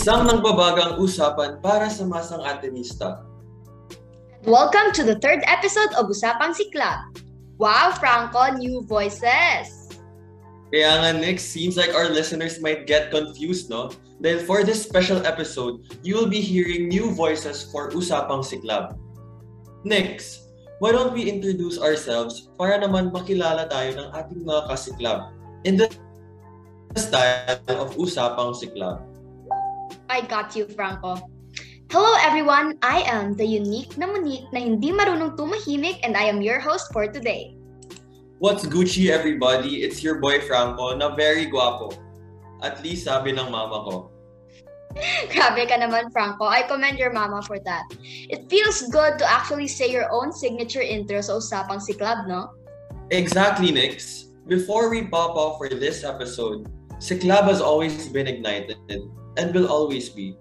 Isang 0.00 0.24
nangbabagang 0.24 0.96
usapan 0.96 1.60
para 1.60 1.92
sa 1.92 2.08
masang 2.08 2.40
atenista. 2.40 3.20
Welcome 4.48 4.96
to 4.96 5.04
the 5.04 5.20
third 5.20 5.44
episode 5.44 5.92
of 5.92 6.08
Usapang 6.08 6.56
Siklab. 6.56 7.20
Wow, 7.60 7.92
Franco, 8.00 8.48
new 8.56 8.80
voices! 8.88 9.92
Kaya 10.72 11.04
nga, 11.04 11.10
next, 11.20 11.52
seems 11.52 11.76
like 11.76 11.92
our 11.92 12.08
listeners 12.08 12.64
might 12.64 12.88
get 12.88 13.12
confused, 13.12 13.68
no? 13.68 13.92
Dahil 14.24 14.40
for 14.48 14.64
this 14.64 14.80
special 14.80 15.20
episode, 15.28 15.84
you 16.00 16.16
will 16.16 16.32
be 16.32 16.40
hearing 16.40 16.88
new 16.88 17.12
voices 17.12 17.68
for 17.68 17.92
Usapang 17.92 18.40
Siklab. 18.40 18.96
Next, 19.84 20.48
why 20.80 20.96
don't 20.96 21.12
we 21.12 21.28
introduce 21.28 21.76
ourselves 21.76 22.48
para 22.56 22.80
naman 22.80 23.12
makilala 23.12 23.68
tayo 23.68 24.00
ng 24.00 24.08
ating 24.16 24.48
mga 24.48 24.64
kasiklab 24.64 25.28
in 25.68 25.76
the 25.76 25.92
style 26.96 27.60
of 27.76 27.92
Usapang 28.00 28.56
Siklab. 28.56 29.09
I 30.10 30.26
got 30.26 30.58
you, 30.58 30.66
Franco. 30.66 31.22
Hello 31.86 32.18
everyone, 32.18 32.74
I 32.82 33.06
am 33.06 33.38
the 33.38 33.46
unique 33.46 33.94
na 33.94 34.10
Monique 34.10 34.50
na 34.50 34.58
hindi 34.58 34.90
marunong 34.90 35.38
tumahimik 35.38 36.02
and 36.02 36.18
I 36.18 36.26
am 36.26 36.42
your 36.42 36.58
host 36.58 36.90
for 36.90 37.06
today. 37.06 37.54
What's 38.42 38.66
Gucci 38.66 39.14
everybody? 39.14 39.86
It's 39.86 40.02
your 40.02 40.18
boy 40.18 40.42
Franco 40.42 40.98
na 40.98 41.14
very 41.14 41.46
guapo. 41.46 41.94
At 42.58 42.82
least 42.82 43.06
sabi 43.06 43.38
ng 43.38 43.54
mama 43.54 43.86
ko. 43.86 43.94
Grabe 45.30 45.70
ka 45.70 45.78
naman, 45.78 46.10
Franco. 46.10 46.42
I 46.42 46.66
commend 46.66 46.98
your 46.98 47.14
mama 47.14 47.38
for 47.46 47.62
that. 47.62 47.86
It 48.02 48.50
feels 48.50 48.82
good 48.90 49.14
to 49.22 49.26
actually 49.30 49.70
say 49.70 49.94
your 49.94 50.10
own 50.10 50.34
signature 50.34 50.82
intro 50.82 51.22
sa 51.22 51.38
Usapang 51.38 51.78
Siklab, 51.78 52.26
no? 52.26 52.50
Exactly, 53.14 53.70
Nix. 53.70 54.26
Before 54.50 54.90
we 54.90 55.06
pop 55.06 55.38
off 55.38 55.62
for 55.62 55.70
this 55.70 56.02
episode, 56.02 56.66
Siklab 56.98 57.46
has 57.46 57.62
always 57.62 58.10
been 58.10 58.26
ignited 58.26 58.82
and 59.40 59.56
will 59.56 59.72
always 59.72 60.12
be. 60.12 60.36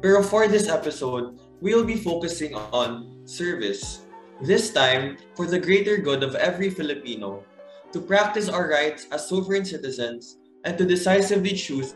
Pero 0.00 0.24
for 0.24 0.48
this 0.48 0.72
episode, 0.72 1.36
we'll 1.60 1.84
be 1.84 2.00
focusing 2.00 2.56
on 2.72 3.20
service. 3.28 4.08
This 4.40 4.72
time, 4.72 5.20
for 5.36 5.44
the 5.44 5.60
greater 5.60 6.00
good 6.00 6.24
of 6.24 6.34
every 6.34 6.72
Filipino, 6.72 7.44
to 7.92 8.00
practice 8.00 8.48
our 8.48 8.72
rights 8.72 9.06
as 9.12 9.28
sovereign 9.28 9.68
citizens 9.68 10.40
and 10.64 10.80
to 10.80 10.88
decisively 10.88 11.52
choose 11.52 11.94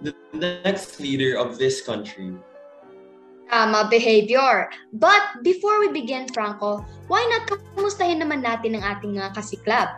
the 0.00 0.16
next 0.32 0.98
leader 0.98 1.36
of 1.36 1.60
this 1.60 1.84
country. 1.84 2.32
Tama 3.52 3.86
behavior. 3.92 4.72
But 4.96 5.44
before 5.44 5.78
we 5.80 5.92
begin, 5.92 6.26
Franco, 6.32 6.84
why 7.06 7.20
not 7.28 7.52
kamustahin 7.76 8.24
naman 8.24 8.44
natin 8.44 8.80
ang 8.80 8.96
ating 8.96 9.20
mga 9.20 9.36
kasiklab? 9.36 9.88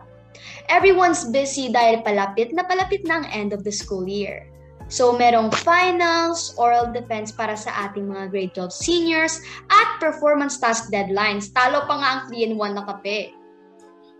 Everyone's 0.70 1.26
busy 1.30 1.70
dahil 1.70 2.02
palapit 2.02 2.50
na 2.54 2.62
palapit 2.66 3.02
na 3.06 3.22
ang 3.22 3.26
end 3.30 3.50
of 3.54 3.62
the 3.62 3.74
school 3.74 4.06
year. 4.06 4.49
So, 4.90 5.14
merong 5.14 5.54
finals, 5.62 6.50
oral 6.58 6.90
defense 6.90 7.30
para 7.30 7.54
sa 7.54 7.70
ating 7.86 8.10
mga 8.10 8.26
grade 8.34 8.52
12 8.58 8.74
seniors, 8.74 9.38
at 9.70 10.02
performance 10.02 10.58
task 10.58 10.90
deadlines. 10.90 11.54
Talo 11.54 11.86
pa 11.86 11.94
nga 11.94 12.08
ang 12.10 12.22
3-in-1 12.26 12.74
na 12.74 12.82
kape. 12.82 13.30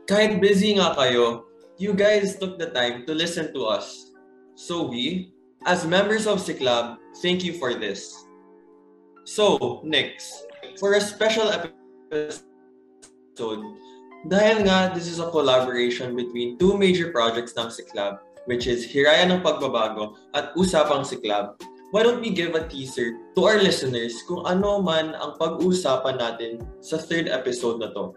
Kahit 0.06 0.38
busy 0.38 0.78
nga 0.78 0.94
kayo, 0.94 1.50
you 1.74 1.90
guys 1.90 2.38
took 2.38 2.54
the 2.54 2.70
time 2.70 3.02
to 3.02 3.18
listen 3.18 3.50
to 3.50 3.66
us. 3.66 4.14
So 4.54 4.86
we, 4.86 5.34
as 5.66 5.82
members 5.82 6.30
of 6.30 6.38
Siklab, 6.38 7.02
thank 7.18 7.42
you 7.42 7.58
for 7.58 7.74
this. 7.74 8.14
So, 9.26 9.82
next, 9.82 10.46
for 10.78 10.94
a 10.94 11.02
special 11.02 11.50
episode, 11.50 12.44
dahil 14.30 14.68
nga 14.68 14.94
this 14.94 15.10
is 15.10 15.18
a 15.18 15.32
collaboration 15.34 16.14
between 16.14 16.62
two 16.62 16.78
major 16.78 17.10
projects 17.10 17.58
ng 17.58 17.74
Siklab, 17.74 18.22
which 18.46 18.68
is 18.68 18.86
Hiraya 18.88 19.28
ng 19.28 19.44
Pagbabago 19.44 20.16
at 20.32 20.54
Usapang 20.56 21.04
Siklab, 21.04 21.58
why 21.90 22.06
don't 22.06 22.22
we 22.22 22.30
give 22.30 22.54
a 22.54 22.66
teaser 22.70 23.18
to 23.34 23.40
our 23.44 23.58
listeners 23.58 24.22
kung 24.24 24.46
ano 24.46 24.78
man 24.80 25.12
ang 25.18 25.36
pag-uusapan 25.36 26.16
natin 26.16 26.62
sa 26.80 26.96
third 26.96 27.26
episode 27.26 27.82
na 27.82 27.90
to. 27.92 28.14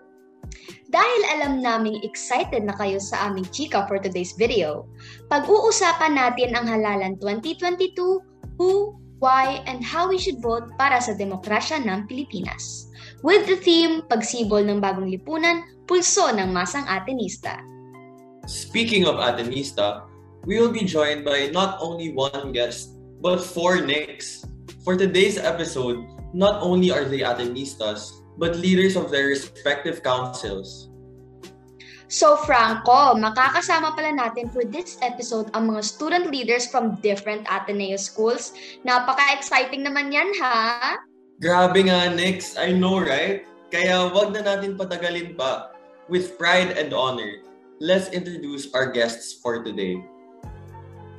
Dahil 0.93 1.21
alam 1.33 1.65
naming 1.65 1.98
excited 2.05 2.61
na 2.61 2.77
kayo 2.77 3.02
sa 3.02 3.31
aming 3.31 3.49
chika 3.49 3.89
for 3.89 3.98
today's 3.98 4.37
video, 4.37 4.86
pag-uusapan 5.33 6.14
natin 6.14 6.53
ang 6.53 6.69
halalan 6.69 7.17
2022, 7.17 7.98
who, 8.61 8.93
why, 9.17 9.65
and 9.65 9.81
how 9.81 10.05
we 10.05 10.21
should 10.21 10.37
vote 10.37 10.69
para 10.77 11.02
sa 11.02 11.17
demokrasya 11.17 11.81
ng 11.81 12.05
Pilipinas. 12.05 12.93
With 13.25 13.49
the 13.49 13.58
theme, 13.58 14.05
Pagsibol 14.05 14.61
ng 14.69 14.83
Bagong 14.83 15.09
Lipunan, 15.09 15.65
Pulso 15.89 16.30
ng 16.30 16.53
Masang 16.53 16.86
Atenista. 16.86 17.58
Speaking 18.45 19.09
of 19.09 19.17
Atenista, 19.17 20.05
we 20.45 20.59
will 20.59 20.71
be 20.71 20.83
joined 20.83 21.23
by 21.23 21.48
not 21.52 21.80
only 21.80 22.11
one 22.11 22.52
guest, 22.52 22.99
but 23.23 23.39
four 23.39 23.80
Nicks. 23.80 24.43
For 24.83 24.99
today's 24.99 25.39
episode, 25.39 26.04
not 26.36 26.59
only 26.59 26.92
are 26.92 27.05
they 27.05 27.23
Atenistas, 27.23 28.11
but 28.37 28.59
leaders 28.59 28.95
of 28.95 29.11
their 29.11 29.31
respective 29.31 30.04
councils. 30.04 30.92
So 32.11 32.37
Franco, 32.45 33.17
makakasama 33.17 33.95
pala 33.98 34.14
natin 34.14 34.52
for 34.54 34.61
this 34.67 35.02
episode 35.02 35.49
ang 35.58 35.73
mga 35.73 35.81
student 35.81 36.26
leaders 36.30 36.70
from 36.70 36.99
different 37.02 37.48
Ateneo 37.49 37.98
schools. 37.98 38.54
Napaka-exciting 38.86 39.81
naman 39.81 40.14
yan, 40.14 40.30
ha? 40.37 40.99
Grabe 41.42 41.89
nga, 41.89 42.14
Nix. 42.14 42.54
I 42.60 42.70
know, 42.70 43.02
right? 43.02 43.48
Kaya 43.73 44.14
wag 44.14 44.36
na 44.36 44.45
natin 44.45 44.77
patagalin 44.77 45.33
pa. 45.33 45.73
With 46.05 46.37
pride 46.37 46.75
and 46.77 46.93
honor, 46.93 47.42
let's 47.81 48.11
introduce 48.14 48.70
our 48.75 48.92
guests 48.92 49.39
for 49.42 49.65
today. 49.65 49.98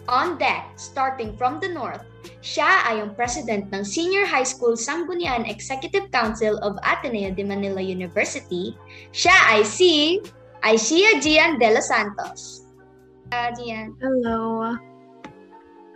On 0.09 0.37
deck, 0.37 0.73
starting 0.77 1.33
from 1.37 1.61
the 1.61 1.69
north, 1.69 2.05
siya 2.45 2.85
ay 2.85 3.01
ang 3.01 3.17
president 3.17 3.73
ng 3.73 3.81
Senior 3.81 4.29
High 4.29 4.45
School 4.45 4.77
Sanggunian 4.77 5.49
Executive 5.49 6.13
Council 6.13 6.61
of 6.61 6.77
Ateneo 6.85 7.33
de 7.33 7.41
Manila 7.41 7.81
University. 7.81 8.77
Siya 9.17 9.33
ay 9.49 9.65
si 9.65 10.21
Aishia 10.61 11.21
Gian 11.25 11.57
de 11.57 11.73
los 11.73 11.89
Santos. 11.89 12.69
Uh, 13.33 13.49
Gian. 13.57 13.97
Hello. 13.97 14.77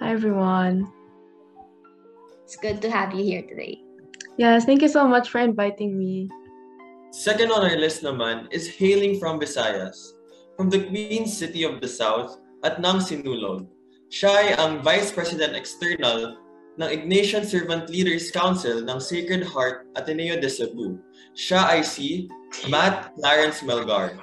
Hi, 0.01 0.09
everyone. 0.09 0.89
It's 2.49 2.57
good 2.57 2.81
to 2.81 2.89
have 2.89 3.13
you 3.13 3.21
here 3.21 3.45
today. 3.45 3.85
Yes, 4.41 4.65
thank 4.65 4.81
you 4.81 4.89
so 4.89 5.05
much 5.05 5.29
for 5.29 5.45
inviting 5.45 6.01
me. 6.01 6.33
Second 7.13 7.53
on 7.53 7.65
our 7.65 7.77
list 7.77 8.01
naman 8.01 8.49
is 8.53 8.73
hailing 8.73 9.21
from 9.21 9.37
Visayas, 9.37 10.17
from 10.57 10.73
the 10.73 10.89
Queen 10.89 11.29
City 11.29 11.65
of 11.65 11.81
the 11.85 11.89
South 11.89 12.41
at 12.65 12.81
Nang 12.81 13.05
Sinulog. 13.05 13.69
Siya 14.09 14.33
ay 14.33 14.49
ang 14.57 14.81
Vice 14.81 15.13
President 15.13 15.53
External 15.53 16.41
ng 16.81 16.89
Ignatian 16.89 17.45
Servant 17.45 17.93
Leaders 17.93 18.33
Council 18.33 18.81
ng 18.81 18.97
Sacred 18.97 19.45
Heart 19.45 19.85
Ateneo 20.01 20.41
de 20.41 20.49
Cebu. 20.49 20.97
Siya 21.37 21.77
ay 21.77 21.85
si 21.85 22.25
Matt 22.73 23.13
Clarence 23.21 23.61
Melgar. 23.61 24.17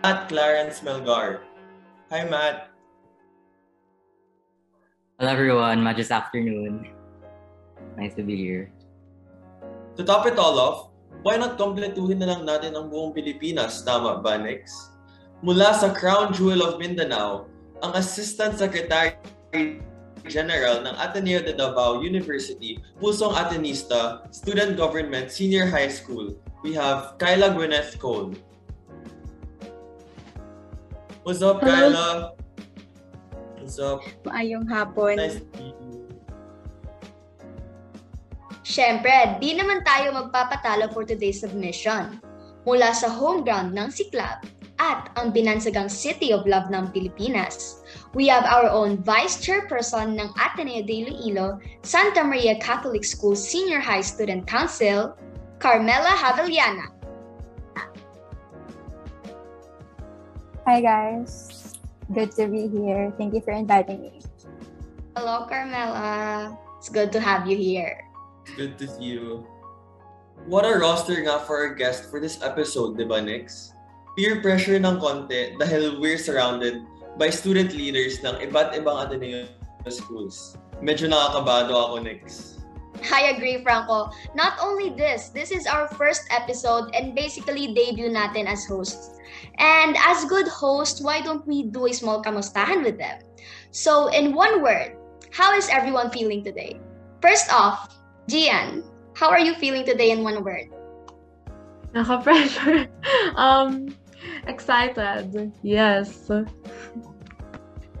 Matt 0.00 0.32
Clarence 0.32 0.80
Melgar. 0.80 1.44
Hi, 2.08 2.24
Matt. 2.24 2.72
Hello, 5.20 5.28
everyone. 5.28 5.84
Majus 5.84 6.08
afternoon. 6.08 6.88
Nice 8.00 8.16
to 8.16 8.24
be 8.24 8.40
here. 8.40 8.72
To 10.00 10.06
top 10.06 10.24
it 10.24 10.40
all 10.40 10.56
off, 10.56 10.78
why 11.20 11.36
not 11.36 11.60
kompletuhin 11.60 12.24
na 12.24 12.32
lang 12.32 12.48
natin 12.48 12.72
ang 12.72 12.88
buong 12.88 13.12
Pilipinas, 13.12 13.84
tama 13.84 14.24
ba, 14.24 14.40
Nex? 14.40 14.72
Mula 15.44 15.76
sa 15.76 15.92
Crown 15.92 16.32
Jewel 16.32 16.64
of 16.64 16.80
Mindanao, 16.80 17.50
ang 17.82 17.92
Assistant 17.94 18.58
Secretary 18.58 19.14
General 20.26 20.84
ng 20.84 20.94
Ateneo 20.98 21.40
de 21.40 21.54
Davao 21.54 22.02
University, 22.02 22.76
pusong 22.98 23.32
Atenista, 23.32 24.26
Student 24.34 24.76
Government 24.76 25.30
Senior 25.30 25.70
High 25.70 25.88
School. 25.88 26.36
We 26.60 26.74
have 26.74 27.16
Kyla 27.16 27.54
Gwyneth 27.54 27.96
Cole. 27.96 28.34
What's 31.22 31.40
up, 31.40 31.62
Hello. 31.62 31.72
Kyla? 31.72 32.08
What's 33.56 33.78
up? 33.78 34.02
Maayong 34.26 34.66
hapon. 34.68 35.16
Nice 35.16 35.40
to 35.40 35.46
meet 35.56 35.76
you. 35.80 35.96
Siyempre, 38.68 39.40
di 39.40 39.56
naman 39.56 39.80
tayo 39.80 40.12
magpapatalo 40.12 40.92
for 40.92 41.08
today's 41.08 41.40
submission. 41.40 42.20
Mula 42.68 42.92
sa 42.92 43.08
home 43.08 43.40
ground 43.40 43.72
ng 43.72 43.88
Siklab 43.88 44.44
at 44.78 45.10
ang 45.18 45.34
binansagang 45.34 45.90
City 45.90 46.30
of 46.30 46.46
Love 46.46 46.70
ng 46.70 46.94
Pilipinas, 46.94 47.82
we 48.14 48.30
have 48.30 48.46
our 48.46 48.70
own 48.70 49.02
Vice 49.02 49.42
Chairperson 49.42 50.14
ng 50.14 50.30
Ateneo 50.38 50.86
de 50.86 51.02
Iloilo, 51.02 51.58
Santa 51.82 52.22
Maria 52.22 52.54
Catholic 52.62 53.02
School 53.02 53.34
Senior 53.34 53.82
High 53.82 54.06
Student 54.06 54.46
Council, 54.46 55.18
Carmela 55.58 56.14
Haveliana. 56.14 56.94
Hi 60.68 60.78
guys. 60.84 61.74
Good 62.12 62.32
to 62.36 62.46
be 62.46 62.68
here. 62.68 63.12
Thank 63.18 63.34
you 63.34 63.40
for 63.40 63.52
inviting 63.52 64.00
me. 64.00 64.20
Hello, 65.16 65.48
Carmela. 65.48 66.56
It's 66.78 66.88
good 66.88 67.10
to 67.12 67.20
have 67.20 67.48
you 67.48 67.56
here. 67.56 68.04
Good 68.56 68.78
to 68.78 68.86
see 68.86 69.18
you. 69.18 69.48
What 70.46 70.64
a 70.64 70.78
roster 70.78 71.18
nga 71.20 71.42
for 71.42 71.58
our 71.58 71.74
guest 71.74 72.08
for 72.08 72.20
this 72.20 72.40
episode, 72.40 72.96
di 72.96 73.04
ba, 73.04 73.20
Nix? 73.20 73.74
Peer 74.18 74.42
pressure 74.42 74.74
ng 74.82 74.98
konti 74.98 75.54
dahil 75.62 76.02
we're 76.02 76.18
surrounded 76.18 76.82
by 77.22 77.30
student 77.30 77.70
leaders 77.70 78.18
ng 78.26 78.34
iba't 78.42 78.74
ibang 78.74 78.98
Ateneo 78.98 79.46
schools. 79.86 80.58
Medyo 80.82 81.06
nakakabado 81.06 81.70
ako, 81.70 82.02
Nix. 82.02 82.58
I 83.14 83.30
agree, 83.30 83.62
Franco. 83.62 84.10
Not 84.34 84.58
only 84.58 84.90
this, 84.90 85.30
this 85.30 85.54
is 85.54 85.70
our 85.70 85.86
first 85.94 86.26
episode 86.34 86.90
and 86.98 87.14
basically 87.14 87.70
debut 87.70 88.10
natin 88.10 88.50
as 88.50 88.66
hosts. 88.66 89.14
And 89.62 89.94
as 90.02 90.26
good 90.26 90.50
hosts, 90.50 90.98
why 90.98 91.22
don't 91.22 91.46
we 91.46 91.70
do 91.70 91.86
a 91.86 91.94
small 91.94 92.18
kamustahan 92.18 92.82
with 92.82 92.98
them? 92.98 93.22
So, 93.70 94.10
in 94.10 94.34
one 94.34 94.66
word, 94.66 94.98
how 95.30 95.54
is 95.54 95.70
everyone 95.70 96.10
feeling 96.10 96.42
today? 96.42 96.82
First 97.22 97.54
off, 97.54 97.94
Jian, 98.26 98.82
how 99.14 99.30
are 99.30 99.38
you 99.38 99.54
feeling 99.62 99.86
today 99.86 100.10
in 100.10 100.26
one 100.26 100.42
word? 100.42 100.74
Naka-pressure. 101.94 102.90
um, 103.38 103.94
excited. 104.46 105.52
Yes. 105.62 106.30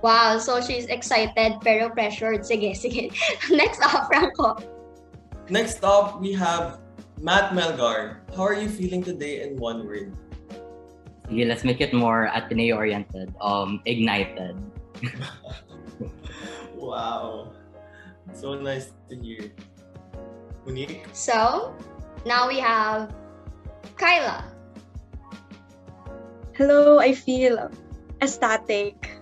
Wow, 0.02 0.38
so 0.38 0.60
she's 0.60 0.86
excited 0.86 1.58
pero 1.62 1.90
pressured. 1.90 2.46
Sige, 2.46 2.74
sige. 2.74 3.10
Next 3.50 3.82
up, 3.82 4.06
Franco. 4.06 4.56
Next 5.50 5.82
up, 5.82 6.20
we 6.20 6.32
have 6.32 6.78
Matt 7.20 7.50
Melgar. 7.50 8.22
How 8.36 8.46
are 8.46 8.54
you 8.54 8.68
feeling 8.68 9.02
today 9.02 9.42
in 9.42 9.58
one 9.58 9.86
word? 9.86 10.14
Sige, 11.26 11.48
let's 11.48 11.64
make 11.64 11.80
it 11.80 11.92
more 11.92 12.30
Ateneo-oriented. 12.30 13.34
Um, 13.42 13.82
ignited. 13.86 14.54
Wow. 16.78 17.52
So 18.32 18.54
nice 18.54 18.94
to 19.10 19.16
hear. 19.16 19.50
Unique? 20.64 21.04
So, 21.12 21.74
now 22.24 22.46
we 22.46 22.58
have 22.60 23.12
Cayla. 23.96 24.46
Hello, 26.58 26.98
I 26.98 27.14
feel 27.14 27.70
ecstatic. 28.18 29.14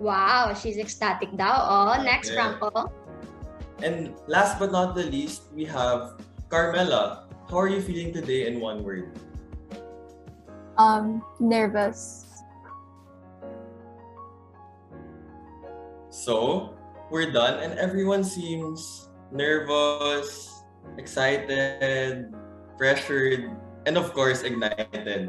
Wow, 0.00 0.56
she's 0.56 0.80
ecstatic 0.80 1.28
daw. 1.36 1.60
Oh, 1.60 2.00
next, 2.00 2.32
Yeah. 2.32 2.56
Franco. 2.56 2.88
And 3.84 4.16
last 4.24 4.56
but 4.56 4.72
not 4.72 4.96
the 4.96 5.04
least, 5.04 5.52
we 5.52 5.68
have 5.68 6.16
Carmela. 6.48 7.28
How 7.52 7.60
are 7.60 7.68
you 7.68 7.84
feeling 7.84 8.16
today 8.16 8.48
in 8.48 8.64
one 8.64 8.80
word? 8.80 9.12
Um, 10.80 11.20
nervous. 11.36 12.24
So, 16.08 16.72
we're 17.12 17.28
done 17.28 17.60
and 17.60 17.76
everyone 17.76 18.24
seems 18.24 19.12
nervous, 19.28 20.48
excited, 20.96 22.32
pressured, 22.80 23.52
and 23.84 24.00
of 24.00 24.16
course, 24.16 24.48
ignited. 24.48 25.28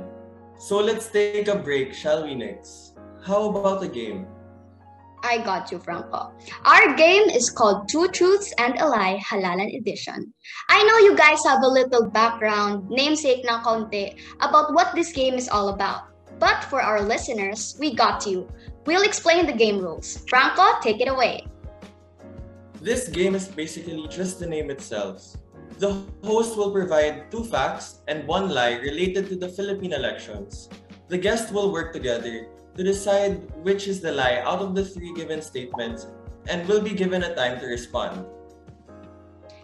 So 0.57 0.79
let's 0.79 1.09
take 1.09 1.47
a 1.47 1.55
break, 1.55 1.93
shall 1.93 2.23
we, 2.25 2.33
Nix? 2.33 2.93
How 3.23 3.49
about 3.49 3.81
the 3.81 3.87
game? 3.87 4.25
I 5.23 5.37
got 5.37 5.71
you, 5.71 5.79
Franco. 5.79 6.31
Our 6.65 6.95
game 6.95 7.29
is 7.29 7.49
called 7.49 7.89
Two 7.89 8.07
Truths 8.09 8.53
and 8.57 8.79
a 8.79 8.85
Lie 8.85 9.21
Halalan 9.21 9.77
Edition. 9.77 10.33
I 10.69 10.83
know 10.83 10.97
you 10.97 11.15
guys 11.15 11.43
have 11.45 11.61
a 11.61 11.67
little 11.67 12.09
background, 12.09 12.89
namesake 12.89 13.45
na 13.45 13.61
konti, 13.63 14.17
about 14.41 14.73
what 14.73 14.93
this 14.95 15.11
game 15.11 15.35
is 15.35 15.49
all 15.49 15.69
about. 15.69 16.09
But 16.39 16.63
for 16.65 16.81
our 16.81 17.01
listeners, 17.01 17.75
we 17.79 17.93
got 17.93 18.25
you. 18.25 18.47
We'll 18.85 19.03
explain 19.03 19.45
the 19.45 19.53
game 19.53 19.79
rules. 19.79 20.23
Franco, 20.29 20.79
take 20.81 21.01
it 21.01 21.09
away. 21.09 21.45
This 22.81 23.09
game 23.09 23.35
is 23.35 23.47
basically 23.47 24.07
just 24.07 24.39
the 24.39 24.47
name 24.47 24.69
itself. 24.69 25.35
The 25.79 26.01
host 26.23 26.57
will 26.57 26.71
provide 26.71 27.29
two 27.29 27.43
facts 27.43 28.01
and 28.07 28.27
one 28.27 28.49
lie 28.49 28.79
related 28.79 29.29
to 29.29 29.35
the 29.35 29.49
Philippine 29.49 29.93
elections. 29.93 30.69
The 31.07 31.17
guest 31.17 31.53
will 31.53 31.71
work 31.71 31.93
together 31.93 32.47
to 32.75 32.83
decide 32.83 33.43
which 33.63 33.87
is 33.87 34.01
the 34.01 34.11
lie 34.11 34.41
out 34.45 34.59
of 34.59 34.75
the 34.75 34.85
three 34.85 35.13
given 35.13 35.41
statements 35.41 36.07
and 36.47 36.67
will 36.67 36.81
be 36.81 36.91
given 36.91 37.23
a 37.23 37.35
time 37.35 37.59
to 37.59 37.65
respond. 37.67 38.25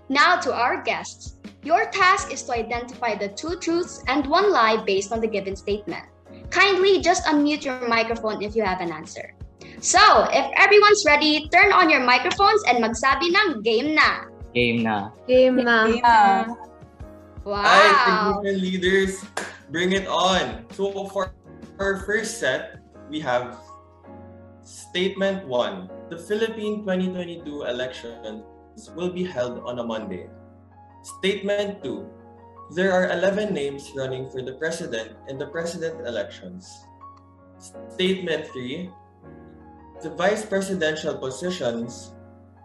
Now 0.10 0.38
to 0.42 0.54
our 0.54 0.84
guests. 0.84 1.38
Your 1.64 1.90
task 1.92 2.34
is 2.34 2.44
to 2.44 2.54
identify 2.54 3.16
the 3.16 3.30
two 3.30 3.56
truths 3.58 4.04
and 4.08 4.28
one 4.28 4.52
lie 4.52 4.84
based 4.84 5.14
on 5.14 5.22
the 5.22 5.28
given 5.28 5.56
statement. 5.56 6.04
Kindly 6.50 7.02
just 7.02 7.24
unmute 7.26 7.64
your 7.64 7.88
microphone 7.88 8.44
if 8.44 8.56
you 8.56 8.64
have 8.64 8.82
an 8.82 8.92
answer. 8.92 9.34
So, 9.80 10.28
if 10.32 10.46
everyone's 10.56 11.04
ready, 11.08 11.48
turn 11.50 11.72
on 11.72 11.90
your 11.90 12.04
microphones 12.04 12.64
and 12.68 12.84
magsabi 12.84 13.32
ng 13.32 13.64
game 13.64 13.96
na. 13.96 14.33
Game 14.54 14.86
na. 14.86 15.10
Game 15.28 15.58
na. 15.66 15.90
Yeah. 15.90 16.46
Wow. 17.44 17.66
Alright, 17.66 17.98
technician 18.06 18.62
leaders, 18.62 19.26
bring 19.74 19.92
it 19.92 20.08
on. 20.08 20.64
So 20.72 20.94
for 21.10 21.34
our 21.82 22.06
first 22.06 22.40
set, 22.40 22.80
we 23.10 23.20
have 23.20 23.58
Statement 24.64 25.44
1. 25.50 26.08
The 26.10 26.18
Philippine 26.18 26.88
2022 26.88 27.68
elections 27.68 28.46
will 28.96 29.10
be 29.10 29.26
held 29.26 29.60
on 29.66 29.80
a 29.80 29.84
Monday. 29.84 30.30
Statement 31.20 31.84
2. 31.84 32.08
There 32.78 32.94
are 32.94 33.12
11 33.12 33.54
names 33.54 33.92
running 33.92 34.30
for 34.32 34.42
the 34.42 34.56
president 34.56 35.18
in 35.28 35.38
the 35.38 35.48
president 35.48 36.08
elections. 36.08 36.72
Statement 37.92 38.48
3. 38.56 38.90
The 40.02 40.16
vice 40.16 40.46
presidential 40.46 41.18
positions 41.18 42.12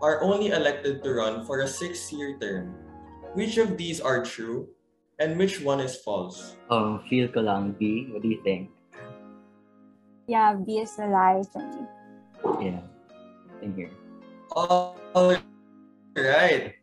are 0.01 0.23
only 0.23 0.49
elected 0.55 1.03
to 1.03 1.15
run 1.15 1.45
for 1.45 1.61
a 1.61 1.69
six-year 1.69 2.39
term. 2.39 2.75
Which 3.35 3.59
of 3.59 3.77
these 3.77 4.01
are 4.01 4.25
true 4.25 4.69
and 5.19 5.37
which 5.37 5.61
one 5.61 5.81
is 5.81 5.97
false? 5.97 6.57
Oh, 6.71 7.01
feel 7.11 7.29
ko 7.29 7.41
lang, 7.41 7.75
B. 7.79 8.09
What 8.11 8.23
do 8.23 8.29
you 8.29 8.41
think? 8.43 8.71
Yeah, 10.27 10.55
B 10.55 10.79
is 10.79 10.99
a 10.99 11.07
lie 11.07 11.43
for 11.53 11.65
me. 11.65 11.83
Yeah. 12.61 12.81
In 13.63 13.75
here. 13.75 13.91
All 14.53 14.95
right. 16.15 16.75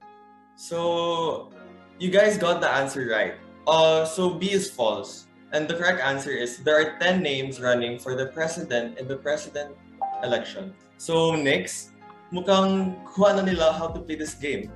So 0.55 1.51
you 1.99 2.11
guys 2.11 2.37
got 2.37 2.59
the 2.59 2.69
answer 2.69 3.07
right. 3.07 3.35
Uh, 3.67 4.05
so 4.05 4.35
B 4.35 4.51
is 4.51 4.69
false. 4.69 5.27
And 5.53 5.67
the 5.67 5.75
correct 5.75 6.01
answer 6.01 6.31
is 6.31 6.59
there 6.59 6.75
are 6.75 6.99
10 6.99 7.23
names 7.23 7.61
running 7.61 7.97
for 7.97 8.15
the 8.15 8.27
president 8.27 8.99
in 8.99 9.07
the 9.07 9.15
president 9.15 9.75
election. 10.23 10.73
So 10.97 11.35
next, 11.35 11.94
mukhang 12.35 12.99
kuha 13.15 13.39
na 13.39 13.47
nila 13.47 13.71
how 13.71 13.87
to 13.87 14.03
play 14.03 14.19
this 14.19 14.35
game. 14.35 14.67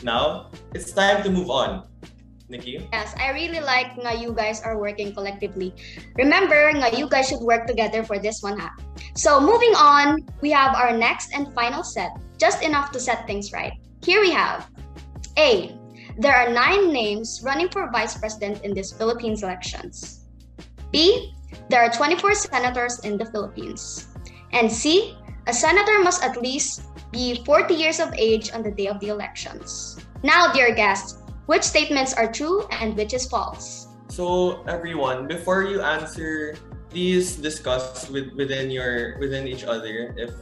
Now, 0.00 0.48
it's 0.72 0.96
time 0.96 1.20
to 1.22 1.28
move 1.28 1.52
on. 1.52 1.84
Nikki? 2.48 2.88
Yes, 2.92 3.12
I 3.20 3.32
really 3.32 3.60
like 3.60 3.96
nga 3.96 4.16
you 4.16 4.32
guys 4.32 4.60
are 4.60 4.80
working 4.80 5.12
collectively. 5.12 5.72
Remember 6.16 6.72
nga 6.72 6.92
you 6.96 7.08
guys 7.08 7.28
should 7.28 7.44
work 7.44 7.68
together 7.68 8.04
for 8.04 8.20
this 8.20 8.40
one 8.40 8.56
ha. 8.56 8.72
So 9.16 9.40
moving 9.40 9.72
on, 9.76 10.24
we 10.40 10.52
have 10.52 10.76
our 10.76 10.92
next 10.92 11.32
and 11.36 11.52
final 11.52 11.84
set. 11.84 12.16
Just 12.40 12.64
enough 12.64 12.92
to 12.92 13.00
set 13.00 13.28
things 13.28 13.52
right. 13.52 13.72
Here 14.04 14.20
we 14.20 14.32
have 14.32 14.68
A. 15.36 15.76
There 16.20 16.36
are 16.36 16.52
nine 16.52 16.92
names 16.92 17.40
running 17.40 17.72
for 17.72 17.88
vice 17.88 18.16
president 18.20 18.60
in 18.64 18.76
this 18.76 18.92
Philippines 18.92 19.40
elections. 19.40 20.28
B. 20.92 21.32
There 21.68 21.80
are 21.80 21.88
24 21.88 22.34
senators 22.34 23.00
in 23.00 23.16
the 23.16 23.24
Philippines. 23.32 24.12
And 24.52 24.68
C. 24.68 25.16
A 25.48 25.54
senator 25.54 26.04
must 26.04 26.22
at 26.22 26.36
least 26.36 26.91
be 27.12 27.44
40 27.44 27.74
years 27.74 28.00
of 28.00 28.12
age 28.16 28.50
on 28.52 28.64
the 28.64 28.72
day 28.72 28.88
of 28.88 28.98
the 28.98 29.08
elections. 29.08 30.00
Now, 30.24 30.50
dear 30.50 30.74
guests, 30.74 31.20
which 31.46 31.62
statements 31.62 32.16
are 32.16 32.32
true 32.32 32.66
and 32.72 32.96
which 32.96 33.12
is 33.12 33.28
false? 33.28 33.92
So 34.08 34.64
everyone, 34.64 35.28
before 35.28 35.64
you 35.64 35.80
answer, 35.80 36.56
please 36.88 37.36
discuss 37.36 38.08
with 38.12 38.32
within 38.36 38.68
your 38.68 39.16
within 39.20 39.48
each 39.48 39.64
other 39.64 40.12
if 40.20 40.36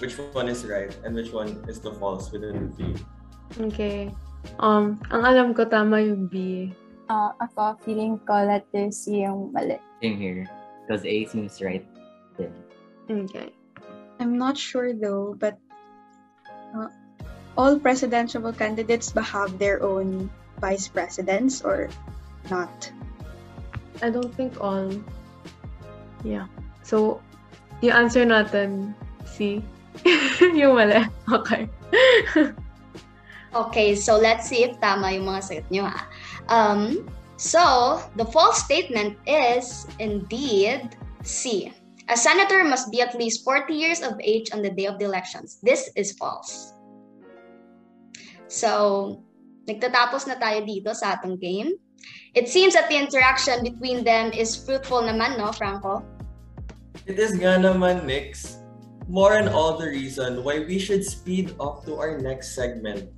which 0.00 0.16
one 0.32 0.48
is 0.48 0.64
right 0.64 0.88
and 1.04 1.14
which 1.14 1.32
one 1.32 1.60
is 1.68 1.80
the 1.80 1.92
false 1.96 2.32
within 2.32 2.56
the 2.56 2.70
team. 2.76 2.96
Okay. 3.72 4.08
Um, 4.60 5.00
ang 5.12 5.24
alam 5.24 5.52
ko 5.52 5.64
tama 5.64 6.00
yung 6.00 6.28
B. 6.28 6.68
Uh, 7.12 7.36
ako, 7.40 7.76
feeling 7.84 8.16
ko 8.24 8.44
letter 8.44 8.88
C 8.88 9.24
yung 9.28 9.52
mali. 9.52 9.76
Same 10.00 10.16
here. 10.16 10.44
Because 10.84 11.04
A 11.04 11.28
seems 11.28 11.60
right. 11.60 11.84
Then. 12.36 12.52
Okay. 13.08 13.52
I'm 14.20 14.40
not 14.40 14.56
sure 14.56 14.96
though, 14.96 15.36
but 15.36 15.60
all 17.56 17.78
presidential 17.78 18.52
candidates 18.52 19.12
ba 19.12 19.22
have 19.22 19.58
their 19.58 19.82
own 19.82 20.30
vice 20.60 20.88
presidents 20.88 21.62
or 21.62 21.88
not? 22.50 22.90
I 24.02 24.10
don't 24.10 24.34
think 24.34 24.58
all. 24.60 24.90
Yeah. 26.24 26.50
So, 26.82 27.20
yung 27.80 27.94
answer 28.06 28.26
natin, 28.26 28.94
C. 29.22 29.62
yung 30.40 30.74
mali. 30.74 31.06
Okay. 31.30 31.70
Okay, 33.54 33.94
so 33.94 34.18
let's 34.18 34.50
see 34.50 34.66
if 34.66 34.74
tama 34.82 35.14
yung 35.14 35.30
mga 35.30 35.40
sagot 35.46 35.66
nyo 35.70 35.86
ha. 35.86 36.10
Um, 36.50 37.06
so, 37.38 38.02
the 38.18 38.26
false 38.26 38.58
statement 38.58 39.14
is 39.30 39.86
indeed 40.02 40.98
C. 41.22 41.70
A 42.10 42.18
senator 42.18 42.66
must 42.66 42.90
be 42.90 43.00
at 43.00 43.14
least 43.14 43.46
40 43.46 43.72
years 43.72 44.02
of 44.02 44.18
age 44.18 44.50
on 44.50 44.60
the 44.60 44.74
day 44.74 44.90
of 44.90 44.98
the 44.98 45.06
elections. 45.06 45.62
This 45.62 45.88
is 45.94 46.18
false. 46.18 46.73
So, 48.54 48.70
nagtatapos 49.66 50.30
na 50.30 50.38
tayo 50.38 50.62
dito 50.62 50.94
sa 50.94 51.18
atong 51.18 51.42
game. 51.42 51.74
It 52.38 52.46
seems 52.46 52.78
that 52.78 52.86
the 52.86 52.94
interaction 52.94 53.66
between 53.66 54.06
them 54.06 54.30
is 54.30 54.54
fruitful 54.54 55.02
naman, 55.02 55.34
no, 55.34 55.50
Franco? 55.50 56.06
It 57.10 57.18
is 57.18 57.34
nga 57.34 57.58
naman, 57.58 58.06
Nix. 58.06 58.62
more 59.08 59.36
on 59.36 59.48
all 59.48 59.76
the 59.76 59.88
reason 59.88 60.42
why 60.44 60.60
we 60.64 60.78
should 60.78 61.04
speed 61.04 61.52
up 61.60 61.84
to 61.84 61.96
our 61.96 62.18
next 62.18 62.54
segment. 62.54 63.10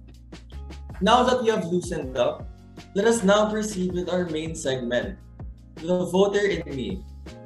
Now 1.01 1.23
that 1.23 1.43
we 1.43 1.51
have 1.51 1.67
loosened 1.67 2.17
up, 2.17 2.49
let 2.95 3.07
us 3.07 3.23
now 3.23 3.51
proceed 3.51 3.93
with 3.93 4.09
our 4.09 4.27
main 4.27 4.55
segment, 4.55 5.19
The 5.77 6.07
Voter 6.11 6.47
in 6.47 6.65
Me. 6.75 7.05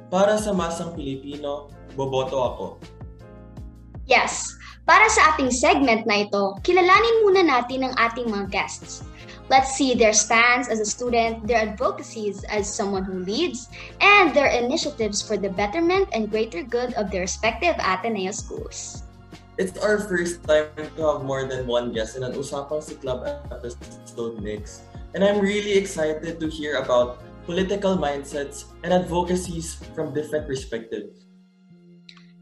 Para 0.09 0.39
sa 0.39 0.51
masang 0.51 0.95
Pilipino, 0.95 1.71
boboto 1.95 2.35
ako. 2.35 2.65
Yes, 4.07 4.55
para 4.85 5.07
sa 5.09 5.33
ating 5.33 5.51
segment 5.53 6.03
na 6.09 6.25
ito, 6.25 6.57
kilalanin 6.65 7.17
muna 7.25 7.41
natin 7.45 7.85
ang 7.87 7.93
ating 7.97 8.27
mga 8.29 8.49
guests. 8.49 9.05
Let's 9.51 9.75
see 9.75 9.99
their 9.99 10.15
stance 10.15 10.71
as 10.71 10.79
a 10.79 10.87
student, 10.87 11.43
their 11.43 11.59
advocacies 11.59 12.47
as 12.47 12.71
someone 12.71 13.03
who 13.03 13.19
leads, 13.27 13.67
and 13.99 14.31
their 14.31 14.47
initiatives 14.47 15.19
for 15.19 15.35
the 15.35 15.51
betterment 15.51 16.07
and 16.15 16.31
greater 16.31 16.63
good 16.63 16.95
of 16.95 17.11
their 17.11 17.27
respective 17.27 17.75
Ateneo 17.83 18.31
schools. 18.31 19.03
It's 19.59 19.75
our 19.77 19.99
first 19.99 20.41
time 20.47 20.71
to 20.95 21.01
have 21.03 21.27
more 21.27 21.43
than 21.43 21.67
one 21.67 21.91
guest 21.91 22.15
in 22.15 22.23
an 22.23 22.31
Usapang 22.31 22.79
si 22.79 22.95
Club 22.95 23.27
episode 23.51 24.39
mix. 24.39 24.87
And 25.13 25.19
I'm 25.19 25.43
really 25.43 25.75
excited 25.75 26.39
to 26.39 26.47
hear 26.47 26.79
about 26.79 27.19
political 27.43 27.99
mindsets 27.99 28.71
and 28.87 28.95
advocacies 28.95 29.75
from 29.91 30.15
different 30.15 30.47
perspectives. 30.47 31.27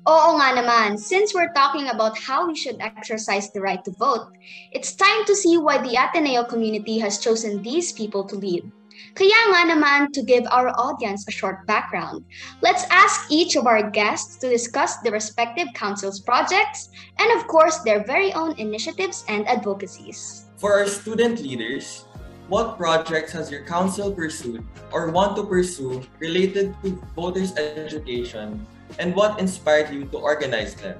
Oo 0.09 0.41
nga 0.41 0.57
naman, 0.57 0.97
since 0.97 1.37
we're 1.37 1.53
talking 1.53 1.85
about 1.93 2.17
how 2.17 2.49
we 2.49 2.57
should 2.57 2.81
exercise 2.81 3.53
the 3.53 3.61
right 3.61 3.85
to 3.85 3.93
vote, 4.01 4.33
it's 4.73 4.97
time 4.97 5.21
to 5.29 5.37
see 5.37 5.53
why 5.61 5.77
the 5.77 5.93
Ateneo 5.93 6.41
community 6.49 6.97
has 6.97 7.21
chosen 7.21 7.61
these 7.61 7.93
people 7.93 8.25
to 8.25 8.33
lead. 8.33 8.65
Kaya 9.13 9.37
nga 9.53 9.69
naman, 9.69 10.09
to 10.17 10.25
give 10.25 10.49
our 10.49 10.73
audience 10.81 11.29
a 11.29 11.37
short 11.37 11.61
background, 11.69 12.25
let's 12.65 12.89
ask 12.89 13.29
each 13.29 13.53
of 13.53 13.69
our 13.69 13.85
guests 13.85 14.41
to 14.41 14.49
discuss 14.49 14.97
the 15.05 15.13
respective 15.13 15.69
council's 15.77 16.17
projects 16.25 16.89
and 17.21 17.29
of 17.37 17.45
course 17.45 17.85
their 17.85 18.01
very 18.01 18.33
own 18.33 18.57
initiatives 18.57 19.21
and 19.29 19.45
advocacies. 19.45 20.49
For 20.57 20.73
our 20.73 20.89
student 20.89 21.37
leaders, 21.45 22.09
what 22.49 22.81
projects 22.81 23.29
has 23.37 23.53
your 23.53 23.61
council 23.61 24.09
pursued 24.09 24.65
or 24.89 25.13
want 25.13 25.37
to 25.37 25.45
pursue 25.45 26.01
related 26.17 26.73
to 26.81 26.97
voters' 27.13 27.53
education 27.53 28.65
and 28.97 29.13
what 29.13 29.39
inspired 29.39 29.93
you 29.93 30.05
to 30.05 30.17
organize 30.17 30.73
them? 30.75 30.97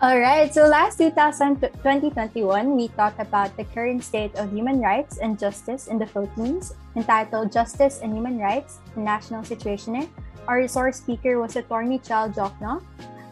All 0.00 0.14
right, 0.14 0.46
so 0.54 0.62
last 0.70 0.96
2000, 0.98 1.58
2021, 1.82 2.76
we 2.76 2.86
talked 2.94 3.18
about 3.18 3.56
the 3.56 3.64
current 3.64 4.04
state 4.04 4.30
of 4.36 4.52
human 4.54 4.80
rights 4.80 5.18
and 5.18 5.36
justice 5.36 5.88
in 5.88 5.98
the 5.98 6.06
Philippines, 6.06 6.72
entitled 6.94 7.50
Justice 7.50 7.98
and 8.00 8.14
Human 8.14 8.38
Rights, 8.38 8.78
National 8.94 9.42
Situation. 9.42 10.08
Our 10.46 10.62
resource 10.62 10.98
speaker 11.02 11.40
was 11.42 11.56
Attorney 11.56 11.98
Chel 11.98 12.30
Diokno. 12.30 12.80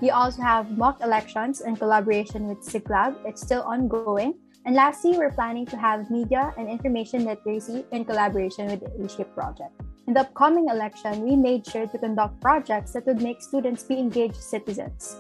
We 0.03 0.11
also 0.11 0.43
have 0.43 0.77
mock 0.77 1.01
elections 1.07 1.63
in 1.63 1.77
collaboration 1.77 2.49
with 2.49 2.67
Siklab. 2.67 3.15
It's 3.25 3.41
still 3.41 3.63
ongoing. 3.63 4.35
And 4.67 4.75
lastly, 4.75 5.17
we're 5.17 5.31
planning 5.31 5.65
to 5.67 5.77
have 5.79 6.11
media 6.11 6.53
and 6.59 6.69
information 6.69 7.25
literacy 7.25 7.87
in 7.93 8.05
collaboration 8.05 8.67
with 8.67 8.83
the 8.83 8.91
A-Shape 9.07 9.33
project. 9.39 9.71
In 10.07 10.15
the 10.15 10.21
upcoming 10.21 10.69
election, 10.69 11.23
we 11.23 11.35
made 11.35 11.67
sure 11.67 11.89
to 11.89 11.99
conduct 11.99 12.41
projects 12.41 12.93
that 12.93 13.07
would 13.07 13.21
make 13.21 13.43
students 13.43 13.83
be 13.83 13.99
engaged 13.99 14.37
citizens. 14.37 15.17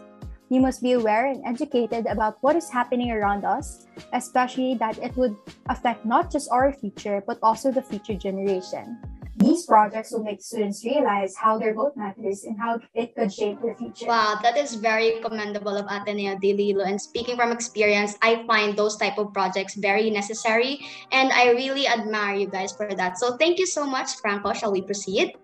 We 0.48 0.60
must 0.60 0.80
be 0.80 0.92
aware 0.92 1.26
and 1.26 1.42
educated 1.44 2.06
about 2.06 2.38
what 2.40 2.54
is 2.54 2.70
happening 2.70 3.10
around 3.10 3.44
us, 3.44 3.88
especially 4.12 4.76
that 4.76 4.96
it 4.98 5.16
would 5.16 5.34
affect 5.68 6.06
not 6.06 6.30
just 6.30 6.48
our 6.52 6.72
future, 6.72 7.20
but 7.26 7.40
also 7.42 7.72
the 7.72 7.82
future 7.82 8.14
generation. 8.14 8.96
These 9.36 9.66
projects 9.66 10.12
will 10.12 10.24
make 10.24 10.40
students 10.40 10.82
realize 10.82 11.36
how 11.36 11.58
their 11.58 11.74
vote 11.74 11.92
matters 11.94 12.44
and 12.44 12.56
how 12.58 12.80
it 12.94 13.14
could 13.14 13.28
shape 13.28 13.60
their 13.60 13.76
future. 13.76 14.08
Wow, 14.08 14.40
that 14.42 14.56
is 14.56 14.74
very 14.74 15.20
commendable 15.20 15.76
of 15.76 15.84
Ateneo 15.92 16.40
de 16.40 16.56
Iloilo. 16.56 16.88
And 16.88 16.96
speaking 16.96 17.36
from 17.36 17.52
experience, 17.52 18.16
I 18.22 18.48
find 18.48 18.76
those 18.76 18.96
type 18.96 19.18
of 19.18 19.34
projects 19.34 19.76
very 19.76 20.08
necessary, 20.08 20.80
and 21.12 21.32
I 21.32 21.52
really 21.52 21.86
admire 21.86 22.34
you 22.34 22.48
guys 22.48 22.72
for 22.72 22.88
that. 22.94 23.18
So 23.18 23.36
thank 23.36 23.58
you 23.58 23.66
so 23.66 23.84
much, 23.84 24.16
Franco. 24.24 24.54
Shall 24.54 24.72
we 24.72 24.80
proceed? 24.80 25.36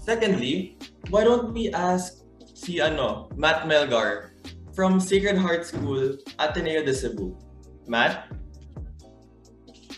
Secondly, 0.00 0.78
why 1.12 1.24
don't 1.24 1.52
we 1.52 1.68
ask 1.68 2.24
si 2.54 2.80
ano, 2.80 3.28
Matt 3.36 3.68
Melgar 3.68 4.32
from 4.72 4.96
Sacred 4.98 5.36
Heart 5.36 5.66
School, 5.66 6.16
Ateneo 6.40 6.80
de 6.80 6.94
Cebu. 6.96 7.36
Matt? 7.86 8.32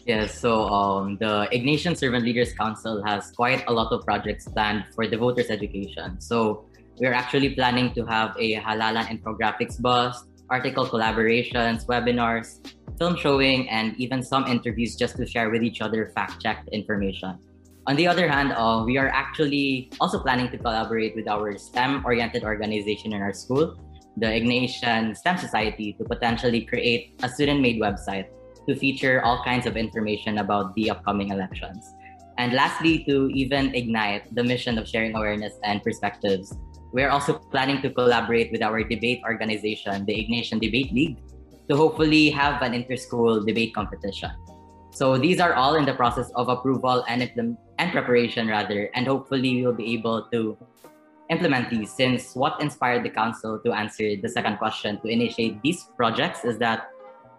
Yes, 0.04 0.36
so 0.36 0.66
um, 0.66 1.16
the 1.18 1.46
Ignatian 1.52 1.96
Servant 1.96 2.24
Leaders 2.24 2.52
Council 2.54 3.04
has 3.06 3.30
quite 3.30 3.62
a 3.68 3.72
lot 3.72 3.92
of 3.92 4.04
projects 4.04 4.48
planned 4.48 4.86
for 4.96 5.06
the 5.06 5.16
voters' 5.16 5.48
education. 5.48 6.20
So 6.20 6.66
we're 6.98 7.12
actually 7.12 7.54
planning 7.54 7.94
to 7.94 8.04
have 8.06 8.34
a 8.36 8.56
halalan 8.56 9.06
infographics 9.06 9.80
bus, 9.80 10.24
article 10.50 10.86
collaborations, 10.86 11.86
webinars, 11.86 12.58
film 12.98 13.16
showing, 13.16 13.70
and 13.70 13.94
even 13.96 14.24
some 14.24 14.44
interviews 14.46 14.96
just 14.96 15.16
to 15.18 15.26
share 15.26 15.50
with 15.50 15.62
each 15.62 15.80
other 15.80 16.10
fact-checked 16.14 16.68
information. 16.70 17.38
On 17.86 17.94
the 17.94 18.08
other 18.08 18.28
hand, 18.28 18.52
uh, 18.52 18.82
we 18.84 18.98
are 18.98 19.08
actually 19.08 19.90
also 20.00 20.18
planning 20.18 20.50
to 20.50 20.58
collaborate 20.58 21.14
with 21.14 21.28
our 21.28 21.56
STEM-oriented 21.56 22.42
organization 22.42 23.12
in 23.12 23.22
our 23.22 23.32
school, 23.32 23.78
the 24.16 24.26
Ignatian 24.26 25.16
STEM 25.16 25.38
Society, 25.38 25.92
to 25.94 26.04
potentially 26.04 26.62
create 26.62 27.14
a 27.22 27.28
student-made 27.28 27.80
website 27.80 28.26
to 28.68 28.74
feature 28.74 29.24
all 29.24 29.42
kinds 29.44 29.66
of 29.66 29.76
information 29.76 30.38
about 30.38 30.74
the 30.74 30.90
upcoming 30.90 31.30
elections. 31.30 31.94
And 32.38 32.52
lastly, 32.52 33.04
to 33.08 33.28
even 33.34 33.74
ignite 33.74 34.34
the 34.34 34.42
mission 34.42 34.78
of 34.78 34.88
sharing 34.88 35.14
awareness 35.14 35.54
and 35.64 35.82
perspectives, 35.82 36.54
we're 36.92 37.10
also 37.10 37.34
planning 37.38 37.82
to 37.82 37.90
collaborate 37.90 38.52
with 38.52 38.62
our 38.62 38.82
debate 38.82 39.22
organization, 39.24 40.04
the 40.06 40.14
Ignatian 40.14 40.60
Debate 40.60 40.92
League, 40.92 41.16
to 41.68 41.76
hopefully 41.76 42.30
have 42.30 42.60
an 42.62 42.74
inter-school 42.74 43.44
debate 43.44 43.74
competition. 43.74 44.30
So 44.90 45.16
these 45.16 45.40
are 45.40 45.54
all 45.54 45.76
in 45.76 45.86
the 45.86 45.94
process 45.94 46.30
of 46.34 46.48
approval 46.48 47.04
and, 47.08 47.22
and 47.78 47.92
preparation 47.92 48.48
rather, 48.48 48.90
and 48.94 49.06
hopefully 49.06 49.56
we 49.56 49.64
will 49.64 49.72
be 49.72 49.94
able 49.94 50.28
to 50.32 50.56
implement 51.30 51.70
these 51.70 51.90
since 51.90 52.36
what 52.36 52.60
inspired 52.60 53.02
the 53.02 53.08
council 53.08 53.58
to 53.64 53.72
answer 53.72 54.16
the 54.20 54.28
second 54.28 54.58
question 54.58 55.00
to 55.00 55.08
initiate 55.08 55.62
these 55.62 55.88
projects 55.96 56.44
is 56.44 56.58
that 56.58 56.91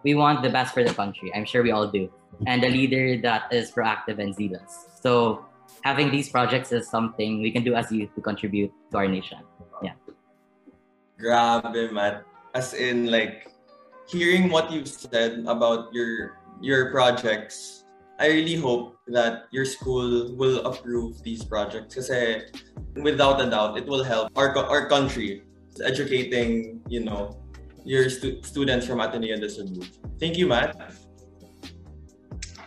we 0.04 0.14
want 0.14 0.42
the 0.42 0.50
best 0.50 0.74
for 0.74 0.84
the 0.84 0.92
country. 0.92 1.32
I'm 1.34 1.44
sure 1.44 1.62
we 1.62 1.72
all 1.72 1.88
do. 1.88 2.12
And 2.46 2.62
a 2.62 2.68
leader 2.68 3.16
that 3.22 3.52
is 3.52 3.72
proactive 3.72 4.20
and 4.20 4.34
zealous. 4.34 4.86
So 5.00 5.44
having 5.82 6.10
these 6.10 6.28
projects 6.28 6.72
is 6.72 6.88
something 6.88 7.40
we 7.40 7.50
can 7.50 7.64
do 7.64 7.74
as 7.74 7.90
youth 7.90 8.14
to 8.14 8.20
contribute 8.20 8.72
to 8.92 8.96
our 8.98 9.08
nation. 9.08 9.38
Yeah. 9.82 9.96
Grabe, 11.18 11.92
Matt. 11.92 12.24
As 12.54 12.74
in, 12.74 13.10
like, 13.10 13.50
hearing 14.06 14.50
what 14.50 14.70
you've 14.70 14.88
said 14.88 15.44
about 15.48 15.92
your 15.92 16.38
your 16.60 16.92
projects, 16.92 17.84
I 18.20 18.28
really 18.28 18.54
hope 18.54 18.96
that 19.08 19.50
your 19.50 19.64
school 19.64 20.34
will 20.36 20.62
approve 20.64 21.22
these 21.22 21.42
projects 21.42 21.94
because 21.94 22.10
without 22.94 23.40
a 23.42 23.50
doubt, 23.50 23.76
it 23.76 23.86
will 23.86 24.04
help 24.04 24.30
our, 24.36 24.56
our 24.56 24.86
country 24.86 25.42
educating, 25.82 26.80
you 26.88 27.02
know, 27.02 27.36
your 27.84 28.08
stu- 28.08 28.40
students 28.42 28.86
from 28.86 29.00
Ateneo 29.00 29.36
de 29.36 29.48
Cebu. 29.48 29.84
Thank 30.18 30.36
you, 30.36 30.48
Matt. 30.48 30.74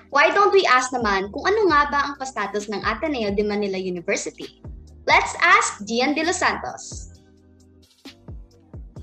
Why 0.09 0.31
don't 0.31 0.53
we 0.53 0.63
ask 0.71 0.93
naman 0.93 1.33
kung 1.36 1.43
ano 1.45 1.67
nga 1.67 1.81
ba 1.91 2.00
ang 2.07 2.15
pastatus 2.15 2.71
ng 2.71 2.79
Ateneo 2.86 3.33
de 3.36 3.43
Manila 3.43 3.75
University? 3.75 4.63
Let's 5.03 5.36
ask 5.43 5.83
Jian 5.83 6.15
de 6.15 6.24
los 6.24 6.39
Santos. 6.39 7.12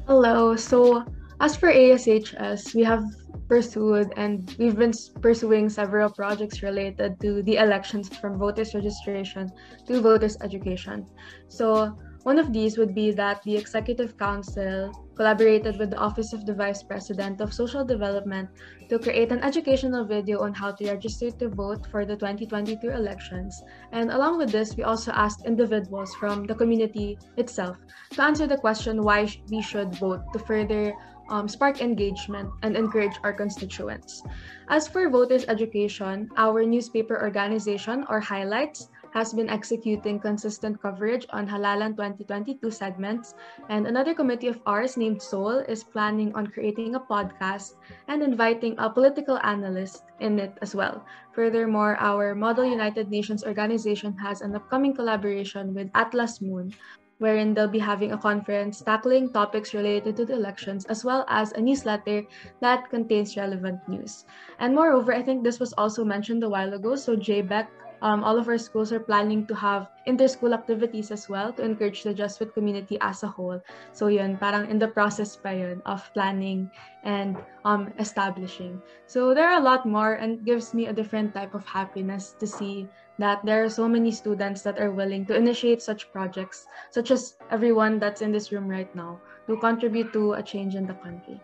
Hello. 0.07 0.57
So, 0.57 1.05
as 1.41 1.57
for 1.57 1.69
ASHS, 1.69 2.75
we 2.75 2.85
have 2.85 3.05
pursued 3.49 4.13
and 4.17 4.49
we've 4.59 4.77
been 4.77 4.93
pursuing 5.21 5.69
several 5.69 6.09
projects 6.09 6.63
related 6.63 7.21
to 7.21 7.43
the 7.45 7.57
elections 7.57 8.09
from 8.09 8.39
voters 8.39 8.75
registration 8.75 9.53
to 9.87 10.01
voters 10.01 10.37
education. 10.41 11.05
So, 11.49 11.97
one 12.25 12.39
of 12.39 12.53
these 12.53 12.79
would 12.79 12.95
be 12.95 13.13
that 13.13 13.43
the 13.45 13.57
Executive 13.57 14.17
Council 14.17 14.93
collaborated 15.17 15.79
with 15.79 15.91
the 15.91 15.99
Office 15.99 16.33
of 16.33 16.45
the 16.47 16.55
Vice 16.55 16.83
President 16.83 17.41
of 17.41 17.55
Social 17.55 17.85
Development 17.85 18.49
to 18.89 18.99
create 18.99 19.33
an 19.33 19.41
educational 19.41 20.05
video 20.05 20.41
on 20.41 20.53
how 20.53 20.73
to 20.73 20.87
register 20.87 21.31
to 21.31 21.49
vote 21.49 21.87
for 21.91 22.05
the 22.05 22.17
2022 22.17 22.91
elections. 22.91 23.63
And 23.93 24.11
along 24.11 24.39
with 24.39 24.51
this, 24.51 24.77
we 24.77 24.83
also 24.83 25.13
asked 25.13 25.47
individuals 25.47 26.15
from 26.15 26.45
the 26.45 26.55
community 26.55 27.19
itself 27.37 27.77
to 28.11 28.23
answer 28.23 28.47
the 28.47 28.59
question 28.59 29.03
why 29.03 29.29
we 29.51 29.63
should 29.63 29.95
vote 29.95 30.23
to 30.33 30.39
further 30.39 30.95
um, 31.29 31.49
spark 31.49 31.81
engagement 31.81 32.51
and 32.63 32.77
encourage 32.77 33.17
our 33.23 33.33
constituents. 33.33 34.23
As 34.69 34.89
for 34.89 35.09
voters' 35.09 35.47
education, 35.49 36.29
our 36.37 36.65
newspaper 36.65 37.21
organization 37.21 38.05
or 38.09 38.21
highlights 38.21 38.89
has 39.15 39.33
been 39.33 39.49
executing 39.49 40.19
consistent 40.19 40.83
coverage 40.83 41.25
on 41.31 41.47
Halalan 41.47 41.95
2022 41.95 42.69
segments, 42.71 43.35
and 43.71 43.87
another 43.87 44.13
committee 44.13 44.49
of 44.51 44.59
ours 44.67 44.99
named 44.99 45.23
Soul 45.23 45.63
is 45.71 45.87
planning 45.87 46.35
on 46.35 46.51
creating 46.51 46.97
a 46.97 47.01
podcast 47.01 47.79
and 48.09 48.23
inviting 48.23 48.75
a 48.79 48.91
political 48.91 49.39
analyst 49.47 50.03
in 50.19 50.43
it 50.43 50.59
as 50.63 50.75
well. 50.75 51.07
Furthermore, 51.31 51.97
our 52.03 52.35
Model 52.35 52.67
United 52.67 53.09
Nations 53.09 53.45
organization 53.47 54.19
has 54.19 54.43
an 54.43 54.55
upcoming 54.59 54.95
collaboration 54.95 55.73
with 55.75 55.95
Atlas 55.95 56.43
Moon, 56.43 56.75
wherein 57.19 57.55
they'll 57.55 57.71
be 57.71 57.79
having 57.79 58.11
a 58.13 58.19
conference 58.19 58.83
tackling 58.83 59.31
topics 59.31 59.75
related 59.75 60.17
to 60.17 60.25
the 60.27 60.35
elections, 60.35 60.85
as 60.87 61.05
well 61.05 61.25
as 61.29 61.53
a 61.53 61.61
newsletter 61.61 62.27
that 62.61 62.91
contains 62.91 63.37
relevant 63.37 63.79
news. 63.87 64.27
And 64.59 64.75
moreover, 64.75 65.15
I 65.15 65.23
think 65.23 65.45
this 65.45 65.61
was 65.61 65.73
also 65.75 66.05
mentioned 66.05 66.43
a 66.43 66.49
while 66.49 66.75
ago. 66.75 66.97
So 66.97 67.15
JBEC 67.15 67.69
um, 68.05 68.23
all 68.23 68.37
of 68.37 68.53
our 68.53 68.61
schools 68.61 68.93
are 68.93 69.01
planning 69.01 69.49
to 69.49 69.55
have 69.57 69.89
inter-school 70.05 70.53
activities 70.53 71.11
as 71.11 71.27
well 71.27 71.51
to 71.57 71.65
encourage 71.65 72.05
the 72.05 72.13
Jesuit 72.13 72.53
community 72.53 72.99
as 73.01 73.25
a 73.25 73.27
whole. 73.27 73.59
So 73.93 74.09
yun, 74.09 74.37
parang 74.37 74.69
in 74.69 74.79
the 74.79 74.89
process 74.89 75.35
pa 75.41 75.57
yun 75.57 75.81
of 75.89 76.05
planning 76.13 76.69
and 77.03 77.41
um, 77.65 77.97
establishing. 77.99 78.83
So 79.09 79.33
there 79.33 79.49
are 79.49 79.57
a 79.57 79.65
lot 79.65 79.89
more 79.89 80.21
and 80.21 80.45
gives 80.45 80.77
me 80.77 80.87
a 80.87 80.93
different 80.93 81.33
type 81.33 81.55
of 81.57 81.65
happiness 81.65 82.37
to 82.45 82.47
see 82.47 82.87
that 83.17 83.41
there 83.41 83.65
are 83.65 83.73
so 83.73 83.89
many 83.89 84.13
students 84.13 84.61
that 84.69 84.79
are 84.79 84.93
willing 84.93 85.25
to 85.25 85.35
initiate 85.35 85.81
such 85.81 86.13
projects, 86.13 86.67
such 86.91 87.11
as 87.11 87.41
everyone 87.51 87.99
that's 87.99 88.21
in 88.21 88.33
this 88.33 88.53
room 88.53 88.69
right 88.69 88.93
now, 88.95 89.17
to 89.49 89.57
contribute 89.57 90.13
to 90.13 90.35
a 90.35 90.43
change 90.43 90.75
in 90.75 90.85
the 90.85 90.99
country. 91.01 91.41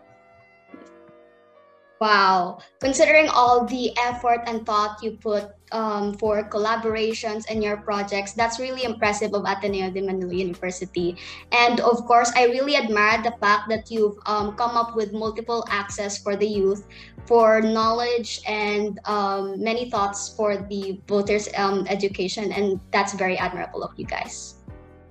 Wow. 2.01 2.59
Considering 2.81 3.29
all 3.29 3.65
the 3.65 3.97
effort 3.97 4.41
and 4.45 4.65
thought 4.65 5.01
you 5.01 5.17
put 5.21 5.53
um, 5.71 6.13
for 6.15 6.43
collaborations 6.43 7.45
and 7.49 7.63
your 7.63 7.77
projects, 7.77 8.33
that's 8.33 8.59
really 8.59 8.83
impressive 8.83 9.33
of 9.33 9.45
Ateneo 9.45 9.89
de 9.89 10.01
Manila 10.01 10.33
University. 10.33 11.17
And 11.51 11.79
of 11.79 12.05
course, 12.05 12.31
I 12.35 12.45
really 12.45 12.75
admire 12.75 13.21
the 13.23 13.33
fact 13.39 13.69
that 13.69 13.89
you've 13.89 14.17
um, 14.25 14.55
come 14.55 14.77
up 14.77 14.95
with 14.95 15.13
multiple 15.13 15.65
access 15.69 16.17
for 16.17 16.35
the 16.35 16.47
youth, 16.47 16.87
for 17.25 17.61
knowledge 17.61 18.41
and 18.47 18.99
um, 19.05 19.61
many 19.61 19.89
thoughts 19.89 20.29
for 20.29 20.57
the 20.69 20.99
voters' 21.07 21.49
um, 21.57 21.85
education. 21.87 22.51
And 22.51 22.79
that's 22.91 23.13
very 23.13 23.37
admirable 23.37 23.83
of 23.83 23.91
you 23.97 24.05
guys. 24.05 24.55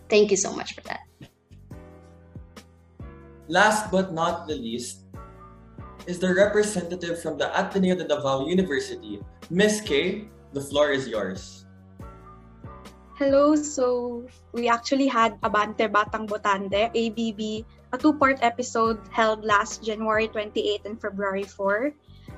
Thank 0.09 0.31
you 0.31 0.37
so 0.37 0.53
much 0.53 0.75
for 0.75 0.83
that. 0.83 1.01
Last 3.49 3.91
but 3.91 4.13
not 4.13 4.47
the 4.47 4.55
least, 4.55 5.11
is 6.07 6.19
the 6.19 6.35
representative 6.35 7.21
from 7.23 7.37
the 7.37 7.51
Ateneo 7.55 7.95
de 7.95 8.05
Davao 8.05 8.47
University. 8.47 9.21
Miss 9.51 9.81
K, 9.81 10.27
the 10.53 10.61
floor 10.61 10.91
is 10.91 11.07
yours. 11.07 11.65
Hello, 13.15 13.55
so 13.55 14.25
we 14.53 14.69
actually 14.69 15.07
had 15.07 15.39
Abante 15.43 15.87
Batang 15.93 16.27
Botante, 16.27 16.89
ABB, 16.89 17.67
a 17.93 17.99
two-part 17.99 18.39
episode 18.41 18.99
held 19.13 19.45
last 19.45 19.85
January 19.85 20.27
28 20.27 20.83
and 20.87 21.01
February 21.01 21.45
4. 21.45 21.93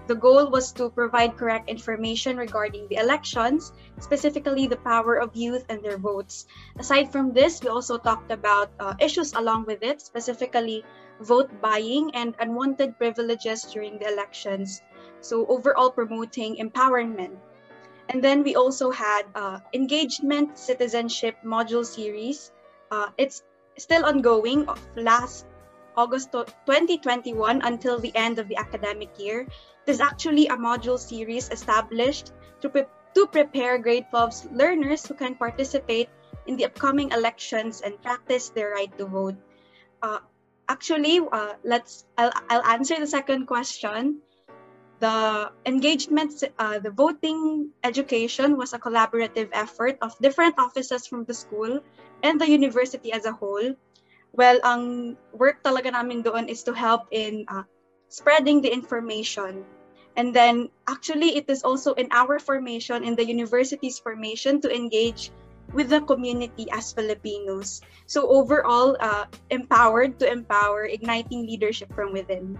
The 0.09 0.16
goal 0.16 0.50
was 0.50 0.73
to 0.73 0.90
provide 0.90 1.37
correct 1.37 1.71
information 1.71 2.37
regarding 2.37 2.88
the 2.88 2.97
elections, 2.97 3.73
specifically 4.00 4.66
the 4.66 4.83
power 4.83 5.23
of 5.23 5.37
youth 5.37 5.64
and 5.69 5.81
their 5.81 5.97
votes. 5.97 6.47
Aside 6.78 7.12
from 7.12 7.33
this, 7.33 7.62
we 7.62 7.69
also 7.69 7.97
talked 7.97 8.33
about 8.33 8.73
uh, 8.81 8.95
issues 8.99 9.33
along 9.35 9.66
with 9.66 9.85
it, 9.85 10.02
specifically 10.02 10.85
vote 11.21 11.49
buying 11.62 12.11
and 12.14 12.35
unwanted 12.40 12.99
privileges 12.99 13.62
during 13.71 13.99
the 14.00 14.11
elections. 14.11 14.83
So 15.21 15.47
overall 15.47 15.90
promoting 15.90 16.57
empowerment. 16.57 17.38
And 18.12 18.23
then 18.23 18.42
we 18.42 18.57
also 18.57 18.90
had 18.90 19.25
uh, 19.35 19.61
engagement 19.73 20.59
citizenship 20.59 21.37
module 21.45 21.85
series. 21.85 22.52
Uh, 22.90 23.09
it's 23.16 23.42
still 23.78 24.04
ongoing 24.04 24.69
last 24.97 25.47
August 25.97 26.33
2021 26.33 27.62
until 27.64 27.99
the 27.99 28.12
end 28.14 28.38
of 28.38 28.49
the 28.49 28.57
academic 28.57 29.19
year. 29.19 29.49
There's 29.87 30.00
actually 30.00 30.49
a 30.49 30.57
module 30.57 30.99
series 30.99 31.49
established 31.49 32.33
to, 32.61 32.69
pre- 32.69 32.92
to 33.14 33.26
prepare 33.26 33.78
grade 33.78 34.04
12 34.11 34.52
learners 34.52 35.07
who 35.07 35.14
can 35.14 35.35
participate 35.35 36.11
in 36.47 36.57
the 36.57 36.66
upcoming 36.66 37.12
elections 37.12 37.81
and 37.81 38.00
practice 38.02 38.50
their 38.50 38.73
right 38.73 38.92
to 38.99 39.07
vote. 39.07 39.37
Uh, 40.02 40.19
actually, 40.69 41.21
uh, 41.33 41.54
let's 41.64 42.04
I'll, 42.19 42.33
I'll 42.50 42.64
answer 42.64 42.99
the 42.99 43.07
second 43.07 43.47
question. 43.47 44.21
The 45.03 45.51
engagement, 45.67 46.31
uh, 46.62 46.79
the 46.79 46.95
voting 46.95 47.75
education 47.83 48.55
was 48.55 48.71
a 48.71 48.79
collaborative 48.79 49.51
effort 49.51 49.99
of 49.99 50.15
different 50.23 50.55
offices 50.62 51.11
from 51.11 51.27
the 51.27 51.35
school 51.35 51.83
and 52.23 52.38
the 52.38 52.47
university 52.47 53.11
as 53.11 53.27
a 53.27 53.35
whole. 53.35 53.75
Well, 54.31 54.62
ang 54.62 55.19
work 55.35 55.67
talaga 55.67 55.91
namin 55.91 56.23
doon 56.23 56.47
is 56.47 56.62
to 56.71 56.73
help 56.73 57.11
in 57.11 57.51
uh, 57.51 57.67
spreading 58.15 58.62
the 58.62 58.71
information. 58.71 59.67
And 60.15 60.31
then 60.31 60.71
actually 60.87 61.35
it 61.35 61.51
is 61.51 61.67
also 61.67 61.99
in 61.99 62.07
our 62.15 62.38
formation, 62.38 63.03
in 63.03 63.19
the 63.19 63.27
university's 63.27 63.99
formation 63.99 64.62
to 64.62 64.71
engage 64.71 65.35
with 65.75 65.91
the 65.91 66.07
community 66.07 66.71
as 66.71 66.95
Filipinos. 66.95 67.83
So 68.07 68.31
overall, 68.31 68.95
uh, 69.03 69.27
empowered 69.51 70.23
to 70.23 70.31
empower, 70.31 70.87
igniting 70.87 71.43
leadership 71.43 71.91
from 71.91 72.15
within. 72.15 72.55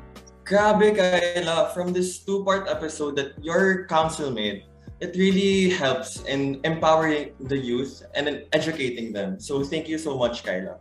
Grabe, 0.44 0.96
Cayla, 0.96 1.72
from 1.72 1.92
this 1.92 2.18
two-part 2.18 2.68
episode 2.68 3.16
that 3.16 3.33
your 3.42 3.87
council 3.87 4.31
made, 4.31 4.64
it 5.00 5.16
really 5.16 5.70
helps 5.70 6.22
in 6.24 6.61
empowering 6.64 7.33
the 7.40 7.57
youth 7.57 8.02
and 8.14 8.28
in 8.28 8.44
educating 8.52 9.12
them. 9.12 9.38
So 9.38 9.62
thank 9.62 9.88
you 9.88 9.98
so 9.98 10.16
much, 10.16 10.42
Cayla. 10.44 10.78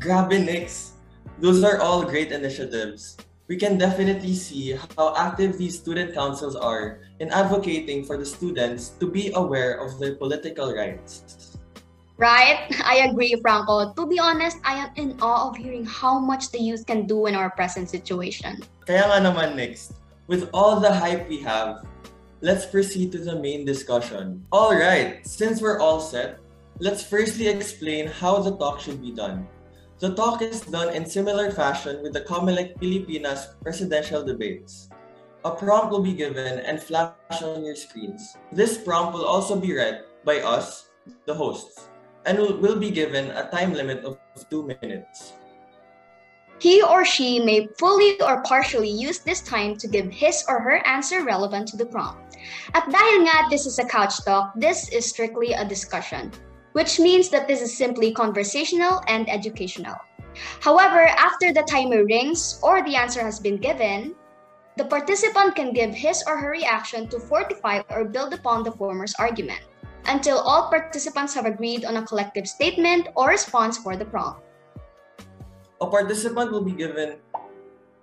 Grabe, 0.00 0.44
Nix. 0.44 0.92
Those 1.38 1.62
are 1.64 1.80
all 1.80 2.02
great 2.02 2.30
initiatives 2.32 3.16
we 3.52 3.60
can 3.60 3.76
definitely 3.76 4.32
see 4.32 4.78
how 4.96 5.14
active 5.14 5.58
these 5.58 5.78
student 5.78 6.14
councils 6.14 6.56
are 6.56 7.04
in 7.20 7.28
advocating 7.28 8.02
for 8.02 8.16
the 8.16 8.24
students 8.24 8.96
to 8.96 9.04
be 9.04 9.30
aware 9.34 9.76
of 9.76 9.98
their 10.00 10.14
political 10.16 10.72
rights. 10.72 11.51
Right? 12.22 12.70
I 12.86 13.10
agree, 13.10 13.34
Franco. 13.42 13.90
To 13.98 14.06
be 14.06 14.22
honest, 14.22 14.62
I 14.62 14.78
am 14.78 14.94
in 14.94 15.18
awe 15.18 15.50
of 15.50 15.58
hearing 15.58 15.82
how 15.82 16.22
much 16.22 16.54
the 16.54 16.62
youth 16.62 16.86
can 16.86 17.10
do 17.10 17.26
in 17.26 17.34
our 17.34 17.50
present 17.50 17.90
situation. 17.90 18.62
Kaya 18.86 19.10
nga 19.10 19.18
naman 19.26 19.58
next, 19.58 19.98
with 20.30 20.46
all 20.54 20.78
the 20.78 20.94
hype 20.94 21.26
we 21.26 21.42
have, 21.42 21.82
let's 22.38 22.62
proceed 22.62 23.10
to 23.10 23.18
the 23.18 23.34
main 23.34 23.66
discussion. 23.66 24.46
Alright, 24.54 25.26
since 25.26 25.58
we're 25.58 25.82
all 25.82 25.98
set, 25.98 26.38
let's 26.78 27.02
firstly 27.02 27.50
explain 27.50 28.06
how 28.06 28.38
the 28.38 28.54
talk 28.54 28.78
should 28.78 29.02
be 29.02 29.10
done. 29.10 29.42
The 29.98 30.14
talk 30.14 30.46
is 30.46 30.62
done 30.62 30.94
in 30.94 31.02
similar 31.02 31.50
fashion 31.50 32.06
with 32.06 32.14
the 32.14 32.22
Comelec 32.22 32.78
Pilipinas 32.78 33.58
presidential 33.66 34.22
debates. 34.22 34.90
A 35.42 35.50
prompt 35.50 35.90
will 35.90 36.06
be 36.06 36.14
given 36.14 36.62
and 36.62 36.78
flash 36.78 37.42
on 37.42 37.66
your 37.66 37.74
screens. 37.74 38.38
This 38.54 38.78
prompt 38.78 39.10
will 39.14 39.26
also 39.26 39.58
be 39.58 39.74
read 39.74 40.06
by 40.22 40.38
us, 40.38 40.90
the 41.26 41.34
hosts, 41.34 41.90
and 42.26 42.38
will 42.38 42.78
be 42.78 42.90
given 42.90 43.30
a 43.30 43.50
time 43.50 43.72
limit 43.72 44.04
of 44.04 44.18
two 44.50 44.66
minutes. 44.80 45.32
He 46.58 46.82
or 46.82 47.04
she 47.04 47.40
may 47.40 47.66
fully 47.78 48.20
or 48.22 48.42
partially 48.42 48.90
use 48.90 49.18
this 49.18 49.42
time 49.42 49.76
to 49.76 49.88
give 49.88 50.12
his 50.12 50.44
or 50.46 50.60
her 50.60 50.78
answer 50.86 51.24
relevant 51.24 51.66
to 51.68 51.76
the 51.76 51.86
prompt. 51.86 52.38
At 52.74 52.86
dahil 52.86 53.26
nga 53.26 53.50
this 53.50 53.66
is 53.66 53.78
a 53.78 53.86
couch 53.86 54.22
talk, 54.22 54.54
this 54.54 54.88
is 54.90 55.10
strictly 55.10 55.52
a 55.52 55.66
discussion 55.66 56.30
which 56.72 56.98
means 56.98 57.28
that 57.28 57.48
this 57.48 57.60
is 57.60 57.76
simply 57.76 58.12
conversational 58.12 59.02
and 59.08 59.28
educational. 59.28 59.96
However, 60.60 61.04
after 61.04 61.52
the 61.52 61.66
timer 61.68 62.04
rings 62.04 62.58
or 62.62 62.82
the 62.82 62.96
answer 62.96 63.20
has 63.20 63.38
been 63.38 63.58
given, 63.58 64.14
the 64.76 64.84
participant 64.88 65.54
can 65.54 65.74
give 65.74 65.92
his 65.92 66.24
or 66.26 66.38
her 66.38 66.50
reaction 66.50 67.08
to 67.08 67.20
fortify 67.20 67.82
or 67.90 68.04
build 68.04 68.32
upon 68.32 68.64
the 68.64 68.72
former's 68.72 69.14
argument 69.18 69.60
until 70.06 70.38
all 70.38 70.68
participants 70.68 71.34
have 71.34 71.46
agreed 71.46 71.84
on 71.84 71.96
a 71.96 72.06
collective 72.06 72.46
statement 72.46 73.08
or 73.14 73.28
response 73.28 73.78
for 73.78 73.96
the 73.96 74.04
prompt. 74.04 74.40
A 75.80 75.86
participant 75.86 76.52
will 76.52 76.64
be 76.64 76.72
given 76.72 77.18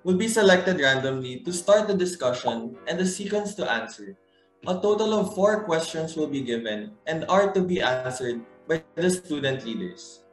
will 0.04 0.16
be 0.16 0.28
selected 0.28 0.80
randomly 0.80 1.40
to 1.44 1.52
start 1.52 1.88
the 1.88 1.94
discussion 1.94 2.76
and 2.88 3.00
the 3.00 3.06
sequence 3.06 3.54
to 3.56 3.70
answer. 3.70 4.16
A 4.68 4.76
total 4.76 5.14
of 5.14 5.36
four 5.36 5.64
questions 5.64 6.16
will 6.16 6.28
be 6.28 6.42
given 6.42 6.92
and 7.08 7.26
are 7.28 7.52
to 7.54 7.62
be 7.62 7.82
answered 7.82 8.42
by 8.68 8.84
the 8.96 9.10
student 9.10 9.66
leaders. 9.66 10.24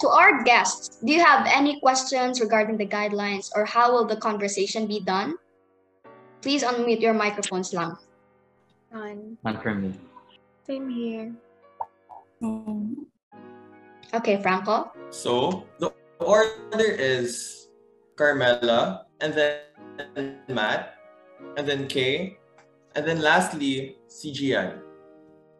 To 0.00 0.08
our 0.08 0.44
guests, 0.44 1.00
do 1.00 1.12
you 1.12 1.24
have 1.24 1.46
any 1.48 1.80
questions 1.80 2.40
regarding 2.40 2.76
the 2.76 2.86
guidelines 2.86 3.50
or 3.56 3.64
how 3.64 3.92
will 3.92 4.04
the 4.04 4.16
conversation 4.16 4.86
be 4.86 5.00
done? 5.00 5.36
Please 6.42 6.62
unmute 6.62 7.00
your 7.00 7.14
microphones 7.14 7.72
lang. 7.72 7.96
None. 8.94 9.36
None 9.42 9.58
from 9.58 9.82
me. 9.82 9.90
Same 10.62 10.86
here. 10.86 11.34
Mm. 12.38 13.10
Okay, 14.14 14.38
Franco. 14.38 14.94
So 15.10 15.66
the 15.82 15.90
order 16.22 16.86
is 16.94 17.66
Carmela, 18.14 19.10
and 19.18 19.34
then 19.34 20.38
Matt, 20.46 20.94
and 21.58 21.66
then 21.66 21.90
Kay, 21.90 22.38
and 22.94 23.02
then 23.02 23.18
lastly 23.18 23.98
CGI. 24.06 24.78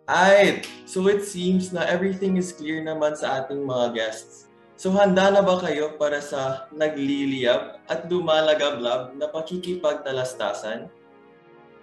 Ay, 0.07 0.63
so 0.87 1.11
it 1.11 1.27
seems 1.27 1.75
na 1.75 1.83
everything 1.91 2.39
is 2.39 2.55
clear 2.55 2.87
naman 2.87 3.19
sa 3.19 3.43
ating 3.43 3.67
mga 3.67 3.99
guests. 3.99 4.47
So 4.79 4.95
handa 4.95 5.35
na 5.35 5.43
ba 5.43 5.59
kayo 5.59 5.99
para 5.99 6.23
sa 6.23 6.71
nagliliyab 6.71 7.83
at 7.91 8.07
lumalagablab 8.07 9.19
na 9.19 9.27
pakikipagtalastasan? 9.27 10.87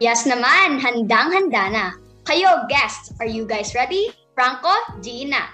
Yes 0.01 0.25
naman, 0.25 0.81
handang-handa 0.81 1.69
na. 1.69 1.85
Kayo, 2.25 2.65
guests, 2.65 3.13
are 3.21 3.29
you 3.29 3.45
guys 3.45 3.77
ready? 3.77 4.09
Franco, 4.33 4.73
Gina. 4.97 5.45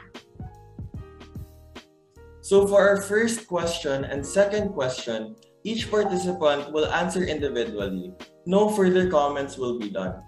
So 2.40 2.64
for 2.64 2.80
our 2.80 3.04
first 3.04 3.44
question 3.44 4.08
and 4.08 4.24
second 4.24 4.72
question, 4.72 5.36
each 5.68 5.92
participant 5.92 6.72
will 6.72 6.88
answer 6.96 7.28
individually. 7.28 8.16
No 8.48 8.72
further 8.72 9.12
comments 9.12 9.60
will 9.60 9.76
be 9.76 9.92
done. 9.92 10.24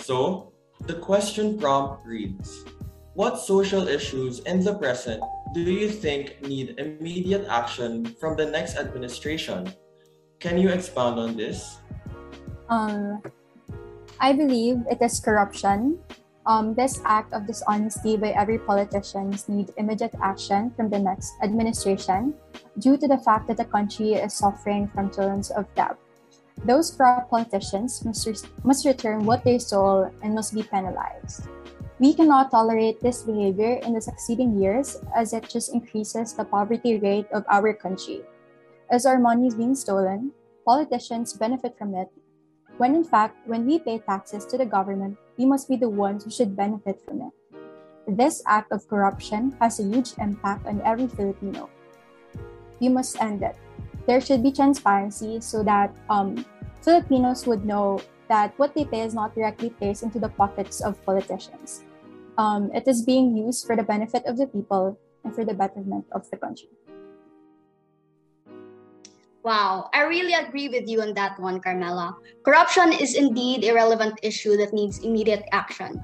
So, 0.00 0.56
the 0.88 0.96
question 0.96 1.60
prompt 1.60 2.08
reads 2.08 2.64
What 3.12 3.36
social 3.36 3.84
issues 3.84 4.40
in 4.48 4.64
the 4.64 4.80
present 4.80 5.20
do 5.52 5.60
you 5.60 5.92
think 5.92 6.40
need 6.40 6.80
immediate 6.80 7.44
action 7.52 8.16
from 8.16 8.40
the 8.40 8.48
next 8.48 8.80
administration? 8.80 9.68
Can 10.40 10.56
you 10.56 10.72
expound 10.72 11.20
on 11.20 11.36
this? 11.36 11.84
Um, 12.68 13.22
I 14.20 14.32
believe 14.32 14.84
it 14.90 15.02
is 15.02 15.20
corruption. 15.20 15.98
Um, 16.46 16.74
this 16.74 17.00
act 17.04 17.32
of 17.32 17.46
dishonesty 17.46 18.16
by 18.16 18.36
every 18.36 18.58
politician 18.58 19.32
need 19.48 19.72
immediate 19.76 20.14
action 20.22 20.72
from 20.76 20.90
the 20.90 20.98
next 20.98 21.32
administration 21.42 22.34
due 22.78 22.96
to 22.98 23.08
the 23.08 23.16
fact 23.16 23.48
that 23.48 23.56
the 23.56 23.64
country 23.64 24.12
is 24.12 24.34
suffering 24.34 24.88
from 24.92 25.08
tons 25.10 25.50
of 25.50 25.64
debt. 25.74 25.96
Those 26.64 26.90
corrupt 26.90 27.30
politicians 27.30 28.04
must, 28.04 28.26
re- 28.26 28.48
must 28.62 28.84
return 28.84 29.24
what 29.24 29.42
they 29.42 29.58
stole 29.58 30.10
and 30.22 30.34
must 30.34 30.54
be 30.54 30.62
penalized. 30.62 31.48
We 31.98 32.12
cannot 32.12 32.50
tolerate 32.50 33.00
this 33.00 33.22
behavior 33.22 33.80
in 33.82 33.94
the 33.94 34.00
succeeding 34.00 34.60
years 34.60 34.98
as 35.16 35.32
it 35.32 35.48
just 35.48 35.72
increases 35.72 36.34
the 36.34 36.44
poverty 36.44 36.98
rate 36.98 37.26
of 37.32 37.44
our 37.48 37.72
country. 37.72 38.20
As 38.90 39.06
our 39.06 39.18
money 39.18 39.46
is 39.46 39.54
being 39.54 39.74
stolen, 39.74 40.32
politicians 40.64 41.32
benefit 41.32 41.78
from 41.78 41.94
it, 41.94 42.08
when 42.78 42.94
in 42.94 43.04
fact, 43.04 43.36
when 43.46 43.66
we 43.66 43.78
pay 43.78 43.98
taxes 43.98 44.44
to 44.46 44.58
the 44.58 44.66
government, 44.66 45.16
we 45.36 45.44
must 45.44 45.68
be 45.68 45.76
the 45.76 45.88
ones 45.88 46.24
who 46.24 46.30
should 46.30 46.56
benefit 46.56 47.00
from 47.06 47.22
it. 47.22 47.32
This 48.06 48.42
act 48.46 48.72
of 48.72 48.86
corruption 48.88 49.56
has 49.60 49.80
a 49.80 49.84
huge 49.84 50.12
impact 50.18 50.66
on 50.66 50.82
every 50.82 51.06
Filipino. 51.06 51.70
We 52.80 52.88
must 52.88 53.20
end 53.20 53.42
it. 53.42 53.56
There 54.06 54.20
should 54.20 54.42
be 54.42 54.52
transparency 54.52 55.40
so 55.40 55.62
that 55.62 55.94
um, 56.10 56.44
Filipinos 56.82 57.46
would 57.46 57.64
know 57.64 58.00
that 58.28 58.52
what 58.58 58.74
they 58.74 58.84
pay 58.84 59.02
is 59.02 59.14
not 59.14 59.34
directly 59.34 59.70
placed 59.70 60.02
into 60.02 60.18
the 60.18 60.28
pockets 60.28 60.80
of 60.80 61.02
politicians. 61.04 61.84
Um, 62.36 62.70
it 62.74 62.88
is 62.88 63.02
being 63.02 63.36
used 63.36 63.66
for 63.66 63.76
the 63.76 63.82
benefit 63.82 64.26
of 64.26 64.36
the 64.36 64.46
people 64.46 64.98
and 65.24 65.34
for 65.34 65.44
the 65.44 65.54
betterment 65.54 66.04
of 66.12 66.28
the 66.30 66.36
country. 66.36 66.68
Wow, 69.44 69.90
I 69.92 70.08
really 70.08 70.32
agree 70.32 70.72
with 70.72 70.88
you 70.88 71.02
on 71.02 71.12
that 71.20 71.38
one, 71.38 71.60
Carmela. 71.60 72.16
Corruption 72.48 72.96
is 72.96 73.14
indeed 73.14 73.64
a 73.64 73.74
relevant 73.74 74.18
issue 74.22 74.56
that 74.56 74.72
needs 74.72 75.04
immediate 75.04 75.44
action. 75.52 76.02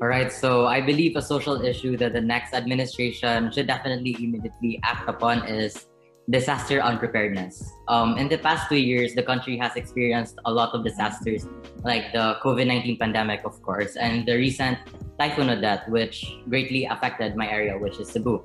All 0.00 0.08
right, 0.08 0.32
so 0.32 0.64
I 0.64 0.80
believe 0.80 1.16
a 1.16 1.22
social 1.22 1.60
issue 1.60 1.98
that 1.98 2.14
the 2.14 2.20
next 2.20 2.54
administration 2.54 3.52
should 3.52 3.66
definitely 3.66 4.16
immediately 4.18 4.80
act 4.84 5.06
upon 5.06 5.44
is 5.44 5.84
disaster 6.30 6.80
unpreparedness. 6.80 7.68
Um, 7.88 8.16
in 8.16 8.28
the 8.28 8.38
past 8.38 8.70
two 8.70 8.80
years, 8.80 9.14
the 9.14 9.22
country 9.22 9.58
has 9.58 9.76
experienced 9.76 10.38
a 10.46 10.50
lot 10.50 10.72
of 10.72 10.82
disasters, 10.82 11.46
like 11.84 12.10
the 12.14 12.40
COVID 12.42 12.66
19 12.66 12.96
pandemic, 12.96 13.44
of 13.44 13.60
course, 13.60 13.96
and 13.96 14.24
the 14.24 14.34
recent 14.34 14.78
Typhoon 15.20 15.50
Odette, 15.50 15.86
which 15.90 16.24
greatly 16.48 16.86
affected 16.86 17.36
my 17.36 17.46
area, 17.50 17.76
which 17.76 18.00
is 18.00 18.08
Cebu. 18.08 18.42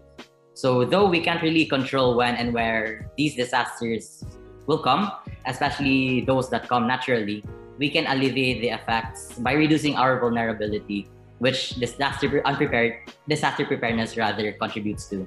So, 0.59 0.83
though 0.83 1.07
we 1.07 1.23
can't 1.23 1.41
really 1.41 1.63
control 1.63 2.19
when 2.19 2.35
and 2.35 2.51
where 2.51 3.07
these 3.15 3.33
disasters 3.33 4.27
will 4.67 4.83
come, 4.83 5.07
especially 5.47 6.27
those 6.27 6.49
that 6.49 6.67
come 6.67 6.83
naturally, 6.85 7.47
we 7.77 7.87
can 7.87 8.03
alleviate 8.11 8.59
the 8.59 8.75
effects 8.75 9.39
by 9.39 9.53
reducing 9.53 9.95
our 9.95 10.19
vulnerability, 10.19 11.07
which 11.39 11.79
disaster 11.79 12.43
unprepared 12.43 13.07
disaster 13.29 13.63
preparedness 13.63 14.19
rather 14.19 14.51
contributes 14.51 15.07
to. 15.07 15.23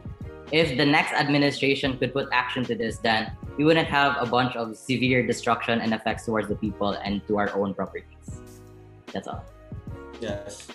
If 0.52 0.76
the 0.76 0.84
next 0.84 1.16
administration 1.16 1.96
could 1.96 2.12
put 2.12 2.28
action 2.28 2.60
to 2.68 2.76
this, 2.76 3.00
then 3.00 3.32
we 3.56 3.64
wouldn't 3.64 3.88
have 3.88 4.20
a 4.20 4.28
bunch 4.28 4.52
of 4.52 4.76
severe 4.76 5.24
destruction 5.26 5.80
and 5.80 5.96
effects 5.96 6.28
towards 6.28 6.52
the 6.52 6.60
people 6.60 6.92
and 6.92 7.24
to 7.24 7.40
our 7.40 7.48
own 7.56 7.72
properties. 7.72 8.36
That's 9.16 9.32
all. 9.32 9.48
Yes, 10.20 10.68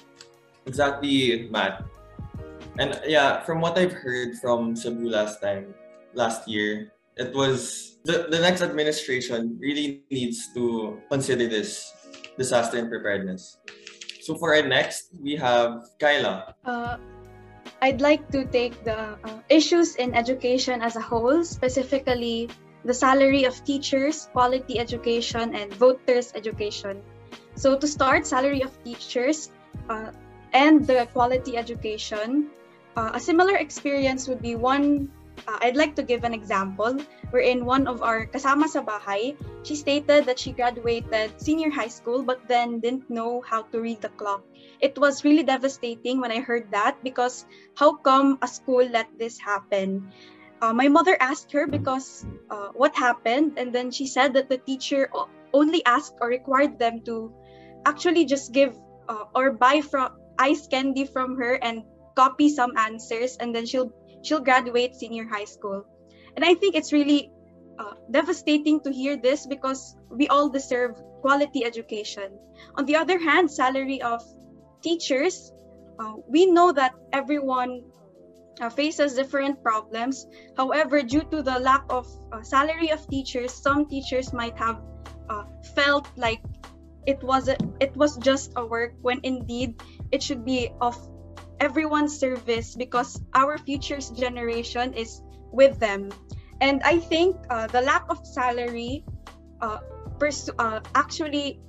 exactly, 0.65 1.45
Matt. 1.53 1.85
And 2.79 2.99
yeah, 3.05 3.41
from 3.41 3.59
what 3.61 3.77
I've 3.77 3.93
heard 3.93 4.37
from 4.37 4.75
Cebu 4.75 5.09
last 5.09 5.41
time, 5.41 5.73
last 6.13 6.47
year, 6.47 6.93
it 7.17 7.33
was 7.33 7.97
the, 8.05 8.27
the 8.29 8.39
next 8.39 8.61
administration 8.61 9.57
really 9.59 10.03
needs 10.11 10.53
to 10.53 11.01
consider 11.09 11.47
this 11.47 11.91
disaster 12.37 12.77
and 12.77 12.89
preparedness. 12.89 13.57
So 14.21 14.35
for 14.35 14.53
our 14.53 14.61
next, 14.61 15.09
we 15.19 15.35
have 15.37 15.89
Cayla. 15.99 16.53
Uh, 16.65 16.97
I'd 17.81 18.01
like 18.01 18.29
to 18.31 18.45
take 18.45 18.83
the 18.83 19.17
uh, 19.17 19.41
issues 19.49 19.95
in 19.95 20.13
education 20.13 20.81
as 20.81 20.95
a 20.95 21.01
whole, 21.01 21.43
specifically 21.43 22.49
the 22.85 22.93
salary 22.93 23.45
of 23.45 23.57
teachers, 23.65 24.29
quality 24.31 24.79
education, 24.79 25.55
and 25.55 25.73
voters' 25.73 26.31
education. 26.35 27.01
So, 27.55 27.77
to 27.77 27.87
start, 27.87 28.27
salary 28.27 28.61
of 28.61 28.71
teachers 28.83 29.49
uh, 29.89 30.11
and 30.53 30.85
the 30.85 31.07
quality 31.13 31.57
education. 31.57 32.49
Uh, 32.97 33.13
a 33.13 33.21
similar 33.21 33.53
experience 33.61 34.25
would 34.25 34.41
be 34.41 34.57
one. 34.57 35.05
Uh, 35.45 35.61
I'd 35.61 35.77
like 35.77 35.93
to 36.01 36.03
give 36.03 36.25
an 36.25 36.33
example 36.33 36.97
wherein 37.29 37.61
one 37.61 37.85
of 37.85 38.01
our 38.01 38.25
kasama 38.25 38.65
sa 38.65 38.81
bahay, 38.81 39.37
she 39.61 39.77
stated 39.77 40.25
that 40.25 40.41
she 40.41 40.49
graduated 40.49 41.37
senior 41.37 41.69
high 41.69 41.93
school 41.93 42.25
but 42.25 42.41
then 42.49 42.81
didn't 42.81 43.05
know 43.05 43.45
how 43.45 43.61
to 43.69 43.77
read 43.77 44.01
the 44.01 44.09
clock. 44.17 44.41
It 44.81 44.97
was 44.97 45.21
really 45.21 45.45
devastating 45.45 46.17
when 46.17 46.33
I 46.33 46.41
heard 46.41 46.73
that 46.73 46.97
because 47.05 47.45
how 47.77 48.01
come 48.01 48.41
a 48.41 48.49
school 48.49 48.81
let 48.89 49.13
this 49.13 49.37
happen? 49.37 50.09
Uh, 50.57 50.73
my 50.73 50.89
mother 50.89 51.13
asked 51.21 51.53
her 51.53 51.69
because 51.69 52.25
uh, 52.49 52.73
what 52.73 52.97
happened, 52.97 53.61
and 53.61 53.69
then 53.69 53.93
she 53.93 54.09
said 54.09 54.33
that 54.33 54.49
the 54.49 54.57
teacher 54.57 55.05
only 55.53 55.85
asked 55.85 56.17
or 56.17 56.33
required 56.33 56.81
them 56.81 57.05
to 57.05 57.29
actually 57.85 58.25
just 58.25 58.57
give 58.57 58.73
uh, 59.05 59.29
or 59.37 59.53
buy 59.53 59.85
from 59.85 60.17
ice 60.41 60.65
candy 60.65 61.05
from 61.05 61.37
her 61.37 61.61
and 61.61 61.85
copy 62.17 62.49
some 62.49 62.73
answers, 62.75 63.37
and 63.37 63.53
then 63.53 63.69
she'll 63.69 63.93
she'll 64.25 64.41
graduate 64.41 64.97
senior 64.97 65.29
high 65.29 65.45
school. 65.45 65.85
And 66.35 66.43
I 66.43 66.57
think 66.57 66.73
it's 66.73 66.91
really 66.91 67.29
uh, 67.77 67.93
devastating 68.09 68.81
to 68.81 68.91
hear 68.91 69.15
this 69.17 69.45
because 69.45 69.95
we 70.09 70.27
all 70.27 70.49
deserve 70.49 70.97
quality 71.21 71.63
education. 71.65 72.33
On 72.75 72.85
the 72.89 72.97
other 72.97 73.21
hand, 73.21 73.51
salary 73.51 74.01
of 74.01 74.25
teachers, 74.81 75.53
uh, 75.99 76.17
we 76.27 76.49
know 76.49 76.71
that 76.73 76.93
everyone 77.13 77.85
uh, 78.61 78.69
faces 78.69 79.13
different 79.13 79.61
problems. 79.61 80.25
However, 80.57 81.01
due 81.01 81.25
to 81.29 81.41
the 81.41 81.59
lack 81.59 81.85
of 81.89 82.09
uh, 82.31 82.41
salary 82.41 82.89
of 82.89 83.05
teachers, 83.07 83.53
some 83.53 83.85
teachers 83.85 84.33
might 84.33 84.57
have 84.57 84.81
uh, 85.29 85.45
felt 85.75 86.09
like 86.17 86.41
it 87.05 87.21
was 87.23 87.47
a, 87.47 87.57
it 87.79 87.95
was 87.95 88.17
just 88.17 88.53
a 88.55 88.65
work 88.65 88.93
when 89.01 89.19
indeed 89.23 89.81
it 90.11 90.21
should 90.21 90.43
be 90.45 90.69
of 90.81 90.97
everyone's 91.59 92.17
service 92.17 92.75
because 92.75 93.21
our 93.33 93.57
future's 93.57 94.09
generation 94.11 94.93
is 94.93 95.21
with 95.51 95.79
them. 95.79 96.09
And 96.61 96.81
I 96.83 96.99
think 96.99 97.37
uh, 97.49 97.67
the 97.67 97.81
lack 97.81 98.05
of 98.09 98.25
salary 98.25 99.05
uh, 99.61 99.79
pers- 100.19 100.49
uh, 100.57 100.79
actually 100.95 101.59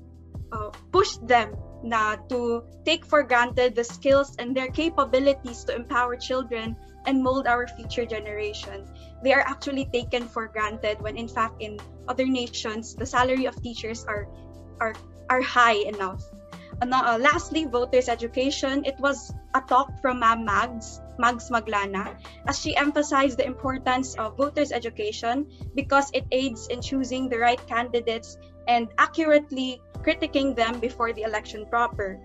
uh, 0.52 0.70
pushed 0.92 1.26
them 1.26 1.56
na 1.82 2.16
to 2.28 2.64
take 2.84 3.04
for 3.04 3.22
granted 3.22 3.74
the 3.74 3.84
skills 3.84 4.34
and 4.38 4.56
their 4.56 4.68
capabilities 4.68 5.64
to 5.64 5.74
empower 5.74 6.16
children 6.16 6.76
and 7.06 7.22
mold 7.22 7.46
our 7.46 7.66
future 7.68 8.04
generation. 8.04 8.84
They 9.22 9.32
are 9.32 9.44
actually 9.46 9.86
taken 9.92 10.26
for 10.26 10.48
granted 10.48 11.00
when 11.00 11.16
in 11.16 11.28
fact 11.28 11.62
in 11.62 11.78
other 12.08 12.26
nations 12.26 12.94
the 12.94 13.06
salary 13.06 13.46
of 13.46 13.54
teachers 13.62 14.04
are 14.04 14.26
are 14.80 14.94
are 15.30 15.42
high 15.42 15.84
enough. 15.86 16.22
And, 16.80 16.94
uh, 16.94 17.18
lastly, 17.18 17.66
voters 17.66 18.08
education. 18.08 18.84
It 18.84 18.98
was 19.00 19.34
a 19.54 19.60
talk 19.60 19.98
from 20.00 20.20
Ma'am 20.20 20.44
Mags, 20.44 21.00
Mags 21.18 21.50
Maglana, 21.50 22.14
as 22.46 22.58
she 22.58 22.76
emphasized 22.76 23.38
the 23.38 23.46
importance 23.46 24.14
of 24.14 24.36
voters 24.36 24.70
education 24.70 25.46
because 25.74 26.10
it 26.14 26.24
aids 26.30 26.68
in 26.68 26.80
choosing 26.80 27.28
the 27.28 27.38
right 27.38 27.58
candidates 27.66 28.38
and 28.68 28.88
accurately 28.98 29.82
critiquing 30.06 30.54
them 30.54 30.78
before 30.78 31.12
the 31.12 31.22
election 31.22 31.66
proper. 31.66 32.20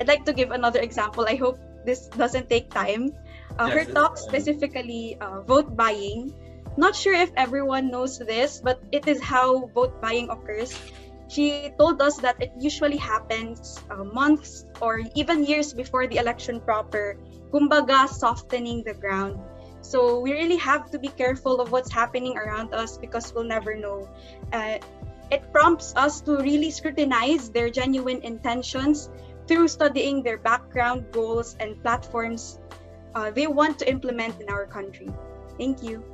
I'd 0.00 0.08
like 0.08 0.24
to 0.26 0.32
give 0.32 0.50
another 0.50 0.80
example. 0.80 1.26
I 1.28 1.36
hope 1.36 1.58
this 1.86 2.08
doesn't 2.08 2.50
take 2.50 2.70
time. 2.70 3.14
Uh, 3.58 3.70
Yes, 3.70 3.86
her 3.86 3.92
talk 3.94 4.18
specifically 4.18 5.16
uh, 5.20 5.42
vote 5.42 5.76
buying. 5.76 6.34
Not 6.76 6.96
sure 6.96 7.14
if 7.14 7.30
everyone 7.36 7.90
knows 7.90 8.18
this, 8.18 8.58
but 8.64 8.80
it 8.90 9.06
is 9.06 9.20
how 9.20 9.70
vote 9.76 10.00
buying 10.00 10.30
occurs. 10.30 10.74
She 11.32 11.72
told 11.80 12.04
us 12.04 12.20
that 12.20 12.36
it 12.44 12.52
usually 12.60 13.00
happens 13.00 13.80
uh, 13.88 14.04
months 14.04 14.68
or 14.84 15.00
even 15.16 15.48
years 15.48 15.72
before 15.72 16.04
the 16.04 16.20
election 16.20 16.60
proper, 16.60 17.16
kumbaga 17.48 18.04
softening 18.04 18.84
the 18.84 18.92
ground. 18.92 19.40
So 19.80 20.20
we 20.20 20.36
really 20.36 20.60
have 20.60 20.92
to 20.92 20.98
be 21.00 21.08
careful 21.08 21.64
of 21.64 21.72
what's 21.72 21.90
happening 21.90 22.36
around 22.36 22.76
us 22.76 23.00
because 23.00 23.32
we'll 23.32 23.48
never 23.48 23.72
know. 23.72 24.12
Uh, 24.52 24.76
it 25.32 25.40
prompts 25.56 25.96
us 25.96 26.20
to 26.28 26.36
really 26.36 26.68
scrutinize 26.68 27.48
their 27.48 27.72
genuine 27.72 28.20
intentions. 28.20 29.08
through 29.48 29.66
studying 29.66 30.22
their 30.22 30.38
background, 30.38 31.10
goals, 31.10 31.56
and 31.58 31.74
platforms 31.82 32.62
uh, 33.14 33.30
they 33.30 33.46
want 33.46 33.78
to 33.78 33.90
implement 33.90 34.40
in 34.40 34.48
our 34.48 34.66
country. 34.66 35.10
Thank 35.58 35.82
you. 35.82 36.11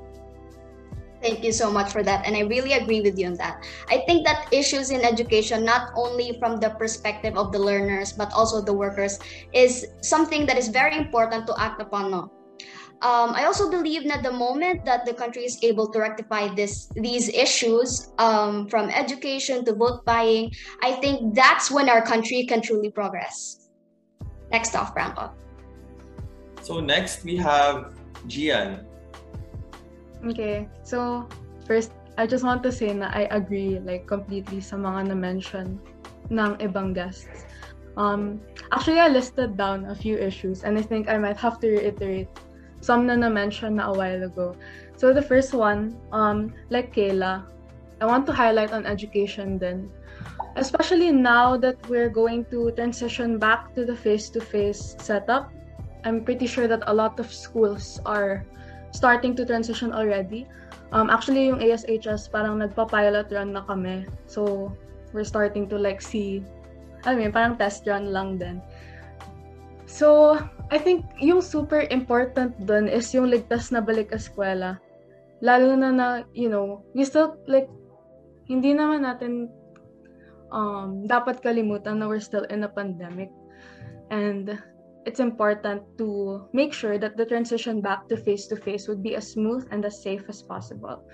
Thank 1.21 1.43
you 1.43 1.53
so 1.53 1.71
much 1.71 1.91
for 1.91 2.03
that. 2.03 2.25
And 2.27 2.37
I 2.37 2.41
really 2.41 2.75
agree 2.75 3.01
with 3.01 3.19
you 3.19 3.27
on 3.27 3.35
that. 3.35 3.65
I 3.91 4.05
think 4.07 4.25
that 4.27 4.47
issues 4.53 4.91
in 4.91 5.03
education, 5.03 5.65
not 5.65 5.91
only 5.97 6.39
from 6.39 6.61
the 6.61 6.71
perspective 6.71 7.37
of 7.37 7.51
the 7.51 7.59
learners, 7.59 8.13
but 8.13 8.33
also 8.33 8.63
the 8.63 8.73
workers, 8.73 9.19
is 9.53 9.87
something 10.01 10.47
that 10.47 10.57
is 10.57 10.69
very 10.69 10.97
important 10.97 11.47
to 11.49 11.61
act 11.61 11.83
upon. 11.83 12.11
No? 12.11 12.31
Um, 13.01 13.31
I 13.31 13.45
also 13.45 13.71
believe 13.71 14.09
that 14.09 14.25
the 14.25 14.33
moment 14.33 14.85
that 14.85 15.07
the 15.07 15.15
country 15.15 15.45
is 15.45 15.59
able 15.63 15.87
to 15.91 16.01
rectify 16.01 16.53
this 16.55 16.91
these 16.97 17.29
issues 17.31 18.11
um, 18.19 18.67
from 18.67 18.91
education 18.91 19.65
to 19.67 19.75
vote 19.75 20.05
buying, 20.05 20.51
I 20.83 20.99
think 20.99 21.35
that's 21.35 21.71
when 21.71 21.89
our 21.89 22.03
country 22.03 22.43
can 22.47 22.61
truly 22.61 22.91
progress. 22.91 23.71
Next 24.51 24.75
off, 24.75 24.95
Franco. 24.95 25.31
So 26.63 26.81
next 26.81 27.23
we 27.23 27.37
have 27.37 27.95
Jian. 28.27 28.88
Okay, 30.27 30.69
so 30.83 31.29
first, 31.67 31.93
I 32.19 32.27
just 32.27 32.43
want 32.43 32.63
to 32.65 32.73
say 32.73 32.91
na 32.93 33.11
I 33.15 33.31
agree 33.31 33.79
like 33.79 34.11
completely 34.11 34.59
sa 34.59 34.75
mga 34.75 35.15
na-mention 35.15 35.79
ng 36.35 36.53
ibang 36.59 36.91
guests. 36.91 37.47
Um, 37.95 38.43
actually, 38.75 38.99
I 38.99 39.09
listed 39.09 39.57
down 39.57 39.87
a 39.87 39.95
few 39.95 40.19
issues 40.19 40.63
and 40.63 40.79
I 40.79 40.83
think 40.83 41.09
I 41.09 41.19
might 41.19 41.39
have 41.39 41.63
to 41.63 41.71
reiterate 41.71 42.31
some 42.83 43.07
na 43.07 43.15
na-mention 43.15 43.79
na 43.79 43.91
a 43.91 43.95
while 43.95 44.23
ago. 44.23 44.55
So 44.99 45.15
the 45.15 45.23
first 45.23 45.55
one, 45.55 45.95
um, 46.11 46.55
like 46.71 46.95
Kayla, 46.95 47.47
I 48.01 48.07
want 48.07 48.27
to 48.27 48.33
highlight 48.33 48.75
on 48.75 48.87
education 48.87 49.59
then. 49.59 49.91
Especially 50.59 51.11
now 51.15 51.57
that 51.59 51.79
we're 51.87 52.11
going 52.11 52.47
to 52.51 52.71
transition 52.75 53.39
back 53.39 53.75
to 53.75 53.87
the 53.87 53.95
face-to-face 53.95 54.99
setup, 54.99 55.51
I'm 56.03 56.27
pretty 56.27 56.47
sure 56.47 56.67
that 56.67 56.83
a 56.87 56.95
lot 56.95 57.19
of 57.19 57.31
schools 57.31 58.03
are 58.07 58.43
starting 58.93 59.37
to 59.37 59.45
transition 59.45 59.93
already. 59.93 60.47
Um, 60.93 61.11
actually, 61.11 61.53
yung 61.53 61.61
ASHS, 61.61 62.33
parang 62.33 62.65
nagpa-pilot 62.65 63.29
run 63.33 63.53
na 63.53 63.63
kami. 63.69 64.09
So, 64.25 64.73
we're 65.13 65.29
starting 65.29 65.69
to 65.69 65.77
like 65.77 66.01
see, 66.01 66.45
I 67.05 67.15
mean, 67.15 67.33
parang 67.33 67.57
test 67.61 67.85
run 67.85 68.13
lang 68.13 68.41
din. 68.41 68.65
So, 69.89 70.37
I 70.69 70.77
think 70.77 71.05
yung 71.17 71.41
super 71.41 71.89
important 71.89 72.57
dun 72.69 72.89
is 72.89 73.13
yung 73.13 73.33
ligtas 73.33 73.73
na 73.73 73.81
balik 73.81 74.13
eskwela. 74.13 74.81
Lalo 75.41 75.77
na 75.77 75.93
na, 75.93 76.09
you 76.33 76.49
know, 76.49 76.85
we 76.93 77.05
still, 77.05 77.37
like, 77.49 77.69
hindi 78.49 78.73
naman 78.73 79.05
natin 79.05 79.53
um, 80.53 81.05
dapat 81.05 81.41
kalimutan 81.45 82.01
na 82.01 82.09
we're 82.09 82.21
still 82.21 82.45
in 82.49 82.65
a 82.65 82.71
pandemic. 82.71 83.29
And 84.09 84.57
it's 85.07 85.21
important 85.21 85.83
to 85.99 86.49
make 86.53 86.73
sure 86.73 86.99
that 86.99 87.17
the 87.17 87.27
transition 87.27 87.81
back 87.81 88.09
to 88.09 88.17
face-to-face 88.17 88.89
would 88.89 89.03
be 89.03 89.15
as 89.15 89.33
smooth 89.33 89.67
and 89.71 89.85
as 89.85 90.03
safe 90.03 90.25
as 90.29 90.43
possible. 90.43 91.05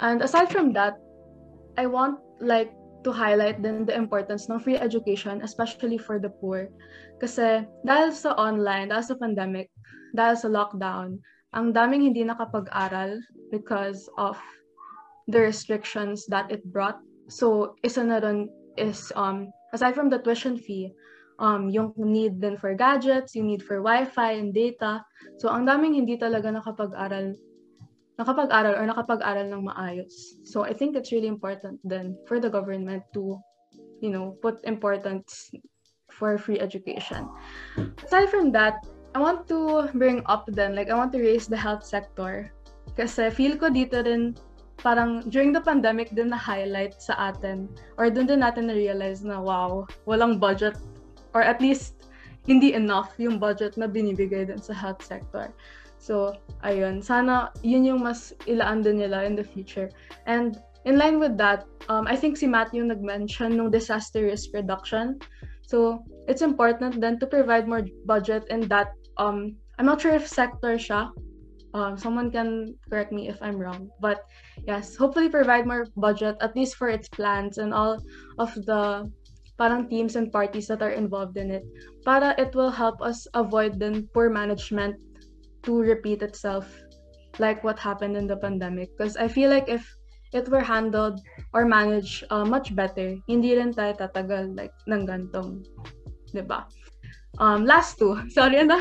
And 0.00 0.22
aside 0.22 0.50
from 0.50 0.72
that, 0.72 0.98
I 1.76 1.86
want, 1.86 2.18
like, 2.40 2.72
to 3.04 3.12
highlight 3.12 3.62
din 3.62 3.86
the 3.86 3.94
importance 3.94 4.50
ng 4.50 4.58
free 4.58 4.76
education, 4.76 5.42
especially 5.42 5.98
for 5.98 6.18
the 6.18 6.30
poor. 6.42 6.68
Kasi 7.22 7.62
dahil 7.86 8.10
sa 8.10 8.34
online, 8.34 8.90
dahil 8.90 9.14
sa 9.14 9.16
pandemic, 9.18 9.70
dahil 10.14 10.34
sa 10.34 10.50
lockdown, 10.50 11.22
ang 11.54 11.72
daming 11.72 12.04
hindi 12.04 12.26
nakapag-aral 12.26 13.22
because 13.54 14.10
of 14.18 14.36
the 15.30 15.38
restrictions 15.38 16.26
that 16.26 16.50
it 16.50 16.64
brought. 16.74 16.98
So, 17.30 17.76
isa 17.84 18.02
na 18.04 18.18
rin 18.18 18.50
is, 18.76 19.12
um, 19.14 19.52
aside 19.72 19.94
from 19.94 20.10
the 20.10 20.18
tuition 20.18 20.58
fee, 20.58 20.92
um, 21.38 21.70
yung 21.70 21.94
need 21.96 22.42
din 22.42 22.58
for 22.58 22.74
gadgets, 22.74 23.34
yung 23.34 23.46
need 23.46 23.62
for 23.62 23.82
wifi 23.82 24.38
and 24.38 24.54
data. 24.54 25.02
So, 25.38 25.48
ang 25.48 25.66
daming 25.66 25.94
hindi 25.94 26.18
talaga 26.18 26.50
nakapag-aral 26.50 27.38
nakapag-aral 28.18 28.74
or 28.74 28.84
nakapag-aral 28.84 29.46
ng 29.46 29.62
maayos. 29.70 30.42
So 30.42 30.66
I 30.66 30.74
think 30.74 30.98
it's 30.98 31.14
really 31.14 31.30
important 31.30 31.78
then 31.86 32.18
for 32.26 32.42
the 32.42 32.50
government 32.50 33.06
to, 33.14 33.38
you 34.02 34.10
know, 34.10 34.34
put 34.42 34.58
importance 34.66 35.54
for 36.10 36.36
free 36.36 36.58
education. 36.58 37.30
Aside 38.02 38.28
from 38.28 38.50
that, 38.58 38.82
I 39.14 39.22
want 39.22 39.46
to 39.54 39.88
bring 39.94 40.26
up 40.26 40.50
then, 40.50 40.74
like 40.74 40.90
I 40.90 40.98
want 40.98 41.14
to 41.14 41.22
raise 41.22 41.46
the 41.46 41.56
health 41.56 41.86
sector. 41.86 42.50
Kasi 42.98 43.30
feel 43.30 43.54
ko 43.54 43.70
dito 43.70 44.02
rin, 44.02 44.34
parang 44.82 45.22
during 45.30 45.54
the 45.54 45.62
pandemic 45.62 46.10
din 46.10 46.34
na-highlight 46.34 46.98
sa 46.98 47.30
atin 47.30 47.70
or 47.98 48.10
dun 48.10 48.26
din 48.26 48.42
natin 48.42 48.66
na-realize 48.66 49.22
na 49.22 49.38
wow, 49.38 49.86
walang 50.10 50.42
budget 50.42 50.74
or 51.38 51.46
at 51.46 51.62
least 51.62 52.02
hindi 52.50 52.74
enough 52.74 53.14
yung 53.22 53.38
budget 53.38 53.78
na 53.78 53.86
binibigay 53.86 54.50
din 54.50 54.58
sa 54.58 54.74
health 54.74 55.06
sector. 55.06 55.54
So, 56.02 56.34
ayun. 56.66 56.98
Sana 56.98 57.54
yun 57.62 57.86
yung 57.86 58.02
mas 58.02 58.34
ilaan 58.50 58.82
din 58.82 58.98
nila 58.98 59.22
in 59.22 59.38
the 59.38 59.46
future. 59.46 59.86
And 60.26 60.58
in 60.82 60.98
line 60.98 61.22
with 61.22 61.38
that, 61.38 61.70
um, 61.86 62.10
I 62.10 62.18
think 62.18 62.34
si 62.34 62.50
Matthew 62.50 62.82
nag-mention 62.82 63.54
ng 63.54 63.70
disaster 63.70 64.26
risk 64.26 64.50
reduction. 64.50 65.22
So, 65.62 66.02
it's 66.26 66.42
important 66.42 66.98
then 66.98 67.22
to 67.22 67.26
provide 67.30 67.70
more 67.70 67.86
budget 68.02 68.50
in 68.50 68.66
that. 68.72 68.90
Um, 69.14 69.54
I'm 69.78 69.86
not 69.86 70.02
sure 70.02 70.14
if 70.14 70.26
sector 70.26 70.74
siya. 70.74 71.14
Um, 71.76 72.00
someone 72.00 72.32
can 72.32 72.74
correct 72.88 73.12
me 73.12 73.28
if 73.28 73.36
I'm 73.44 73.60
wrong. 73.60 73.92
But 74.00 74.24
yes, 74.66 74.96
hopefully 74.96 75.28
provide 75.28 75.68
more 75.68 75.86
budget, 75.94 76.40
at 76.40 76.56
least 76.56 76.80
for 76.80 76.88
its 76.88 77.06
plans 77.12 77.60
and 77.60 77.76
all 77.76 78.00
of 78.40 78.50
the 78.64 79.06
parang 79.58 79.90
teams 79.90 80.14
and 80.14 80.30
parties 80.30 80.70
that 80.70 80.80
are 80.80 80.94
involved 80.94 81.36
in 81.36 81.50
it 81.50 81.66
para 82.06 82.32
it 82.38 82.54
will 82.54 82.70
help 82.70 83.02
us 83.02 83.26
avoid 83.34 83.76
then 83.78 84.06
poor 84.14 84.30
management 84.30 84.94
to 85.66 85.82
repeat 85.82 86.22
itself 86.22 86.70
like 87.38 87.62
what 87.62 87.78
happened 87.78 88.16
in 88.16 88.26
the 88.26 88.36
pandemic. 88.36 88.90
Because 88.96 89.16
I 89.16 89.28
feel 89.28 89.50
like 89.50 89.68
if 89.68 89.86
it 90.32 90.48
were 90.48 90.62
handled 90.62 91.20
or 91.52 91.64
managed 91.64 92.24
uh, 92.30 92.44
much 92.44 92.74
better, 92.74 93.16
hindi 93.26 93.56
rin 93.56 93.72
tayo 93.72 93.96
tatagal 93.96 94.56
like 94.56 94.74
ng 94.86 95.06
gantong, 95.06 95.64
di 96.34 96.42
ba? 96.42 96.66
Um, 97.38 97.64
last 97.64 97.98
two. 97.98 98.18
Sorry, 98.34 98.58
ang 98.58 98.72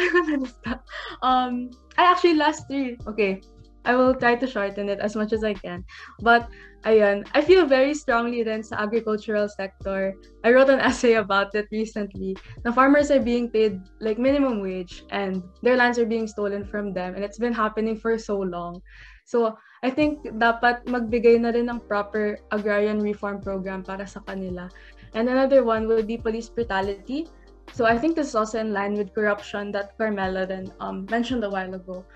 Um, 1.22 1.70
I 1.98 2.04
actually 2.10 2.36
last 2.36 2.68
three. 2.68 2.98
Okay. 3.08 3.42
I 3.88 3.96
will 3.96 4.12
try 4.12 4.36
to 4.36 4.44
shorten 4.44 4.92
it 4.92 5.00
as 5.00 5.16
much 5.16 5.32
as 5.32 5.48
I 5.48 5.56
can. 5.56 5.88
But 6.20 6.52
ayun, 6.88 7.28
I 7.36 7.43
feel 7.43 7.67
very 7.67 7.93
strongly 7.93 8.41
then 8.41 8.63
sa 8.63 8.80
agricultural 8.80 9.52
sector. 9.52 10.15
I 10.47 10.56
wrote 10.56 10.71
an 10.71 10.80
essay 10.88 11.19
about 11.19 11.52
it 11.54 11.67
recently. 11.71 12.39
The 12.63 12.71
farmers 12.71 13.12
are 13.12 13.19
being 13.19 13.52
paid 13.52 13.84
like 14.00 14.17
minimum 14.17 14.63
wage 14.63 15.04
and 15.12 15.43
their 15.62 15.76
lands 15.76 16.00
are 16.00 16.08
being 16.08 16.28
stolen 16.28 16.63
from 16.63 16.95
them 16.95 17.15
and 17.15 17.23
it's 17.23 17.38
been 17.38 17.54
happening 17.54 18.00
for 18.00 18.17
so 18.17 18.39
long. 18.39 18.80
So, 19.28 19.60
I 19.84 19.91
think 19.91 20.23
dapat 20.39 20.88
magbigay 20.88 21.43
na 21.43 21.52
rin 21.52 21.67
ng 21.67 21.84
proper 21.86 22.39
agrarian 22.56 23.04
reform 23.04 23.43
program 23.43 23.84
para 23.84 24.08
sa 24.08 24.23
kanila. 24.23 24.71
And 25.13 25.28
another 25.28 25.67
one 25.67 25.86
will 25.86 26.02
be 26.02 26.15
police 26.15 26.47
brutality. 26.47 27.28
So 27.76 27.84
I 27.84 28.00
think 28.00 28.15
this 28.15 28.32
is 28.32 28.36
also 28.39 28.63
in 28.63 28.71
line 28.71 28.95
with 28.95 29.12
corruption 29.12 29.76
that 29.76 30.00
Carmela 30.00 30.47
then 30.47 30.71
um, 30.80 31.04
mentioned 31.12 31.43
a 31.43 31.52
while 31.52 31.76
ago 31.76 32.08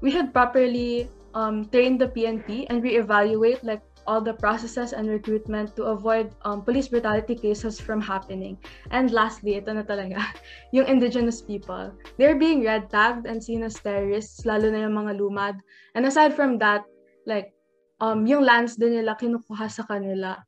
we 0.00 0.10
should 0.10 0.32
properly 0.32 1.10
um, 1.34 1.66
train 1.68 1.98
the 1.98 2.08
PNP 2.08 2.66
and 2.70 2.82
reevaluate 2.82 3.62
like 3.62 3.82
all 4.06 4.20
the 4.20 4.34
processes 4.34 4.92
and 4.92 5.08
recruitment 5.08 5.76
to 5.76 5.84
avoid 5.94 6.34
um, 6.42 6.62
police 6.62 6.88
brutality 6.88 7.34
cases 7.34 7.80
from 7.80 8.00
happening. 8.00 8.58
And 8.90 9.10
lastly, 9.10 9.56
ito 9.56 9.72
na 9.72 9.82
talaga, 9.82 10.22
yung 10.76 10.86
indigenous 10.86 11.40
people. 11.40 11.92
They're 12.18 12.38
being 12.38 12.64
red 12.64 12.90
tagged 12.90 13.26
and 13.26 13.42
seen 13.42 13.62
as 13.62 13.78
terrorists, 13.78 14.44
lalo 14.44 14.70
na 14.70 14.86
yung 14.88 14.96
mga 14.96 15.18
lumad. 15.18 15.56
And 15.94 16.06
aside 16.06 16.34
from 16.34 16.58
that, 16.58 16.84
like, 17.26 17.54
um, 18.00 18.26
yung 18.26 18.42
lands 18.42 18.76
din 18.76 18.98
nila 18.98 19.14
kinukuha 19.14 19.70
sa 19.70 19.86
kanila 19.86 20.42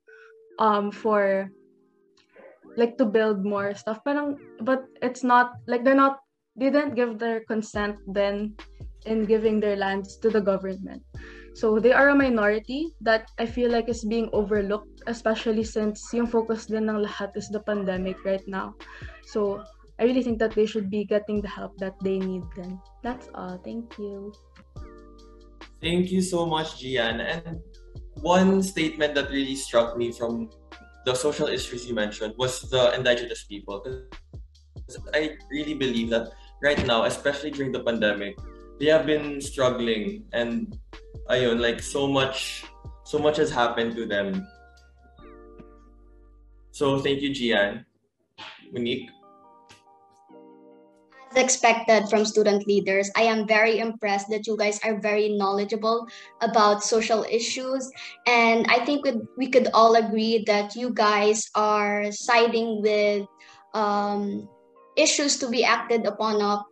um, 0.59 0.91
for 0.91 1.51
like 2.77 2.99
to 2.99 3.07
build 3.07 3.47
more 3.47 3.75
stuff. 3.75 4.03
Parang, 4.03 4.39
but 4.63 4.85
it's 5.03 5.23
not, 5.23 5.55
like 5.67 5.85
they're 5.85 5.95
not, 5.95 6.19
they 6.57 6.71
didn't 6.71 6.95
give 6.95 7.19
their 7.19 7.47
consent 7.47 7.99
then 8.07 8.55
in 9.07 9.25
giving 9.25 9.61
their 9.61 9.77
lands 9.77 10.17
to 10.19 10.31
the 10.31 10.41
government. 10.41 11.03
So 11.55 11.79
they 11.79 11.93
are 11.93 12.11
a 12.11 12.15
minority 12.19 12.91
that 13.01 13.31
I 13.39 13.47
feel 13.47 13.71
like 13.71 13.89
is 13.89 14.03
being 14.03 14.29
overlooked, 14.33 15.07
especially 15.07 15.63
since 15.63 16.03
yung 16.11 16.27
focus 16.27 16.67
din 16.67 16.91
ng 16.91 17.07
lahat 17.07 17.31
is 17.39 17.47
the 17.47 17.63
pandemic 17.63 18.19
right 18.27 18.43
now. 18.51 18.75
So 19.31 19.63
I 20.03 20.03
really 20.03 20.27
think 20.27 20.43
that 20.43 20.59
they 20.59 20.67
should 20.67 20.91
be 20.91 21.07
getting 21.07 21.39
the 21.39 21.47
help 21.47 21.79
that 21.79 21.95
they 22.03 22.19
need 22.19 22.43
then. 22.59 22.83
That's 23.07 23.31
all. 23.39 23.63
Thank 23.63 23.95
you. 24.03 24.35
Thank 25.79 26.11
you 26.11 26.23
so 26.27 26.43
much, 26.43 26.83
Jian. 26.83 27.23
And 27.23 27.63
one 28.19 28.59
statement 28.59 29.15
that 29.15 29.31
really 29.31 29.55
struck 29.55 29.97
me 29.97 30.11
from 30.11 30.51
the 31.07 31.15
social 31.15 31.47
issues 31.47 31.87
you 31.87 31.95
mentioned 31.95 32.35
was 32.37 32.67
the 32.67 32.99
indigenous 32.99 33.47
people. 33.47 33.79
Because 33.79 34.99
I 35.15 35.39
really 35.55 35.79
believe 35.79 36.11
that 36.11 36.35
right 36.67 36.83
now, 36.83 37.05
especially 37.05 37.53
during 37.55 37.71
the 37.71 37.87
pandemic, 37.87 38.35
they 38.81 38.91
have 38.91 39.07
been 39.07 39.41
struggling 39.41 40.27
and 40.33 40.75
ayun 41.31 41.61
like 41.61 41.81
so 41.81 42.07
much 42.07 42.65
so 43.05 43.19
much 43.19 43.37
has 43.37 43.51
happened 43.51 43.97
to 43.97 44.05
them 44.05 44.47
so 46.71 46.99
thank 46.99 47.21
you 47.21 47.31
Jian 47.31 47.85
Monique 48.73 49.09
As 51.35 51.43
expected 51.43 52.07
from 52.09 52.25
student 52.25 52.67
leaders. 52.67 53.11
I 53.17 53.27
am 53.27 53.43
very 53.47 53.79
impressed 53.83 54.31
that 54.31 54.47
you 54.47 54.57
guys 54.57 54.79
are 54.87 55.01
very 55.03 55.35
knowledgeable 55.35 56.07
about 56.41 56.87
social 56.87 57.27
issues. 57.27 57.91
And 58.27 58.67
I 58.71 58.85
think 58.87 59.03
we, 59.37 59.51
could 59.51 59.67
all 59.75 59.99
agree 59.99 60.45
that 60.47 60.77
you 60.77 60.95
guys 60.95 61.51
are 61.59 62.13
siding 62.13 62.83
with 62.83 63.27
um, 63.75 64.47
issues 64.97 65.37
to 65.39 65.51
be 65.51 65.65
acted 65.65 66.07
upon 66.07 66.41
of 66.41 66.63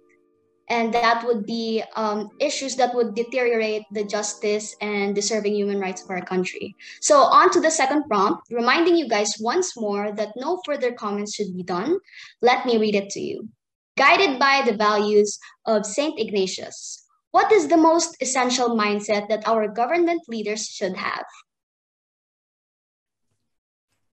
and 0.73 0.89
that 0.95 1.23
would 1.27 1.45
be 1.45 1.85
um, 1.97 2.31
issues 2.41 2.77
that 2.77 2.95
would 2.95 3.15
deteriorate 3.15 3.85
the 3.93 4.05
justice 4.05 4.75
and 4.81 5.15
deserving 5.15 5.55
human 5.55 5.79
rights 5.79 6.03
of 6.03 6.09
our 6.09 6.25
country. 6.25 6.75
So, 7.03 7.21
on 7.21 7.51
to 7.51 7.61
the 7.61 7.71
second 7.71 8.09
prompt, 8.09 8.49
reminding 8.51 8.97
you 8.97 9.07
guys 9.07 9.37
once 9.39 9.77
more 9.77 10.13
that 10.13 10.33
no 10.35 10.63
further 10.65 10.91
comments 10.93 11.35
should 11.35 11.55
be 11.55 11.63
done. 11.63 11.99
Let 12.41 12.65
me 12.65 12.79
read 12.79 12.95
it 12.95 13.11
to 13.11 13.21
you. 13.21 13.51
Guided 13.99 14.39
by 14.39 14.63
the 14.65 14.75
values 14.75 15.39
of 15.67 15.85
St. 15.85 16.19
Ignatius, 16.19 17.05
what 17.33 17.53
is 17.53 17.69
the 17.69 17.77
most 17.77 18.17
essential 18.23 18.71
mindset 18.71 19.29
that 19.29 19.47
our 19.47 19.69
government 19.69 20.23
leaders 20.27 20.65
should 20.65 20.97
have? 20.97 21.27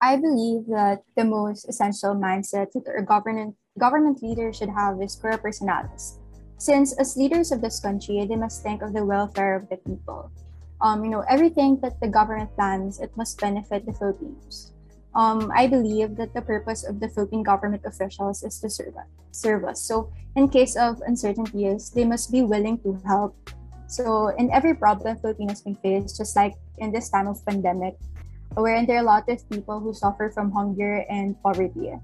I 0.03 0.17
believe 0.17 0.67
that 0.75 1.07
the 1.15 1.25
most 1.25 1.69
essential 1.69 2.17
mindset 2.19 2.75
that 2.75 2.87
our 2.91 3.03
government 3.03 3.55
government 3.79 4.23
leaders 4.23 4.59
should 4.59 4.71
have 4.71 4.99
is 5.01 5.15
cura 5.15 5.39
personalis, 5.39 6.19
since 6.59 6.93
as 6.99 7.17
leaders 7.17 7.53
of 7.53 7.63
this 7.63 7.79
country, 7.79 8.27
they 8.27 8.37
must 8.37 8.63
think 8.63 8.83
of 8.83 8.93
the 8.93 9.05
welfare 9.05 9.55
of 9.55 9.69
the 9.71 9.79
people. 9.79 10.31
Um, 10.81 11.05
you 11.05 11.11
know, 11.11 11.25
everything 11.31 11.79
that 11.83 12.01
the 12.01 12.09
government 12.09 12.55
plans, 12.55 13.01
it 13.01 13.15
must 13.17 13.41
benefit 13.41 13.87
the 13.87 13.95
Filipinos. 13.95 14.75
Um, 15.15 15.51
I 15.55 15.67
believe 15.67 16.17
that 16.17 16.35
the 16.35 16.43
purpose 16.43 16.85
of 16.85 17.01
the 17.01 17.09
Philippine 17.09 17.43
government 17.43 17.83
officials 17.87 18.43
is 18.43 18.61
to 18.61 18.71
serve, 18.71 18.95
serve 19.31 19.65
us. 19.65 19.83
So, 19.83 20.13
in 20.37 20.49
case 20.49 20.77
of 20.77 21.01
uncertainties, 21.07 21.91
they 21.91 22.05
must 22.05 22.31
be 22.31 22.43
willing 22.43 22.79
to 22.83 23.01
help. 23.07 23.35
So, 23.87 24.29
in 24.37 24.51
every 24.53 24.75
problem 24.75 25.17
Filipinos 25.19 25.63
can 25.63 25.75
face, 25.77 26.19
just 26.19 26.37
like 26.37 26.55
in 26.79 26.93
this 26.93 27.09
time 27.09 27.27
of 27.27 27.45
pandemic, 27.47 27.97
wherein 28.55 28.87
there 28.87 28.99
are 28.99 29.07
a 29.07 29.11
lot 29.11 29.29
of 29.29 29.43
people 29.51 29.81
who 29.81 29.95
suffer 29.95 30.31
from 30.31 30.53
hunger 30.53 31.07
and 31.09 31.41
poverty, 31.43 31.95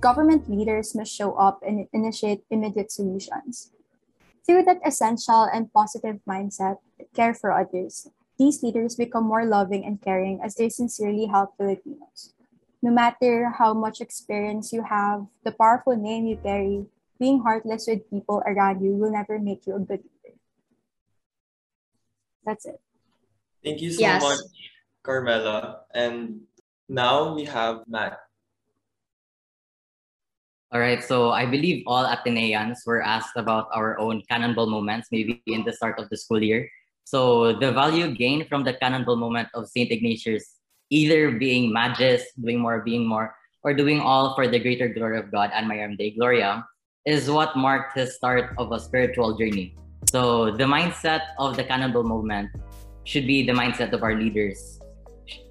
government 0.00 0.48
leaders 0.50 0.94
must 0.94 1.12
show 1.12 1.34
up 1.34 1.60
and 1.66 1.86
initiate 1.92 2.42
immediate 2.50 2.90
solutions. 2.90 3.73
Through 4.44 4.64
that 4.64 4.84
essential 4.84 5.48
and 5.48 5.72
positive 5.72 6.20
mindset, 6.28 6.76
care 7.16 7.32
for 7.32 7.52
others, 7.52 8.08
these 8.38 8.62
leaders 8.62 8.96
become 8.96 9.24
more 9.24 9.46
loving 9.46 9.84
and 9.84 10.00
caring 10.00 10.40
as 10.44 10.56
they 10.56 10.68
sincerely 10.68 11.26
help 11.26 11.56
Filipinos. 11.56 12.34
No 12.82 12.92
matter 12.92 13.48
how 13.56 13.72
much 13.72 14.02
experience 14.02 14.72
you 14.72 14.84
have, 14.84 15.24
the 15.44 15.52
powerful 15.52 15.96
name 15.96 16.26
you 16.26 16.36
carry, 16.36 16.84
being 17.18 17.40
heartless 17.40 17.86
with 17.88 18.10
people 18.10 18.42
around 18.44 18.84
you 18.84 18.92
will 18.92 19.10
never 19.10 19.38
make 19.38 19.66
you 19.66 19.76
a 19.76 19.80
good 19.80 20.04
leader. 20.04 20.36
That's 22.44 22.66
it. 22.66 22.80
Thank 23.64 23.80
you 23.80 23.90
so 23.90 24.02
Yes. 24.02 24.20
much, 24.20 24.44
Carmela. 25.02 25.88
And 25.94 26.44
now 26.88 27.32
we 27.32 27.44
have 27.48 27.88
Matt. 27.88 28.20
All 30.72 30.80
right, 30.80 31.02
so 31.04 31.30
I 31.30 31.46
believe 31.46 31.84
all 31.86 32.04
Ateneans 32.04 32.86
were 32.86 33.02
asked 33.02 33.36
about 33.36 33.68
our 33.72 33.98
own 33.98 34.22
cannonball 34.28 34.66
moments, 34.66 35.08
maybe 35.12 35.42
in 35.46 35.64
the 35.64 35.72
start 35.72 35.98
of 35.98 36.08
the 36.10 36.16
school 36.16 36.42
year. 36.42 36.68
So 37.04 37.52
the 37.52 37.70
value 37.70 38.10
gained 38.14 38.48
from 38.48 38.64
the 38.64 38.74
cannonball 38.74 39.16
moment 39.16 39.48
of 39.54 39.68
St. 39.68 39.92
Ignatius, 39.92 40.58
either 40.90 41.30
being 41.32 41.72
magis, 41.72 42.24
doing 42.40 42.58
more, 42.58 42.80
being 42.80 43.06
more, 43.06 43.36
or 43.62 43.74
doing 43.74 44.00
all 44.00 44.34
for 44.34 44.48
the 44.48 44.58
greater 44.58 44.88
glory 44.88 45.18
of 45.18 45.30
God 45.30 45.50
and 45.52 45.70
Mayam 45.70 45.96
Dei 45.96 46.16
Gloria, 46.16 46.66
is 47.06 47.30
what 47.30 47.54
marked 47.56 47.96
his 47.96 48.16
start 48.16 48.56
of 48.58 48.72
a 48.72 48.80
spiritual 48.80 49.36
journey. 49.36 49.76
So 50.10 50.50
the 50.50 50.64
mindset 50.64 51.22
of 51.38 51.56
the 51.56 51.64
cannonball 51.64 52.04
movement 52.04 52.50
should 53.04 53.26
be 53.26 53.46
the 53.46 53.52
mindset 53.52 53.92
of 53.92 54.02
our 54.02 54.14
leaders 54.16 54.80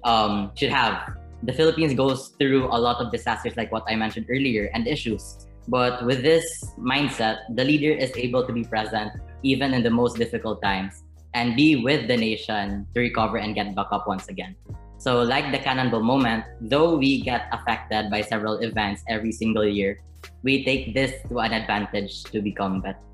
um, 0.04 0.52
should 0.54 0.70
have 0.70 1.16
the 1.44 1.52
Philippines 1.52 1.94
goes 1.94 2.32
through 2.40 2.66
a 2.66 2.78
lot 2.78 3.04
of 3.04 3.12
disasters, 3.12 3.56
like 3.56 3.70
what 3.70 3.84
I 3.88 3.96
mentioned 3.96 4.26
earlier, 4.30 4.70
and 4.72 4.88
issues. 4.88 5.46
But 5.68 6.04
with 6.04 6.22
this 6.22 6.44
mindset, 6.78 7.44
the 7.54 7.64
leader 7.64 7.92
is 7.92 8.12
able 8.16 8.46
to 8.46 8.52
be 8.52 8.64
present 8.64 9.12
even 9.42 9.72
in 9.72 9.82
the 9.82 9.90
most 9.90 10.16
difficult 10.16 10.62
times 10.62 11.04
and 11.34 11.56
be 11.56 11.76
with 11.76 12.08
the 12.08 12.16
nation 12.16 12.86
to 12.94 13.00
recover 13.00 13.38
and 13.38 13.54
get 13.54 13.74
back 13.74 13.88
up 13.92 14.06
once 14.06 14.28
again. 14.28 14.56
So, 14.98 15.22
like 15.22 15.52
the 15.52 15.58
Cannonball 15.58 16.02
moment, 16.02 16.44
though 16.60 16.96
we 16.96 17.20
get 17.20 17.48
affected 17.52 18.10
by 18.10 18.22
several 18.22 18.58
events 18.60 19.02
every 19.08 19.32
single 19.32 19.66
year, 19.66 20.00
we 20.42 20.64
take 20.64 20.94
this 20.94 21.12
to 21.28 21.40
an 21.40 21.52
advantage 21.52 22.24
to 22.32 22.40
become 22.40 22.80
better. 22.80 23.04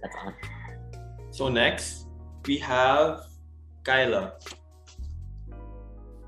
That's 0.00 0.16
all. 0.16 0.32
So 1.30 1.48
next, 1.48 2.06
we 2.46 2.56
have 2.58 3.28
Cayla. 3.84 4.32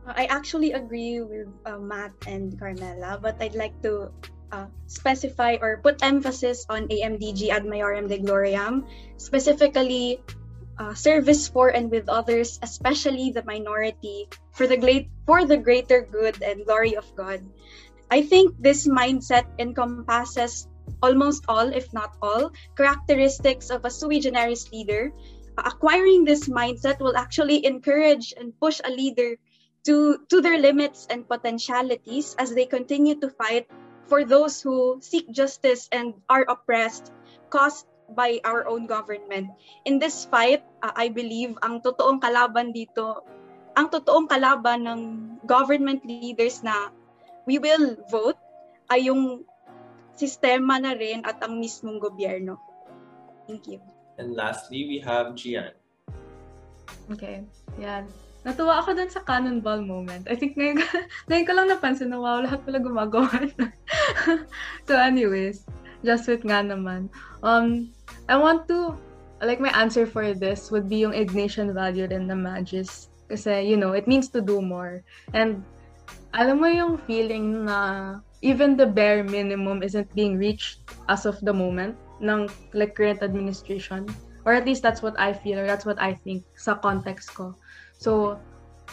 I 0.07 0.27
actually 0.27 0.73
agree 0.73 1.21
with 1.21 1.49
uh, 1.65 1.79
Matt 1.79 2.13
and 2.27 2.59
Carmela, 2.59 3.19
but 3.23 3.39
I'd 3.41 3.55
like 3.55 3.75
to 3.83 4.11
uh, 4.51 4.67
specify 4.87 5.57
or 5.63 5.79
put 5.79 6.03
emphasis 6.03 6.67
on 6.69 6.89
AMDG 6.89 7.51
Ad 7.51 7.65
Maiorem 7.65 8.09
Dei 8.09 8.19
Gloriam, 8.19 8.85
specifically 9.17 10.21
uh, 10.79 10.95
service 10.95 11.47
for 11.47 11.69
and 11.69 11.91
with 11.91 12.09
others, 12.09 12.59
especially 12.63 13.31
the 13.31 13.45
minority, 13.45 14.29
for 14.51 14.67
the 14.67 14.77
great 14.77 15.09
for 15.25 15.47
the 15.47 15.57
greater 15.57 16.03
good 16.03 16.43
and 16.43 16.67
glory 16.67 16.97
of 16.97 17.07
God. 17.15 17.41
I 18.11 18.23
think 18.23 18.59
this 18.59 18.89
mindset 18.89 19.47
encompasses 19.59 20.67
almost 21.01 21.45
all, 21.49 21.71
if 21.71 21.93
not 21.95 22.19
all, 22.21 22.51
characteristics 22.77 23.71
of 23.71 23.85
a 23.85 23.91
sui 23.91 24.21
generis 24.21 24.71
leader. 24.73 25.13
Acquiring 25.57 26.25
this 26.25 26.49
mindset 26.49 26.99
will 26.99 27.17
actually 27.17 27.65
encourage 27.65 28.35
and 28.37 28.53
push 28.59 28.81
a 28.85 28.91
leader 28.91 29.37
to, 29.85 30.19
to 30.29 30.41
their 30.41 30.59
limits 30.59 31.07
and 31.11 31.27
potentialities 31.27 32.35
as 32.39 32.55
they 32.55 32.67
continue 32.67 33.19
to 33.19 33.31
fight 33.31 33.67
for 34.07 34.25
those 34.25 34.61
who 34.61 34.99
seek 35.01 35.31
justice 35.31 35.89
and 35.91 36.15
are 36.29 36.45
oppressed 36.49 37.11
caused 37.51 37.87
by 38.13 38.41
our 38.45 38.69
own 38.69 38.87
government. 38.87 39.49
In 39.85 39.99
this 39.99 40.25
fight, 40.29 40.63
uh, 40.83 40.93
I 40.95 41.09
believe 41.09 41.57
ang 41.65 41.81
totoong 41.81 42.21
kalaban 42.21 42.77
dito, 42.77 43.25
ang 43.73 43.89
totoong 43.89 44.29
kalaban 44.29 44.85
ng 44.85 45.01
government 45.49 46.05
leaders 46.05 46.61
na 46.61 46.93
we 47.49 47.57
will 47.57 47.97
vote 48.13 48.39
ay 48.93 49.09
yung 49.09 49.49
sistema 50.13 50.77
na 50.77 50.93
rin 50.93 51.25
at 51.25 51.41
ang 51.41 51.57
mismong 51.57 51.97
gobyerno. 51.97 52.61
Thank 53.49 53.67
you. 53.67 53.81
And 54.21 54.37
lastly, 54.37 54.85
we 54.85 55.01
have 55.01 55.33
Gian. 55.35 55.73
Okay, 57.09 57.49
yan. 57.81 58.07
Natuwa 58.43 58.83
ako 58.83 58.99
dun 58.99 59.11
sa 59.11 59.23
cannonball 59.23 59.87
moment. 59.87 60.27
I 60.27 60.35
think 60.35 60.59
ngayon, 60.59 60.83
ngayon 61.31 61.47
ko 61.47 61.53
lang 61.55 61.71
napansin 61.71 62.11
na 62.11 62.19
wow, 62.19 62.43
lahat 62.43 62.67
pala 62.67 62.83
gumagawa. 62.83 63.31
so 64.89 64.99
anyways, 64.99 65.63
just 66.03 66.27
with 66.27 66.43
nga 66.43 66.63
naman. 66.67 67.07
Um, 67.47 67.95
I 68.27 68.35
want 68.35 68.67
to, 68.67 68.99
like 69.39 69.63
my 69.63 69.71
answer 69.79 70.07
for 70.07 70.35
this 70.35 70.75
would 70.75 70.91
be 70.91 71.07
yung 71.07 71.15
Ignatian 71.15 71.71
value 71.71 72.11
rin 72.11 72.27
na 72.27 72.35
Magis. 72.35 73.15
Kasi, 73.31 73.63
you 73.63 73.79
know, 73.79 73.95
it 73.95 74.11
means 74.11 74.27
to 74.35 74.43
do 74.43 74.59
more. 74.59 75.07
And 75.33 75.63
alam 76.35 76.59
mo 76.59 76.67
yung 76.67 76.99
feeling 77.07 77.71
na 77.71 78.19
even 78.43 78.75
the 78.75 78.87
bare 78.87 79.23
minimum 79.23 79.87
isn't 79.87 80.11
being 80.19 80.35
reached 80.35 80.83
as 81.07 81.25
of 81.31 81.39
the 81.47 81.55
moment 81.55 81.95
ng 82.19 82.51
like 82.75 82.99
current 82.99 83.23
administration. 83.23 84.11
Or 84.43 84.51
at 84.51 84.67
least 84.67 84.83
that's 84.83 85.03
what 85.07 85.15
I 85.15 85.31
feel 85.31 85.63
or 85.63 85.67
that's 85.71 85.87
what 85.87 86.03
I 86.03 86.19
think 86.27 86.43
sa 86.59 86.75
context 86.75 87.31
ko. 87.39 87.55
So, 88.03 88.43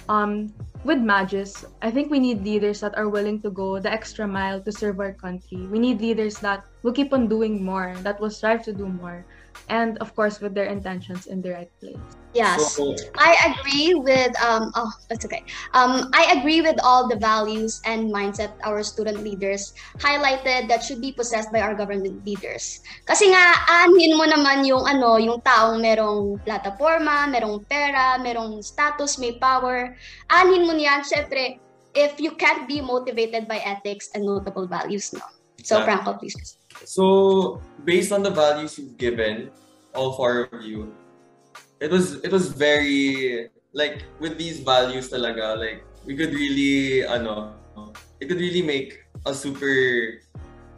um, 0.05 0.53
with 0.85 1.01
Magis, 1.01 1.65
I 1.81 1.89
think 1.89 2.13
we 2.13 2.19
need 2.19 2.45
leaders 2.45 2.79
that 2.85 2.93
are 2.93 3.09
willing 3.09 3.41
to 3.41 3.49
go 3.49 3.79
the 3.81 3.89
extra 3.89 4.27
mile 4.27 4.61
to 4.61 4.71
serve 4.71 4.99
our 5.01 5.17
country. 5.17 5.65
We 5.65 5.79
need 5.79 5.99
leaders 5.99 6.37
that 6.45 6.63
will 6.83 6.93
keep 6.93 7.11
on 7.11 7.25
doing 7.27 7.65
more, 7.65 7.97
that 8.05 8.21
will 8.21 8.29
strive 8.29 8.61
to 8.69 8.73
do 8.73 8.85
more, 8.85 9.25
and 9.67 9.97
of 9.97 10.13
course, 10.13 10.39
with 10.39 10.53
their 10.53 10.69
intentions 10.69 11.25
in 11.25 11.41
the 11.41 11.57
right 11.57 11.71
place. 11.81 12.18
Yes. 12.33 12.77
So, 12.77 12.93
I 13.17 13.33
agree 13.49 13.97
with 13.97 14.37
um 14.37 14.69
oh 14.77 14.93
that's 15.09 15.25
okay. 15.25 15.41
Um 15.73 16.13
I 16.13 16.37
agree 16.37 16.61
with 16.61 16.77
all 16.85 17.09
the 17.09 17.17
values 17.17 17.81
and 17.89 18.13
mindset 18.13 18.53
our 18.61 18.85
student 18.85 19.25
leaders 19.25 19.73
highlighted 19.97 20.69
that 20.69 20.85
should 20.85 21.01
be 21.01 21.09
possessed 21.09 21.49
by 21.49 21.65
our 21.65 21.73
government 21.73 22.21
leaders. 22.21 22.85
Kasi 23.09 23.33
nga 23.33 23.57
aanhin 23.65 24.13
mo 24.13 24.29
naman 24.29 24.61
yung 24.61 24.85
ano, 24.85 25.17
yung 25.17 25.41
taong 25.41 25.81
merong 25.81 26.37
plataforma, 26.45 27.25
merong 27.25 27.65
pera, 27.65 28.21
merong 28.21 28.61
status, 28.61 29.17
may 29.17 29.33
power. 29.41 29.97
Aanhin 30.29 30.69
mo 30.69 30.77
niyan 30.77 31.01
syempre 31.01 31.57
if 31.97 32.21
you 32.21 32.37
can't 32.37 32.69
be 32.69 32.77
motivated 32.77 33.49
by 33.49 33.57
ethics 33.65 34.13
and 34.13 34.21
notable 34.21 34.69
values, 34.69 35.09
no. 35.13 35.25
So 35.65 35.81
Yeah. 35.81 35.85
Franco, 35.89 36.13
please. 36.13 36.37
So, 36.85 37.59
based 37.83 38.13
on 38.13 38.21
the 38.21 38.31
values 38.31 38.77
you've 38.77 38.95
given, 38.95 39.49
all 39.97 40.13
four 40.13 40.47
of 40.53 40.61
you, 40.61 40.93
it 41.79 41.91
was 41.91 42.19
it 42.23 42.31
was 42.31 42.51
very 42.51 43.49
like 43.73 44.03
with 44.19 44.37
these 44.37 44.59
values 44.59 45.09
talaga, 45.09 45.55
like 45.55 45.83
we 46.05 46.15
could 46.15 46.31
really 46.33 47.05
ano, 47.05 47.55
it 48.19 48.27
could 48.27 48.39
really 48.39 48.61
make 48.61 48.99
a 49.25 49.33
super 49.33 50.19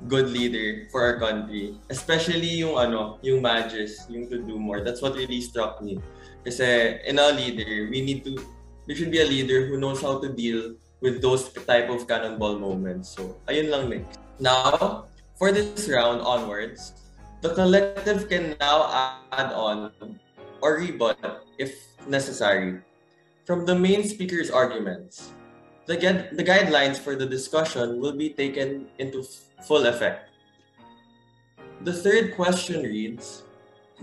good 0.08 0.30
leader 0.30 0.88
for 0.90 1.02
our 1.06 1.18
country. 1.20 1.78
Especially 1.90 2.62
yung 2.62 2.78
ano, 2.78 3.18
yung 3.22 3.42
Magis, 3.42 4.10
yung 4.10 4.30
to 4.30 4.42
do 4.42 4.58
more. 4.58 4.82
That's 4.82 5.02
what 5.02 5.14
really 5.14 5.42
struck 5.42 5.82
me. 5.82 6.02
Kasi 6.46 6.98
in 7.06 7.20
a 7.22 7.30
leader, 7.30 7.90
we 7.90 8.02
need 8.02 8.26
to, 8.26 8.34
we 8.88 8.96
should 8.98 9.12
be 9.14 9.22
a 9.22 9.28
leader 9.28 9.70
who 9.70 9.78
knows 9.78 10.02
how 10.02 10.18
to 10.18 10.30
deal 10.30 10.74
with 11.02 11.22
those 11.22 11.54
type 11.70 11.90
of 11.90 12.08
cannonball 12.08 12.58
moments. 12.58 13.14
So, 13.14 13.38
ayun 13.46 13.70
lang, 13.70 13.90
Nick. 13.90 14.06
Now, 14.42 15.06
for 15.38 15.54
this 15.54 15.86
round 15.90 16.22
onwards, 16.22 16.94
the 17.42 17.54
collective 17.54 18.30
can 18.30 18.58
now 18.58 18.90
add 19.30 19.54
on 19.54 19.94
or 20.62 20.78
rebut 20.78 21.18
if 21.58 21.92
necessary 22.08 22.82
from 23.46 23.66
the 23.66 23.76
main 23.76 24.04
speaker's 24.04 24.50
arguments. 24.50 25.34
The, 25.86 25.98
gu- 25.98 26.36
the 26.38 26.44
guidelines 26.46 26.98
for 26.98 27.16
the 27.16 27.26
discussion 27.26 28.00
will 28.00 28.14
be 28.14 28.30
taken 28.30 28.88
into 28.98 29.22
f- 29.22 29.66
full 29.68 29.86
effect. 29.86 30.30
The 31.82 31.94
third 31.94 32.36
question 32.36 32.84
reads 32.84 33.44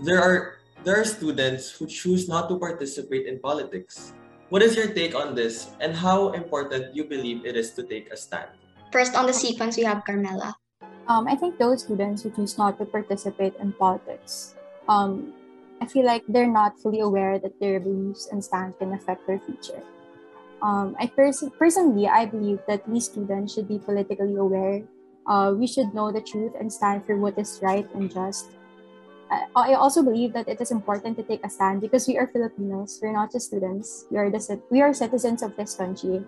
There 0.03 0.21
are 0.21 0.59
there 0.83 0.99
are 0.99 1.03
students 1.03 1.71
who 1.71 1.87
choose 1.87 2.27
not 2.27 2.47
to 2.47 2.55
participate 2.55 3.27
in 3.27 3.39
politics. 3.39 4.13
What 4.47 4.63
is 4.63 4.75
your 4.75 4.87
take 4.95 5.15
on 5.15 5.35
this 5.35 5.71
and 5.79 5.95
how 5.95 6.31
important 6.31 6.95
you 6.95 7.03
believe 7.03 7.45
it 7.45 7.55
is 7.55 7.71
to 7.75 7.83
take 7.83 8.11
a 8.11 8.17
stand? 8.17 8.49
First 8.91 9.15
on 9.15 9.27
the 9.27 9.33
sequence, 9.33 9.77
we 9.77 9.83
have 9.83 10.03
Carmela. 10.05 10.55
Um, 11.07 11.27
I 11.27 11.35
think 11.35 11.57
those 11.59 11.83
students 11.83 12.23
who 12.23 12.31
choose 12.31 12.57
not 12.57 12.79
to 12.79 12.85
participate 12.85 13.55
in 13.59 13.73
politics, 13.73 14.55
um, 14.87 15.33
I 15.81 15.85
feel 15.85 16.05
like 16.05 16.23
they're 16.27 16.51
not 16.51 16.79
fully 16.79 16.99
aware 16.99 17.39
that 17.39 17.59
their 17.59 17.79
beliefs 17.79 18.27
and 18.31 18.43
stance 18.43 18.75
can 18.77 18.93
affect 18.93 19.25
their 19.27 19.39
future. 19.39 19.81
Um, 20.61 20.95
I 20.99 21.07
pers- 21.07 21.47
personally, 21.57 22.07
I 22.07 22.25
believe 22.25 22.59
that 22.67 22.87
we 22.87 22.99
students 22.99 23.53
should 23.53 23.67
be 23.67 23.79
politically 23.79 24.35
aware. 24.35 24.83
Uh, 25.25 25.53
we 25.55 25.67
should 25.67 25.93
know 25.93 26.11
the 26.11 26.21
truth 26.21 26.51
and 26.59 26.71
stand 26.71 27.05
for 27.05 27.15
what 27.15 27.37
is 27.39 27.59
right 27.61 27.87
and 27.95 28.11
just. 28.11 28.51
I, 29.55 29.77
also 29.77 30.01
believe 30.01 30.33
that 30.33 30.49
it 30.49 30.59
is 30.59 30.71
important 30.71 31.15
to 31.17 31.23
take 31.23 31.45
a 31.45 31.49
stand 31.49 31.81
because 31.81 32.07
we 32.07 32.17
are 32.17 32.25
Filipinos. 32.25 32.97
We're 32.99 33.13
not 33.13 33.31
just 33.31 33.45
students. 33.45 34.05
We 34.09 34.17
are 34.17 34.31
the 34.31 34.41
we 34.71 34.81
are 34.81 34.91
citizens 34.91 35.43
of 35.43 35.55
this 35.55 35.75
country, 35.75 36.25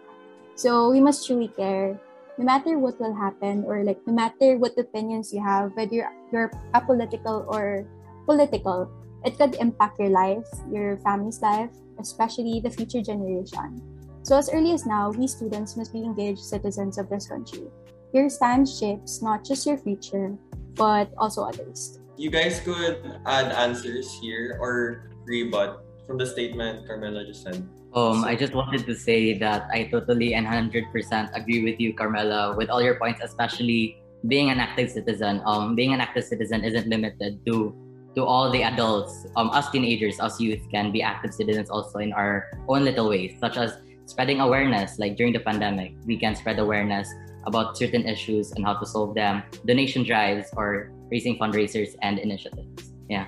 so 0.54 0.92
we 0.94 1.02
must 1.02 1.26
truly 1.26 1.50
care 1.50 1.98
no 2.38 2.46
matter 2.46 2.78
what 2.78 3.00
will 3.00 3.14
happen 3.14 3.64
or 3.66 3.84
like 3.84 4.00
no 4.06 4.14
matter 4.14 4.58
what 4.58 4.78
opinions 4.78 5.34
you 5.34 5.44
have 5.44 5.72
whether 5.76 5.94
you're, 5.94 6.14
you're 6.32 6.52
apolitical 6.74 7.46
or 7.48 7.86
political 8.26 8.90
it 9.26 9.38
could 9.38 9.56
impact 9.56 10.00
your 10.00 10.10
life 10.10 10.48
your 10.72 10.98
family's 11.00 11.42
life 11.42 11.72
especially 12.00 12.60
the 12.60 12.70
future 12.70 13.02
generation 13.02 13.82
so 14.24 14.38
as 14.38 14.50
early 14.54 14.72
as 14.72 14.86
now 14.86 15.10
we 15.12 15.28
students 15.28 15.78
must 15.78 15.94
be 15.94 16.04
engaged 16.04 16.40
citizens 16.40 16.98
of 16.98 17.10
this 17.10 17.28
country 17.28 17.68
your 18.14 18.30
stand 18.30 18.68
shapes 18.68 19.22
not 19.22 19.46
just 19.46 19.66
your 19.66 19.78
future 19.78 20.36
but 20.76 21.12
also 21.18 21.44
others 21.44 22.02
You 22.22 22.30
guys 22.30 22.62
could 22.62 23.02
add 23.26 23.50
answers 23.50 24.14
here 24.22 24.54
or 24.62 25.10
rebut 25.26 25.82
from 26.06 26.22
the 26.22 26.28
statement 26.30 26.86
Carmela 26.86 27.26
just 27.26 27.42
said. 27.42 27.66
Um, 27.98 28.24
I 28.24 28.38
just 28.38 28.54
wanted 28.54 28.86
to 28.86 28.94
say 28.94 29.34
that 29.42 29.66
I 29.74 29.90
totally 29.90 30.38
and 30.38 30.46
100% 30.46 30.94
agree 31.34 31.66
with 31.66 31.80
you, 31.80 31.98
Carmela, 31.98 32.54
with 32.56 32.70
all 32.70 32.78
your 32.78 32.96
points, 33.02 33.26
especially 33.26 33.98
being 34.28 34.54
an 34.54 34.60
active 34.60 34.94
citizen. 34.94 35.42
Um, 35.50 35.74
being 35.74 35.98
an 35.98 36.00
active 36.00 36.24
citizen 36.24 36.64
isn't 36.64 36.88
limited 36.88 37.42
to 37.50 37.74
to 38.16 38.26
all 38.26 38.52
the 38.52 38.64
adults. 38.64 39.26
Um, 39.36 39.50
us 39.52 39.70
teenagers, 39.70 40.20
us 40.20 40.40
youth 40.40 40.62
can 40.72 40.92
be 40.92 41.02
active 41.02 41.34
citizens 41.34 41.70
also 41.70 42.00
in 42.00 42.14
our 42.14 42.52
own 42.68 42.84
little 42.84 43.10
ways, 43.10 43.36
such 43.40 43.58
as 43.58 43.78
spreading 44.06 44.42
awareness. 44.42 45.00
Like 45.00 45.16
during 45.16 45.34
the 45.34 45.40
pandemic, 45.40 45.94
we 46.06 46.18
can 46.18 46.36
spread 46.36 46.60
awareness 46.60 47.08
about 47.46 47.78
certain 47.78 48.06
issues 48.06 48.52
and 48.52 48.66
how 48.66 48.76
to 48.76 48.86
solve 48.86 49.16
them. 49.16 49.44
Donation 49.66 50.04
drives 50.04 50.50
or 50.56 50.92
raising 51.10 51.38
fundraisers 51.38 51.96
and 52.02 52.20
initiatives. 52.20 52.94
Yeah. 53.10 53.28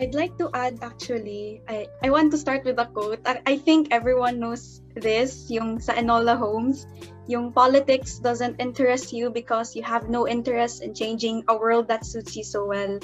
I'd 0.00 0.14
like 0.14 0.38
to 0.38 0.48
add 0.54 0.78
actually, 0.80 1.60
I, 1.68 1.86
I 2.02 2.08
want 2.08 2.32
to 2.32 2.38
start 2.38 2.64
with 2.64 2.78
a 2.78 2.86
quote. 2.86 3.20
I, 3.26 3.40
I 3.44 3.56
think 3.58 3.88
everyone 3.90 4.40
knows 4.40 4.80
this, 4.96 5.50
yung 5.50 5.78
sa 5.78 5.92
Enola 5.92 6.38
Holmes, 6.38 6.86
yung 7.30 7.54
politics 7.54 8.18
doesn't 8.18 8.58
interest 8.58 9.14
you 9.14 9.30
because 9.30 9.78
you 9.78 9.86
have 9.86 10.10
no 10.10 10.26
interest 10.26 10.82
in 10.82 10.90
changing 10.90 11.46
a 11.46 11.54
world 11.54 11.86
that 11.86 12.02
suits 12.02 12.34
you 12.34 12.42
so 12.42 12.66
well. 12.66 12.98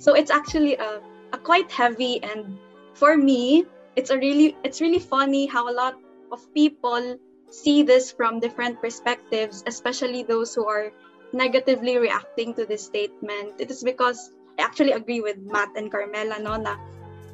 So 0.00 0.16
it's 0.16 0.32
actually 0.32 0.80
a, 0.80 1.04
a 1.36 1.38
quite 1.38 1.68
heavy 1.70 2.24
and 2.24 2.56
for 2.96 3.20
me, 3.20 3.68
it's 3.92 4.08
a 4.08 4.16
really 4.16 4.56
it's 4.64 4.80
really 4.80 4.98
funny 4.98 5.44
how 5.44 5.68
a 5.68 5.76
lot 5.76 6.00
of 6.32 6.40
people 6.56 7.20
see 7.52 7.84
this 7.84 8.08
from 8.08 8.40
different 8.40 8.80
perspectives, 8.80 9.60
especially 9.68 10.24
those 10.24 10.56
who 10.56 10.64
are 10.64 10.88
negatively 11.36 12.00
reacting 12.00 12.56
to 12.56 12.64
this 12.64 12.80
statement. 12.80 13.60
It 13.60 13.70
is 13.70 13.84
because 13.84 14.32
I 14.58 14.64
actually 14.64 14.96
agree 14.96 15.20
with 15.20 15.36
Matt 15.44 15.76
and 15.76 15.92
Carmela 15.92 16.40
no 16.40 16.56
na 16.56 16.80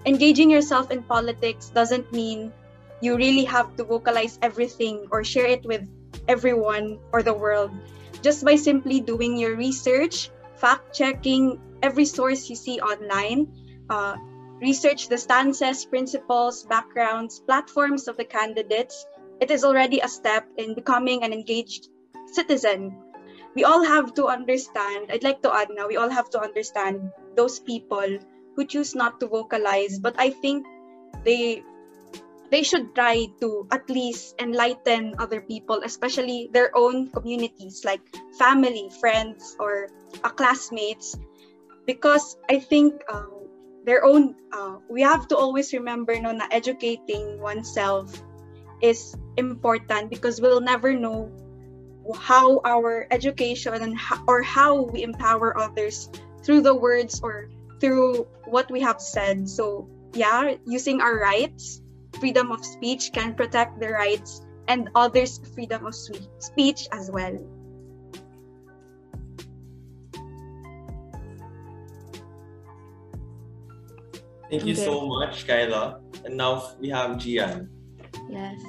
engaging 0.02 0.50
yourself 0.50 0.90
in 0.90 1.06
politics 1.06 1.70
doesn't 1.70 2.10
mean 2.10 2.50
you 2.98 3.14
really 3.14 3.46
have 3.46 3.70
to 3.78 3.86
vocalize 3.86 4.42
everything 4.42 5.06
or 5.14 5.22
share 5.22 5.46
it 5.46 5.62
with 5.62 5.86
everyone 6.28 6.98
or 7.12 7.22
the 7.22 7.34
world. 7.34 7.70
Just 8.22 8.44
by 8.44 8.56
simply 8.56 9.00
doing 9.00 9.36
your 9.36 9.56
research, 9.56 10.30
fact 10.56 10.94
checking 10.94 11.60
every 11.82 12.04
source 12.04 12.48
you 12.48 12.56
see 12.56 12.80
online, 12.80 13.52
uh, 13.90 14.16
research 14.60 15.08
the 15.08 15.18
stances, 15.18 15.84
principles, 15.84 16.64
backgrounds, 16.64 17.40
platforms 17.40 18.06
of 18.06 18.16
the 18.16 18.24
candidates, 18.24 19.06
it 19.40 19.50
is 19.50 19.64
already 19.64 19.98
a 19.98 20.08
step 20.08 20.46
in 20.56 20.74
becoming 20.74 21.24
an 21.24 21.32
engaged 21.32 21.88
citizen 22.26 22.94
we 23.54 23.64
all 23.64 23.84
have 23.84 24.14
to 24.14 24.26
understand, 24.26 25.10
I'd 25.10 25.22
like 25.22 25.42
to 25.42 25.52
add 25.54 25.68
now, 25.70 25.86
we 25.86 25.96
all 25.96 26.08
have 26.08 26.30
to 26.30 26.40
understand 26.40 27.12
those 27.36 27.58
people 27.58 28.18
who 28.56 28.64
choose 28.64 28.94
not 28.94 29.20
to 29.20 29.26
vocalize, 29.28 29.98
but 29.98 30.14
I 30.18 30.30
think 30.30 30.66
they 31.24 31.62
they 32.52 32.62
should 32.62 32.94
try 32.94 33.24
to 33.40 33.66
at 33.72 33.88
least 33.88 34.36
enlighten 34.38 35.16
other 35.18 35.40
people, 35.40 35.80
especially 35.88 36.52
their 36.52 36.68
own 36.76 37.08
communities, 37.08 37.80
like 37.82 38.04
family, 38.38 38.92
friends, 39.00 39.56
or 39.58 39.88
uh, 40.22 40.28
classmates, 40.28 41.16
because 41.88 42.36
I 42.52 42.60
think 42.60 43.00
um, 43.08 43.48
their 43.88 44.04
own. 44.04 44.36
Uh, 44.52 44.84
we 44.92 45.00
have 45.00 45.26
to 45.32 45.36
always 45.36 45.72
remember, 45.72 46.12
no, 46.20 46.30
na 46.36 46.44
educating 46.52 47.40
oneself 47.40 48.12
is 48.84 49.16
important 49.40 50.12
because 50.12 50.38
we'll 50.38 50.60
never 50.60 50.92
know 50.92 51.32
how 52.20 52.60
our 52.68 53.08
education 53.10 53.72
and 53.80 53.96
or 54.28 54.42
how 54.42 54.92
we 54.92 55.02
empower 55.02 55.56
others 55.56 56.10
through 56.44 56.60
the 56.60 56.74
words 56.74 57.16
or 57.24 57.48
through 57.80 58.28
what 58.44 58.68
we 58.68 58.84
have 58.84 59.00
said. 59.00 59.48
So, 59.48 59.88
yeah, 60.12 60.60
using 60.66 61.00
our 61.00 61.16
rights, 61.16 61.80
freedom 62.22 62.54
of 62.54 62.62
speech 62.64 63.10
can 63.10 63.34
protect 63.34 63.82
the 63.82 63.90
rights 63.90 64.46
and 64.70 64.86
others' 64.94 65.42
freedom 65.58 65.90
of 65.90 65.94
speech 66.38 66.86
as 66.94 67.10
well. 67.10 67.34
Thank 74.46 74.62
you 74.70 74.78
Okay. 74.78 74.86
so 74.86 75.02
much, 75.02 75.50
Cayla. 75.50 75.98
And 76.22 76.38
now 76.38 76.62
we 76.78 76.94
have 76.94 77.18
Jian. 77.18 77.66
Yes. 78.30 78.62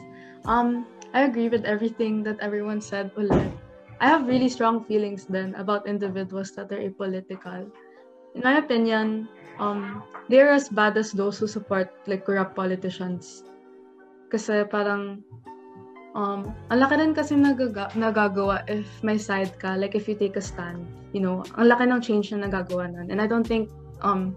Um, 0.50 0.88
I 1.14 1.30
agree 1.30 1.48
with 1.48 1.62
everything 1.62 2.24
that 2.26 2.42
everyone 2.42 2.82
said 2.82 3.14
ulit. 3.14 3.54
I 4.02 4.10
have 4.10 4.26
really 4.26 4.50
strong 4.50 4.82
feelings 4.84 5.30
then 5.30 5.54
about 5.62 5.86
individuals 5.86 6.58
that 6.58 6.74
are 6.74 6.82
apolitical. 6.82 7.70
In 8.34 8.42
my 8.42 8.58
opinion, 8.58 9.30
um, 9.60 10.04
they're 10.30 10.52
as 10.52 10.70
bad 10.70 10.98
as 10.98 11.12
those 11.12 11.38
who 11.38 11.48
support 11.48 11.92
like 12.08 12.26
corrupt 12.26 12.56
politicians. 12.56 13.44
Kasi 14.32 14.66
parang 14.66 15.22
um, 16.16 16.54
ang 16.70 16.80
laki 16.82 16.98
rin 16.98 17.14
kasi 17.14 17.36
nagaga- 17.38 17.94
nagagawa 17.94 18.66
if 18.70 18.88
may 19.04 19.18
side 19.18 19.54
ka, 19.60 19.76
like 19.76 19.94
if 19.94 20.08
you 20.08 20.16
take 20.16 20.38
a 20.38 20.42
stand, 20.42 20.86
you 21.14 21.22
know, 21.22 21.46
ang 21.58 21.70
laki 21.70 21.86
ng 21.86 22.02
change 22.02 22.34
na 22.34 22.48
nagagawa 22.48 22.90
nun. 22.90 23.12
And 23.12 23.22
I 23.22 23.28
don't 23.28 23.46
think 23.46 23.70
um, 24.02 24.34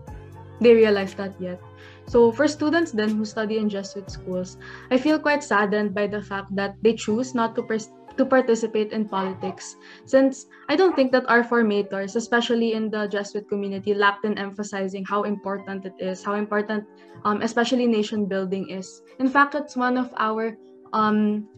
they 0.61 0.75
realize 0.75 1.15
that 1.17 1.37
yet. 1.41 1.61
So 2.07 2.31
for 2.31 2.47
students 2.47 2.93
then 2.93 3.17
who 3.17 3.25
study 3.25 3.59
in 3.59 3.69
Jesuit 3.69 4.11
schools, 4.11 4.59
I 4.91 4.97
feel 4.99 5.19
quite 5.19 5.43
saddened 5.43 5.95
by 5.95 6.07
the 6.07 6.23
fact 6.23 6.55
that 6.55 6.77
they 6.83 6.95
choose 6.95 7.35
not 7.35 7.55
to 7.57 7.63
pers- 7.63 7.93
to 8.17 8.25
participate 8.25 8.93
in 8.93 9.09
politics 9.09 9.77
since 10.05 10.47
I 10.69 10.77
don't 10.77 10.97
think 10.97 11.13
that 11.13 11.29
our 11.29 11.45
formators, 11.45 12.17
especially 12.17 12.73
in 12.73 12.91
the 12.91 13.07
Jesuit 13.07 13.49
community, 13.49 13.95
lacked 13.95 14.25
in 14.25 14.39
emphasizing 14.39 15.05
how 15.05 15.23
important 15.23 15.85
it 15.85 15.95
is, 15.99 16.25
how 16.25 16.35
important 16.35 16.85
um, 17.25 17.43
especially 17.43 17.87
nation 17.87 18.27
building 18.27 18.69
is. 18.71 19.03
In 19.19 19.29
fact, 19.29 19.55
it's 19.55 19.77
one 19.77 19.97
of 19.97 20.13
our 20.17 20.57
um, 20.93 21.49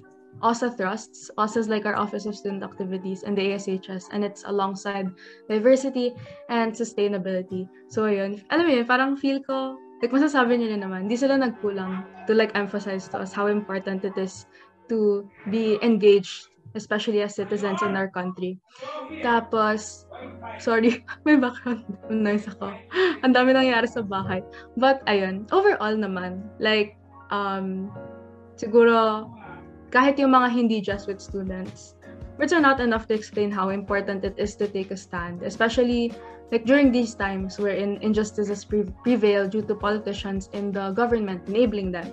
OSA 0.43 0.71
thrusts. 0.73 1.31
OSA 1.39 1.61
is 1.61 1.69
like 1.69 1.87
our 1.87 1.97
Office 1.97 2.27
of 2.27 2.37
Student 2.37 2.63
Activities 2.63 3.23
and 3.23 3.37
the 3.37 3.55
ASHS 3.55 4.07
and 4.13 4.25
it's 4.25 4.45
alongside 4.47 5.11
diversity 5.49 6.15
and 6.49 6.73
sustainability. 6.73 7.69
So 7.89 8.05
ayun, 8.05 8.43
alam 8.51 8.67
mo 8.67 8.73
yun, 8.73 8.87
parang 8.87 9.17
feel 9.17 9.43
ko 9.43 9.79
like 9.99 10.15
masasabi 10.15 10.59
nila 10.59 10.79
naman, 10.79 11.11
hindi 11.11 11.19
sila 11.19 11.35
nagkulang 11.43 12.07
to 12.31 12.35
like 12.35 12.55
emphasize 12.55 13.11
to 13.11 13.19
us 13.19 13.35
how 13.35 13.51
important 13.51 14.07
it 14.07 14.15
is 14.15 14.47
to 14.89 15.27
be 15.51 15.77
engaged 15.83 16.48
especially 16.75 17.23
as 17.23 17.35
citizens 17.35 17.81
in 17.83 17.97
our 17.97 18.09
country. 18.09 18.59
Tapos, 19.23 20.05
sorry, 20.59 21.05
may 21.25 21.37
background 21.37 21.85
noise 22.11 22.49
ako. 22.49 22.75
Ang 23.25 23.33
dami 23.33 23.55
nangyari 23.55 23.89
sa 23.89 24.03
bahay. 24.03 24.43
But, 24.77 25.01
ayun, 25.07 25.49
overall 25.55 25.97
naman, 25.97 26.45
like, 26.61 26.99
um, 27.31 27.89
siguro, 28.57 29.29
kahit 29.89 30.21
yung 30.21 30.37
mga 30.37 30.49
hindi 30.53 30.79
Jesuit 30.85 31.21
students, 31.21 31.97
words 32.37 32.53
are 32.53 32.62
not 32.62 32.81
enough 32.81 33.09
to 33.09 33.14
explain 33.14 33.51
how 33.51 33.71
important 33.71 34.25
it 34.25 34.37
is 34.39 34.55
to 34.57 34.69
take 34.69 34.91
a 34.91 34.97
stand, 34.97 35.43
especially 35.43 36.12
like 36.51 36.64
during 36.64 36.93
these 36.93 37.14
times 37.14 37.59
wherein 37.59 37.99
injustices 38.01 38.64
pre- 38.64 38.89
prevail 39.03 39.49
due 39.49 39.62
to 39.62 39.75
politicians 39.75 40.49
in 40.53 40.73
the 40.73 40.93
government 40.93 41.49
enabling 41.49 41.93
them. 41.93 42.12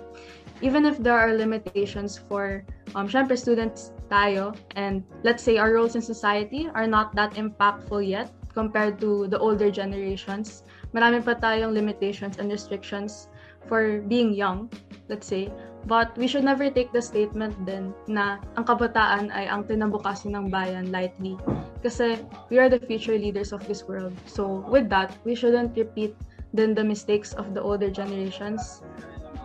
Even 0.62 0.84
if 0.84 0.96
there 0.96 1.16
are 1.16 1.36
limitations 1.36 2.16
for, 2.16 2.64
um, 2.94 3.08
syempre 3.08 3.36
students 3.36 3.92
tayo, 4.08 4.56
and 4.72 5.04
let's 5.22 5.42
say 5.42 5.58
our 5.58 5.72
roles 5.72 5.94
in 5.94 6.02
society 6.02 6.70
are 6.72 6.86
not 6.86 7.12
that 7.14 7.34
impactful 7.36 8.00
yet 8.00 8.32
compared 8.56 8.96
to 9.00 9.28
the 9.28 9.36
older 9.36 9.68
generations. 9.68 10.64
Marami 10.96 11.20
pa 11.20 11.36
tayong 11.36 11.76
limitations 11.76 12.40
and 12.40 12.48
restrictions 12.48 13.28
for 13.68 14.00
being 14.08 14.32
young, 14.32 14.72
let's 15.12 15.28
say. 15.28 15.52
But 15.86 16.16
we 16.18 16.26
should 16.26 16.42
never 16.42 16.66
take 16.72 16.90
the 16.90 17.04
statement 17.04 17.54
din 17.62 17.94
na 18.10 18.42
ang 18.58 18.64
kabataan 18.66 19.30
ay 19.30 19.46
ang 19.46 19.68
tinabukasin 19.68 20.34
ng 20.34 20.50
bayan 20.50 20.90
lightly. 20.90 21.38
Kasi 21.84 22.18
we 22.50 22.58
are 22.58 22.66
the 22.66 22.80
future 22.80 23.14
leaders 23.14 23.52
of 23.52 23.62
this 23.68 23.86
world. 23.86 24.16
So 24.26 24.66
with 24.66 24.90
that, 24.90 25.14
we 25.22 25.36
shouldn't 25.36 25.76
repeat 25.78 26.16
then 26.50 26.74
the 26.74 26.82
mistakes 26.82 27.36
of 27.36 27.54
the 27.54 27.62
older 27.62 27.92
generations. 27.92 28.82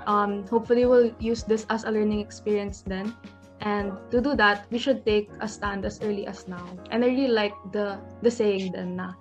Um, 0.07 0.47
hopefully, 0.47 0.85
we'll 0.85 1.13
use 1.19 1.43
this 1.43 1.65
as 1.69 1.83
a 1.83 1.91
learning 1.91 2.19
experience 2.19 2.81
then. 2.81 3.15
And 3.61 3.93
to 4.09 4.21
do 4.21 4.35
that, 4.35 4.65
we 4.71 4.79
should 4.81 5.05
take 5.05 5.29
a 5.39 5.47
stand 5.47 5.85
as 5.85 6.01
early 6.01 6.25
as 6.25 6.47
now. 6.47 6.65
And 6.89 7.05
I 7.05 7.13
really 7.13 7.29
like 7.29 7.53
the 7.71 8.01
the 8.25 8.31
saying 8.33 8.73
then 8.73 8.97
na 8.97 9.13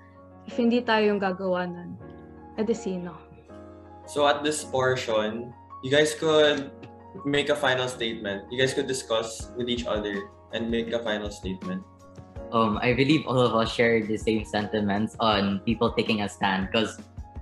if 0.48 0.56
hindi 0.56 0.80
tayo 0.80 1.12
yung 1.12 1.20
gagawa 1.20 1.68
nun, 1.68 2.00
edi 2.56 2.72
sino? 2.72 3.12
So 4.08 4.24
at 4.24 4.40
this 4.40 4.64
portion, 4.64 5.52
you 5.84 5.92
guys 5.92 6.16
could 6.16 6.72
make 7.28 7.52
a 7.52 7.56
final 7.56 7.86
statement. 7.86 8.48
You 8.48 8.58
guys 8.58 8.72
could 8.72 8.88
discuss 8.88 9.52
with 9.60 9.68
each 9.68 9.84
other 9.84 10.32
and 10.56 10.72
make 10.72 10.92
a 10.96 11.04
final 11.04 11.30
statement. 11.30 11.84
Um, 12.50 12.80
I 12.82 12.96
believe 12.96 13.28
all 13.28 13.38
of 13.38 13.54
us 13.54 13.70
share 13.70 14.02
the 14.02 14.18
same 14.18 14.42
sentiments 14.42 15.14
on 15.20 15.60
people 15.62 15.92
taking 15.92 16.22
a 16.22 16.28
stand 16.28 16.66
because 16.72 16.98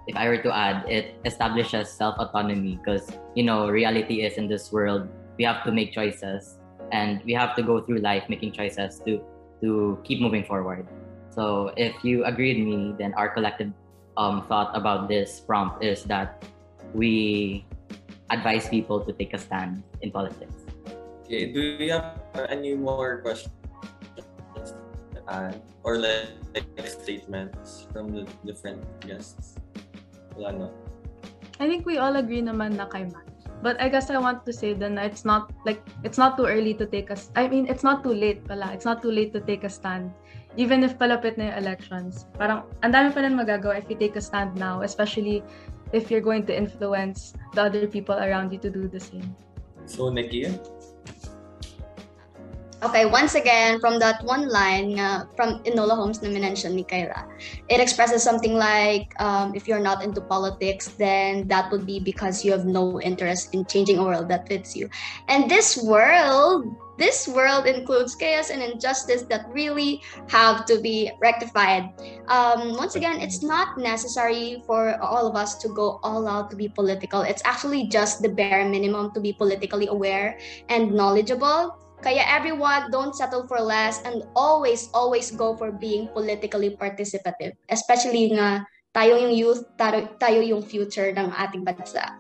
if 0.09 0.17
I 0.17 0.27
were 0.27 0.41
to 0.41 0.51
add, 0.51 0.89
it 0.89 1.21
establishes 1.25 1.93
self 1.93 2.17
autonomy 2.17 2.81
because 2.81 3.13
you 3.37 3.45
know 3.45 3.69
reality 3.69 4.25
is 4.25 4.41
in 4.41 4.49
this 4.49 4.73
world 4.73 5.07
we 5.37 5.45
have 5.45 5.63
to 5.69 5.71
make 5.71 5.93
choices 5.93 6.59
and 6.91 7.21
we 7.29 7.37
have 7.37 7.55
to 7.57 7.63
go 7.63 7.85
through 7.85 8.01
life 8.01 8.25
making 8.33 8.57
choices 8.57 9.05
to 9.05 9.21
to 9.61 10.01
keep 10.03 10.25
moving 10.25 10.43
forward. 10.43 10.89
So 11.29 11.77
if 11.77 11.93
you 12.03 12.25
agree 12.25 12.57
with 12.57 12.65
me, 12.65 12.97
then 12.97 13.13
our 13.15 13.29
collective 13.29 13.71
um, 14.17 14.49
thought 14.49 14.73
about 14.75 15.07
this 15.13 15.45
prompt 15.45 15.85
is 15.85 16.03
that 16.09 16.43
we 16.97 17.69
advise 18.31 18.67
people 18.67 19.05
to 19.05 19.13
take 19.13 19.35
a 19.35 19.39
stand 19.39 19.85
in 20.01 20.11
politics. 20.11 20.65
Okay, 21.29 21.53
do 21.53 21.61
you 21.61 21.93
have 21.93 22.17
any 22.49 22.75
more 22.75 23.21
questions 23.21 23.53
add? 25.29 25.61
Or 25.85 26.01
like 26.01 26.33
statements 26.89 27.87
from 27.93 28.09
the 28.09 28.25
different 28.45 28.81
guests? 29.05 29.58
Na. 30.39 30.71
I 31.59 31.67
think 31.67 31.83
we 31.85 31.99
all 31.99 32.15
agree 32.17 32.43
naman 32.43 32.79
na 32.79 32.87
kay 32.87 33.11
Matt. 33.11 33.27
But 33.59 33.75
I 33.83 33.91
guess 33.91 34.07
I 34.07 34.23
want 34.23 34.47
to 34.47 34.55
say 34.55 34.71
then 34.71 34.95
it's 35.03 35.27
not 35.27 35.51
like 35.67 35.83
it's 36.07 36.15
not 36.15 36.39
too 36.39 36.47
early 36.47 36.79
to 36.79 36.87
take 36.87 37.11
a 37.11 37.19
I 37.35 37.51
mean 37.51 37.67
it's 37.67 37.83
not 37.83 38.07
too 38.07 38.15
late 38.15 38.47
pala. 38.47 38.71
It's 38.71 38.87
not 38.87 39.03
too 39.03 39.11
late 39.11 39.35
to 39.35 39.43
take 39.43 39.67
a 39.67 39.71
stand. 39.71 40.15
Even 40.55 40.87
if 40.87 40.95
palapit 40.95 41.35
na 41.35 41.51
yung 41.51 41.59
elections. 41.59 42.31
Parang 42.39 42.71
ang 42.87 42.95
dami 42.95 43.11
pa 43.11 43.27
rin 43.27 43.35
magagawa 43.35 43.83
if 43.83 43.91
you 43.91 43.99
take 43.99 44.15
a 44.15 44.23
stand 44.23 44.55
now, 44.55 44.87
especially 44.87 45.43
if 45.91 46.07
you're 46.07 46.23
going 46.23 46.47
to 46.47 46.55
influence 46.55 47.35
the 47.59 47.67
other 47.67 47.91
people 47.91 48.15
around 48.15 48.55
you 48.55 48.63
to 48.63 48.71
do 48.71 48.87
the 48.87 49.03
same. 49.03 49.27
So 49.91 50.07
Nikki, 50.07 50.47
Okay, 52.81 53.07
once 53.07 53.35
again, 53.35 53.81
from 53.81 53.99
that 53.99 54.23
one 54.23 54.49
line 54.49 55.01
uh, 55.01 55.27
from 55.35 55.59
Enola 55.67 55.99
Holmes 55.99 56.23
na 56.23 56.31
minention 56.31 56.79
ni 56.79 56.87
Cayla, 56.87 57.27
it 57.67 57.83
expresses 57.83 58.23
something 58.23 58.55
like, 58.55 59.11
um, 59.19 59.51
if 59.57 59.67
you're 59.67 59.83
not 59.83 60.05
into 60.05 60.21
politics, 60.21 60.95
then 60.95 61.49
that 61.49 61.73
would 61.73 61.85
be 61.85 61.99
because 61.99 62.45
you 62.45 62.53
have 62.53 62.67
no 62.67 63.01
interest 63.01 63.53
in 63.53 63.67
changing 63.67 63.99
a 63.99 64.05
world 64.05 64.29
that 64.29 64.47
fits 64.47 64.77
you. 64.77 64.89
And 65.27 65.51
this 65.51 65.75
world, 65.83 66.71
this 67.03 67.27
world 67.27 67.67
includes 67.67 68.15
chaos 68.15 68.51
and 68.51 68.63
injustice 68.63 69.23
that 69.23 69.51
really 69.51 70.01
have 70.31 70.65
to 70.67 70.79
be 70.79 71.11
rectified. 71.19 71.91
Um, 72.29 72.79
once 72.79 72.95
again, 72.95 73.19
it's 73.21 73.43
not 73.43 73.77
necessary 73.77 74.63
for 74.71 75.03
all 75.03 75.27
of 75.27 75.35
us 75.35 75.59
to 75.67 75.69
go 75.75 75.99
all 76.05 76.29
out 76.29 76.49
to 76.51 76.57
be 76.57 76.69
political. 76.69 77.23
It's 77.23 77.43
actually 77.45 77.89
just 77.89 78.23
the 78.23 78.29
bare 78.29 78.69
minimum 78.69 79.11
to 79.15 79.21
be 79.21 79.33
politically 79.33 79.89
aware 79.89 80.39
and 80.69 80.95
knowledgeable. 80.95 81.75
Kaya 81.99 82.23
everyone, 82.31 82.91
don't 82.91 83.15
settle 83.15 83.47
for 83.47 83.59
less 83.59 84.03
and 84.07 84.23
always, 84.37 84.89
always 84.95 85.31
go 85.31 85.57
for 85.57 85.73
being 85.73 86.07
politically 86.15 86.79
participative. 86.79 87.59
Especially 87.69 88.31
nga, 88.31 88.63
tayo 88.95 89.19
yung 89.19 89.35
youth, 89.35 89.67
tayo, 89.75 90.07
tayo 90.23 90.39
yung 90.39 90.63
future 90.63 91.11
ng 91.11 91.35
ating 91.35 91.67
bansa. 91.67 92.19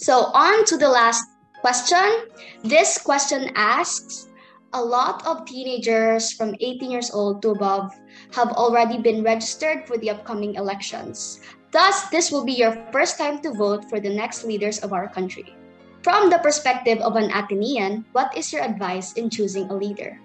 So 0.00 0.32
on 0.32 0.64
to 0.66 0.80
the 0.80 0.88
last 0.88 1.22
question. 1.60 2.26
This 2.64 2.96
question 2.96 3.52
asks, 3.54 4.32
a 4.72 4.80
lot 4.80 5.20
of 5.26 5.44
teenagers 5.44 6.32
from 6.32 6.56
18 6.60 6.90
years 6.90 7.10
old 7.12 7.42
to 7.42 7.50
above 7.52 7.92
have 8.32 8.50
already 8.56 8.96
been 8.96 9.22
registered 9.22 9.86
for 9.86 9.98
the 9.98 10.10
upcoming 10.10 10.56
elections. 10.56 11.40
Thus, 11.70 12.08
this 12.08 12.32
will 12.32 12.44
be 12.44 12.52
your 12.52 12.72
first 12.92 13.16
time 13.16 13.40
to 13.42 13.52
vote 13.52 13.88
for 13.88 14.00
the 14.00 14.12
next 14.12 14.44
leaders 14.44 14.80
of 14.80 14.92
our 14.92 15.08
country. 15.08 15.56
From 16.02 16.34
the 16.34 16.42
perspective 16.42 16.98
of 16.98 17.14
an 17.14 17.30
Atenean, 17.30 18.02
what 18.10 18.34
is 18.36 18.50
your 18.50 18.66
advice 18.66 19.14
in 19.14 19.30
choosing 19.30 19.70
a 19.70 19.76
leader? 19.78 20.18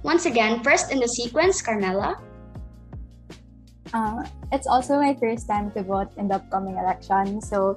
Once 0.00 0.24
again, 0.24 0.64
first 0.64 0.88
in 0.88 1.04
the 1.04 1.08
sequence, 1.08 1.60
Carmela. 1.60 2.16
Uh, 3.92 4.24
it's 4.52 4.66
also 4.66 4.96
my 4.96 5.12
first 5.20 5.44
time 5.44 5.68
to 5.72 5.84
vote 5.84 6.08
in 6.16 6.28
the 6.28 6.40
upcoming 6.40 6.80
election. 6.80 7.44
So, 7.44 7.76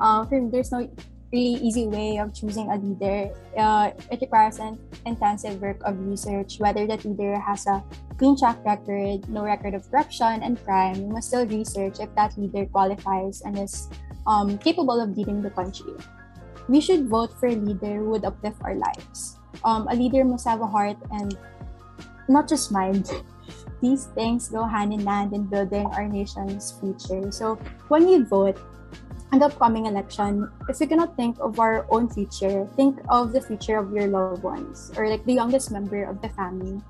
uh, 0.00 0.24
me, 0.30 0.48
there's 0.48 0.72
no 0.72 0.88
really 1.32 1.60
easy 1.60 1.84
way 1.84 2.16
of 2.16 2.32
choosing 2.32 2.72
a 2.72 2.80
leader. 2.80 3.28
Uh, 3.52 3.92
it 4.08 4.24
requires 4.24 4.56
an 4.56 4.80
intensive 5.04 5.60
work 5.60 5.84
of 5.84 6.00
research, 6.00 6.56
whether 6.64 6.86
that 6.86 7.04
leader 7.04 7.36
has 7.36 7.66
a 7.66 7.84
clean 8.16 8.40
track 8.40 8.56
record, 8.64 9.28
no 9.28 9.44
record 9.44 9.74
of 9.76 9.84
corruption 9.90 10.40
and 10.40 10.56
crime. 10.64 10.96
You 10.96 11.12
must 11.12 11.28
still 11.28 11.44
research 11.44 12.00
if 12.00 12.08
that 12.16 12.32
leader 12.40 12.64
qualifies 12.64 13.44
and 13.44 13.58
is 13.58 13.92
um, 14.26 14.56
capable 14.56 14.96
of 14.96 15.12
leading 15.12 15.42
the 15.42 15.50
country. 15.50 15.92
We 16.68 16.80
should 16.80 17.08
vote 17.08 17.32
for 17.38 17.46
a 17.46 17.54
leader 17.54 18.02
who 18.02 18.10
would 18.10 18.24
uplift 18.24 18.60
our 18.62 18.74
lives. 18.74 19.38
Um, 19.64 19.86
a 19.88 19.94
leader 19.94 20.24
must 20.24 20.46
have 20.46 20.60
a 20.60 20.66
heart 20.66 20.98
and 21.10 21.36
not 22.28 22.48
just 22.48 22.72
mind. 22.72 23.10
These 23.80 24.06
things 24.16 24.48
go 24.48 24.64
hand 24.64 24.92
in 24.92 25.06
hand 25.06 25.32
in 25.32 25.44
building 25.44 25.86
our 25.94 26.08
nation's 26.08 26.72
future. 26.80 27.30
So 27.30 27.56
when 27.88 28.08
you 28.08 28.24
vote, 28.24 28.58
in 29.32 29.40
the 29.40 29.46
upcoming 29.46 29.86
election, 29.86 30.50
if 30.68 30.80
you 30.80 30.86
cannot 30.86 31.16
think 31.16 31.36
of 31.40 31.58
our 31.58 31.86
own 31.90 32.08
future, 32.08 32.68
think 32.76 32.98
of 33.08 33.32
the 33.32 33.40
future 33.40 33.76
of 33.76 33.92
your 33.92 34.06
loved 34.06 34.42
ones 34.42 34.92
or 34.96 35.08
like 35.08 35.24
the 35.24 35.34
youngest 35.34 35.70
member 35.70 36.04
of 36.04 36.22
the 36.22 36.28
family. 36.30 36.80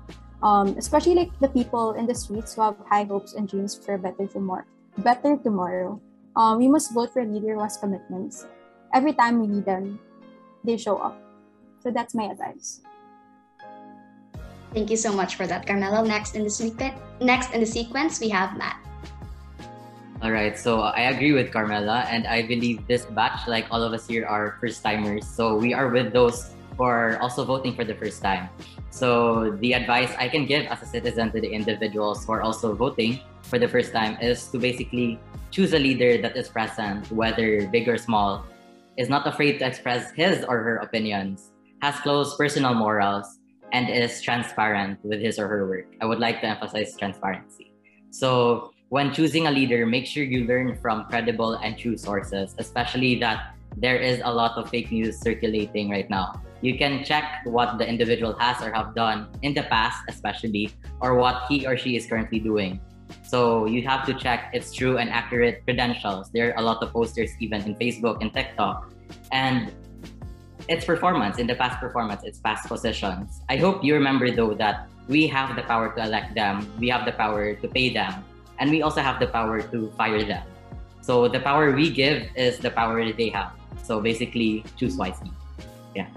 Um, 0.43 0.77
especially 0.77 1.15
like 1.15 1.33
the 1.39 1.49
people 1.49 1.93
in 1.93 2.05
the 2.05 2.13
streets 2.13 2.53
who 2.53 2.61
have 2.61 2.77
high 2.85 3.05
hopes 3.05 3.33
and 3.33 3.49
dreams 3.49 3.73
for 3.73 3.95
a 3.95 3.97
better 3.97 4.27
tomorrow. 4.27 4.65
Better 4.99 5.35
tomorrow. 5.35 5.99
Um, 6.35 6.59
we 6.59 6.67
must 6.67 6.93
vote 6.93 7.11
for 7.11 7.21
a 7.21 7.25
leader 7.25 7.55
who 7.55 7.61
has 7.61 7.77
commitments. 7.77 8.45
Every 8.93 9.13
time 9.13 9.39
we 9.39 9.47
need 9.47 9.65
them, 9.65 9.99
they 10.63 10.77
show 10.77 10.97
up. 10.97 11.19
So 11.83 11.91
that's 11.91 12.15
my 12.15 12.31
advice. 12.31 12.81
Thank 14.73 14.89
you 14.89 14.97
so 14.97 15.13
much 15.13 15.35
for 15.35 15.47
that, 15.47 15.65
Carmelo. 15.65 16.03
Next 16.03 16.35
in 16.35 16.43
the 16.43 16.49
sequence, 16.49 16.95
next 17.21 17.53
in 17.53 17.59
the 17.61 17.65
sequence, 17.65 18.19
we 18.19 18.29
have 18.29 18.57
Matt. 18.57 18.79
All 20.21 20.31
right, 20.31 20.57
so 20.57 20.81
I 20.81 21.13
agree 21.13 21.31
with 21.31 21.53
Carmela, 21.53 22.01
and 22.09 22.25
I 22.25 22.41
believe 22.41 22.87
this 22.87 23.05
batch, 23.05 23.47
like 23.47 23.67
all 23.69 23.83
of 23.83 23.93
us 23.93 24.07
here, 24.07 24.25
are 24.25 24.57
first 24.59 24.81
timers. 24.81 25.27
So 25.27 25.55
we 25.55 25.73
are 25.73 25.89
with 25.89 26.11
those 26.11 26.57
who 26.75 26.83
are 26.83 27.17
also 27.21 27.45
voting 27.45 27.75
for 27.75 27.85
the 27.85 27.93
first 27.93 28.21
time. 28.21 28.49
So 28.89 29.51
the 29.61 29.73
advice 29.73 30.09
I 30.17 30.27
can 30.27 30.45
give 30.45 30.65
as 30.67 30.81
a 30.81 30.85
citizen 30.85 31.31
to 31.31 31.41
the 31.41 31.49
individuals 31.49 32.25
who 32.25 32.33
are 32.33 32.41
also 32.41 32.73
voting 32.73 33.19
for 33.43 33.59
the 33.59 33.67
first 33.67 33.93
time 33.93 34.17
is 34.19 34.47
to 34.49 34.57
basically 34.57 35.19
choose 35.51 35.73
a 35.73 35.79
leader 35.79 36.17
that 36.21 36.35
is 36.35 36.49
present, 36.49 37.11
whether 37.11 37.67
big 37.69 37.87
or 37.87 37.97
small, 37.97 38.43
is 38.97 39.09
not 39.09 39.27
afraid 39.27 39.59
to 39.59 39.65
express 39.65 40.11
his 40.11 40.43
or 40.43 40.57
her 40.57 40.77
opinions, 40.77 41.51
has 41.81 41.95
close 42.01 42.35
personal 42.35 42.73
morals, 42.73 43.39
and 43.73 43.89
is 43.89 44.21
transparent 44.21 44.97
with 45.03 45.19
his 45.19 45.37
or 45.37 45.47
her 45.47 45.67
work. 45.67 45.87
I 46.01 46.05
would 46.05 46.19
like 46.19 46.41
to 46.41 46.47
emphasize 46.47 46.95
transparency. 46.97 47.73
So 48.11 48.71
when 48.89 49.13
choosing 49.13 49.47
a 49.47 49.51
leader, 49.51 49.85
make 49.85 50.05
sure 50.05 50.23
you 50.23 50.45
learn 50.45 50.79
from 50.79 51.05
credible 51.05 51.55
and 51.55 51.77
true 51.77 51.97
sources, 51.97 52.55
especially 52.57 53.19
that 53.19 53.53
there 53.75 53.97
is 53.97 54.21
a 54.23 54.31
lot 54.31 54.57
of 54.57 54.69
fake 54.69 54.91
news 54.91 55.19
circulating 55.19 55.89
right 55.91 56.09
now. 56.09 56.41
you 56.61 56.77
can 56.77 57.03
check 57.03 57.41
what 57.45 57.77
the 57.77 57.87
individual 57.87 58.33
has 58.39 58.61
or 58.61 58.71
have 58.71 58.95
done 58.95 59.27
in 59.41 59.53
the 59.53 59.63
past, 59.63 60.01
especially, 60.09 60.71
or 61.01 61.15
what 61.15 61.45
he 61.47 61.67
or 61.67 61.77
she 61.77 61.95
is 61.95 62.05
currently 62.05 62.39
doing. 62.39 62.79
So 63.23 63.65
you 63.65 63.81
have 63.83 64.05
to 64.05 64.13
check 64.13 64.51
its 64.53 64.73
true 64.73 64.97
and 64.97 65.09
accurate 65.09 65.63
credentials. 65.65 66.29
There 66.31 66.53
are 66.53 66.59
a 66.59 66.61
lot 66.61 66.81
of 66.81 66.91
posters 66.93 67.31
even 67.39 67.61
in 67.63 67.75
Facebook 67.75 68.21
and 68.21 68.33
TikTok. 68.33 68.91
And 69.31 69.73
its 70.67 70.85
performance, 70.85 71.37
in 71.37 71.47
the 71.47 71.55
past 71.55 71.79
performance, 71.79 72.23
its 72.23 72.39
past 72.39 72.67
positions. 72.67 73.41
I 73.49 73.57
hope 73.57 73.83
you 73.83 73.93
remember 73.93 74.31
though 74.31 74.53
that 74.55 74.87
we 75.07 75.27
have 75.27 75.55
the 75.55 75.63
power 75.63 75.93
to 75.95 76.03
elect 76.03 76.35
them, 76.35 76.67
we 76.79 76.89
have 76.89 77.05
the 77.05 77.13
power 77.13 77.55
to 77.55 77.67
pay 77.67 77.93
them, 77.93 78.23
and 78.59 78.69
we 78.69 78.81
also 78.81 79.01
have 79.01 79.19
the 79.19 79.27
power 79.27 79.61
to 79.61 79.91
fire 79.91 80.23
them. 80.23 80.43
So 81.01 81.27
the 81.27 81.39
power 81.39 81.71
we 81.71 81.89
give 81.89 82.27
is 82.35 82.59
the 82.59 82.71
power 82.71 82.99
they 83.13 83.29
have. 83.29 83.53
So 83.83 84.01
basically, 84.01 84.65
choose 84.75 84.97
wisely. 84.97 85.31
Yeah. 85.95 86.07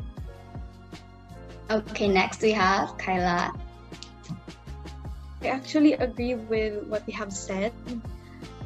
Okay, 1.70 2.08
next 2.08 2.42
we 2.42 2.50
have 2.50 2.98
Cayla. 2.98 3.54
I 5.42 5.48
actually 5.48 5.94
agree 5.94 6.34
with 6.34 6.84
what 6.88 7.06
they 7.06 7.12
have 7.12 7.32
said. 7.32 7.72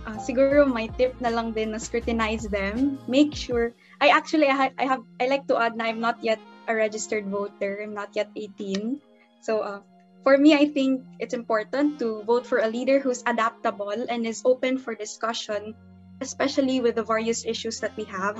Uh, 0.04 0.20
siguro 0.20 0.68
my 0.68 0.86
tip 1.00 1.16
na 1.22 1.32
lang 1.32 1.56
din 1.56 1.72
na 1.72 1.80
scrutinize 1.80 2.44
them. 2.50 3.00
Make 3.08 3.32
sure 3.32 3.72
I 4.02 4.12
actually 4.12 4.52
I, 4.52 4.74
I 4.76 4.84
have 4.84 5.00
I 5.16 5.32
like 5.32 5.48
to 5.48 5.56
add 5.56 5.78
na 5.78 5.88
I'm 5.88 6.02
not 6.02 6.20
yet 6.20 6.42
a 6.68 6.74
registered 6.74 7.24
voter. 7.30 7.80
I'm 7.80 7.94
not 7.94 8.12
yet 8.12 8.28
18. 8.36 9.00
So 9.40 9.60
uh, 9.64 9.80
for 10.24 10.36
me, 10.36 10.56
I 10.56 10.66
think 10.66 11.04
it's 11.20 11.32
important 11.32 12.00
to 12.00 12.24
vote 12.24 12.44
for 12.48 12.58
a 12.58 12.68
leader 12.68 12.98
who's 12.98 13.22
adaptable 13.24 13.92
and 13.92 14.26
is 14.26 14.42
open 14.44 14.76
for 14.76 14.96
discussion, 14.96 15.76
especially 16.20 16.80
with 16.80 16.96
the 16.96 17.04
various 17.04 17.44
issues 17.44 17.80
that 17.80 17.96
we 17.96 18.04
have. 18.04 18.36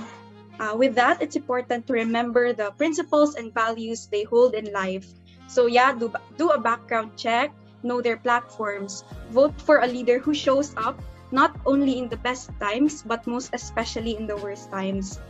Uh, 0.58 0.74
with 0.76 0.94
that, 0.96 1.20
it's 1.20 1.36
important 1.36 1.86
to 1.86 1.92
remember 1.92 2.52
the 2.52 2.72
principles 2.76 3.36
and 3.36 3.52
values 3.52 4.08
they 4.08 4.24
hold 4.24 4.54
in 4.54 4.72
life. 4.72 5.04
So 5.48 5.66
yeah, 5.66 5.92
do, 5.92 6.12
do 6.38 6.50
a 6.50 6.60
background 6.60 7.16
check, 7.16 7.52
know 7.84 8.00
their 8.00 8.16
platforms, 8.16 9.04
vote 9.30 9.54
for 9.60 9.84
a 9.84 9.86
leader 9.86 10.18
who 10.18 10.34
shows 10.34 10.74
up 10.76 10.98
not 11.30 11.54
only 11.66 11.98
in 11.98 12.08
the 12.08 12.16
best 12.18 12.50
times, 12.60 13.02
but 13.02 13.26
most 13.26 13.50
especially 13.52 14.16
in 14.16 14.26
the 14.26 14.36
worst 14.38 14.70
times. 14.70 15.20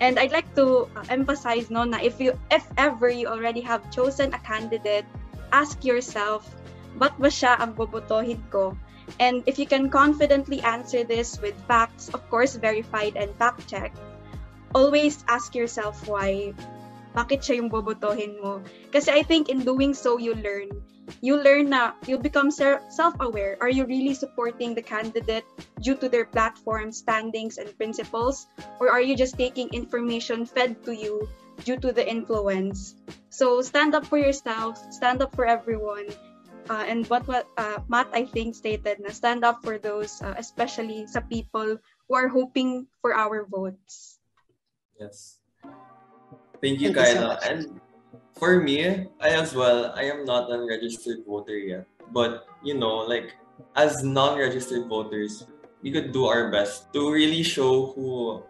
And 0.00 0.18
I'd 0.18 0.32
like 0.32 0.48
to 0.56 0.88
uh, 0.94 1.04
emphasize 1.08 1.70
no 1.70 1.84
na 1.84 1.98
if 2.00 2.20
you 2.20 2.36
if 2.52 2.68
ever 2.76 3.08
you 3.08 3.26
already 3.32 3.64
have 3.64 3.88
chosen 3.88 4.32
a 4.36 4.40
candidate, 4.44 5.08
ask 5.52 5.80
yourself, 5.84 6.44
ba't 7.00 7.16
ba 7.16 7.32
siya 7.32 7.56
ang 7.56 7.72
bobotohin 7.72 8.44
ko? 8.52 8.76
And 9.16 9.40
if 9.48 9.56
you 9.56 9.64
can 9.64 9.88
confidently 9.88 10.60
answer 10.60 11.00
this 11.00 11.40
with 11.40 11.56
facts, 11.64 12.12
of 12.12 12.20
course 12.28 12.60
verified 12.60 13.16
and 13.16 13.32
fact 13.40 13.64
checked, 13.64 13.96
always 14.76 15.24
ask 15.32 15.56
yourself 15.56 16.04
why. 16.04 16.52
Bakit 17.16 17.40
siya 17.40 17.64
yung 17.64 17.72
bobotohin 17.72 18.36
mo? 18.44 18.60
Kasi 18.92 19.08
I 19.08 19.24
think 19.24 19.48
in 19.48 19.64
doing 19.64 19.96
so 19.96 20.20
you 20.20 20.36
learn. 20.36 20.68
You 21.24 21.40
learn 21.40 21.72
na 21.72 21.96
you 22.04 22.20
become 22.20 22.52
self-aware. 22.52 23.56
Are 23.64 23.72
you 23.72 23.88
really 23.88 24.12
supporting 24.12 24.76
the 24.76 24.84
candidate 24.84 25.48
due 25.80 25.96
to 25.96 26.12
their 26.12 26.28
platform 26.28 26.92
standings 26.92 27.56
and 27.56 27.72
principles? 27.80 28.44
Or 28.82 28.92
are 28.92 29.00
you 29.00 29.16
just 29.16 29.40
taking 29.40 29.72
information 29.72 30.44
fed 30.44 30.84
to 30.84 30.92
you 30.92 31.24
due 31.64 31.80
to 31.80 31.88
the 31.88 32.04
influence? 32.04 33.00
So 33.32 33.62
stand 33.64 33.96
up 33.96 34.04
for 34.04 34.18
yourself, 34.20 34.76
stand 34.92 35.22
up 35.24 35.32
for 35.32 35.48
everyone. 35.48 36.12
Uh, 36.68 36.84
and 36.84 37.06
what, 37.06 37.24
what 37.30 37.46
uh, 37.56 37.78
Matt, 37.88 38.10
I 38.12 38.26
think, 38.26 38.58
stated 38.58 38.98
na 38.98 39.14
stand 39.14 39.46
up 39.46 39.62
for 39.62 39.78
those, 39.78 40.20
uh, 40.20 40.34
especially 40.36 41.06
sa 41.06 41.22
people 41.22 41.78
who 42.10 42.12
are 42.12 42.28
hoping 42.28 42.90
for 43.00 43.14
our 43.14 43.46
votes. 43.46 44.18
Yes. 44.98 45.38
Thank 46.62 46.80
you, 46.80 46.92
Thank 46.92 47.18
Kyla. 47.18 47.34
You 47.34 47.40
so 47.40 47.48
and 47.48 47.80
for 48.36 48.60
me, 48.60 49.08
I 49.20 49.28
as 49.32 49.54
well, 49.54 49.92
I 49.96 50.04
am 50.04 50.24
not 50.24 50.52
a 50.52 50.60
registered 50.64 51.24
voter 51.26 51.56
yet. 51.56 51.86
But, 52.12 52.46
you 52.62 52.76
know, 52.76 53.02
like, 53.02 53.34
as 53.74 54.04
non-registered 54.04 54.86
voters, 54.88 55.46
we 55.82 55.90
could 55.90 56.12
do 56.12 56.26
our 56.26 56.50
best 56.50 56.92
to 56.92 57.10
really 57.10 57.42
show 57.42 57.92
who 57.94 58.42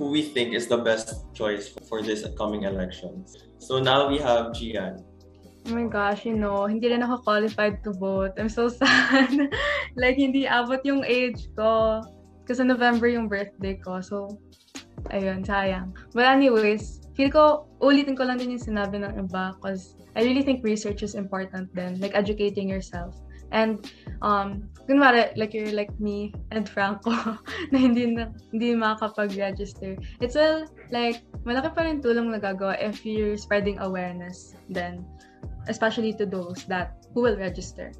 who 0.00 0.08
we 0.08 0.22
think 0.22 0.56
is 0.56 0.64
the 0.66 0.80
best 0.80 1.28
choice 1.36 1.68
for 1.84 2.00
this 2.00 2.24
upcoming 2.24 2.64
elections. 2.64 3.36
So 3.60 3.76
now 3.76 4.08
we 4.08 4.16
have 4.16 4.56
Gian. 4.56 5.04
Oh 5.68 5.76
my 5.76 5.84
gosh, 5.84 6.24
you 6.24 6.32
know, 6.40 6.64
hindi 6.64 6.88
rin 6.88 7.04
ako 7.04 7.20
qualified 7.20 7.84
to 7.84 7.92
vote. 7.92 8.32
I'm 8.40 8.48
so 8.48 8.72
sad. 8.80 9.52
like, 10.00 10.16
hindi 10.16 10.48
abot 10.48 10.80
yung 10.88 11.04
age 11.04 11.52
ko. 11.52 12.00
Kasi 12.48 12.64
November 12.64 13.12
yung 13.12 13.28
birthday 13.28 13.76
ko. 13.76 14.00
So, 14.00 14.40
ayun, 15.12 15.44
sayang. 15.44 15.92
But 16.16 16.32
anyways, 16.32 16.99
feel 17.20 17.28
ko, 17.28 17.68
ulitin 17.84 18.16
ko 18.16 18.24
lang 18.24 18.40
din 18.40 18.56
yung 18.56 18.64
sinabi 18.64 18.96
ng 18.96 19.12
iba 19.20 19.52
because 19.52 19.92
I 20.16 20.24
really 20.24 20.40
think 20.40 20.64
research 20.64 21.04
is 21.04 21.12
important 21.12 21.68
then, 21.76 22.00
like 22.00 22.16
educating 22.16 22.64
yourself. 22.64 23.12
And 23.52 23.84
um, 24.24 24.72
kunwari, 24.88 25.36
like 25.36 25.52
you're 25.52 25.76
like 25.76 25.92
me 26.00 26.32
and 26.48 26.64
Franco 26.64 27.12
na 27.72 27.76
hindi 27.76 28.08
na, 28.08 28.32
hindi 28.56 28.72
makakapag-register. 28.72 30.00
It's 30.24 30.32
well, 30.32 30.64
like, 30.88 31.20
malaki 31.44 31.68
pa 31.76 31.84
rin 31.84 32.00
tulong 32.00 32.32
na 32.32 32.40
gagawa 32.40 32.80
if 32.80 33.04
you're 33.04 33.36
spreading 33.36 33.76
awareness 33.84 34.56
then, 34.72 35.04
especially 35.68 36.12
to 36.14 36.26
those 36.26 36.64
that 36.66 37.00
who 37.14 37.22
will 37.22 37.36
register. 37.36 37.92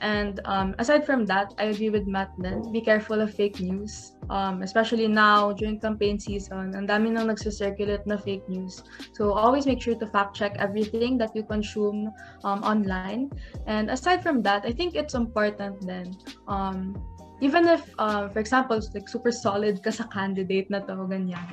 And 0.00 0.40
um, 0.44 0.74
aside 0.78 1.04
from 1.04 1.26
that, 1.26 1.52
I 1.58 1.64
agree 1.64 1.90
with 1.90 2.06
Matt 2.06 2.30
then. 2.38 2.72
Be 2.72 2.80
careful 2.80 3.20
of 3.20 3.34
fake 3.34 3.60
news. 3.60 4.12
Um, 4.30 4.62
especially 4.62 5.08
now, 5.08 5.52
during 5.52 5.80
campaign 5.80 6.18
season, 6.18 6.72
ang 6.74 6.86
dami 6.86 7.12
nang 7.12 7.28
nagsisirculate 7.28 8.06
na 8.06 8.16
fake 8.16 8.48
news. 8.48 8.82
So 9.12 9.32
always 9.32 9.66
make 9.66 9.82
sure 9.82 9.98
to 9.98 10.06
fact 10.06 10.36
check 10.36 10.56
everything 10.58 11.18
that 11.18 11.36
you 11.36 11.42
consume 11.42 12.08
um, 12.44 12.62
online. 12.62 13.30
And 13.66 13.90
aside 13.90 14.22
from 14.22 14.40
that, 14.42 14.64
I 14.64 14.72
think 14.72 14.94
it's 14.94 15.14
important 15.14 15.84
then. 15.84 16.16
Um, 16.48 16.96
even 17.42 17.66
if, 17.66 17.82
um, 17.98 18.30
for 18.30 18.38
example, 18.38 18.80
like 18.94 19.08
super 19.10 19.32
solid 19.34 19.82
ka 19.82 19.90
sa 19.90 20.06
candidate 20.06 20.70
na 20.70 20.78
to, 20.86 20.94
ganyan, 21.10 21.52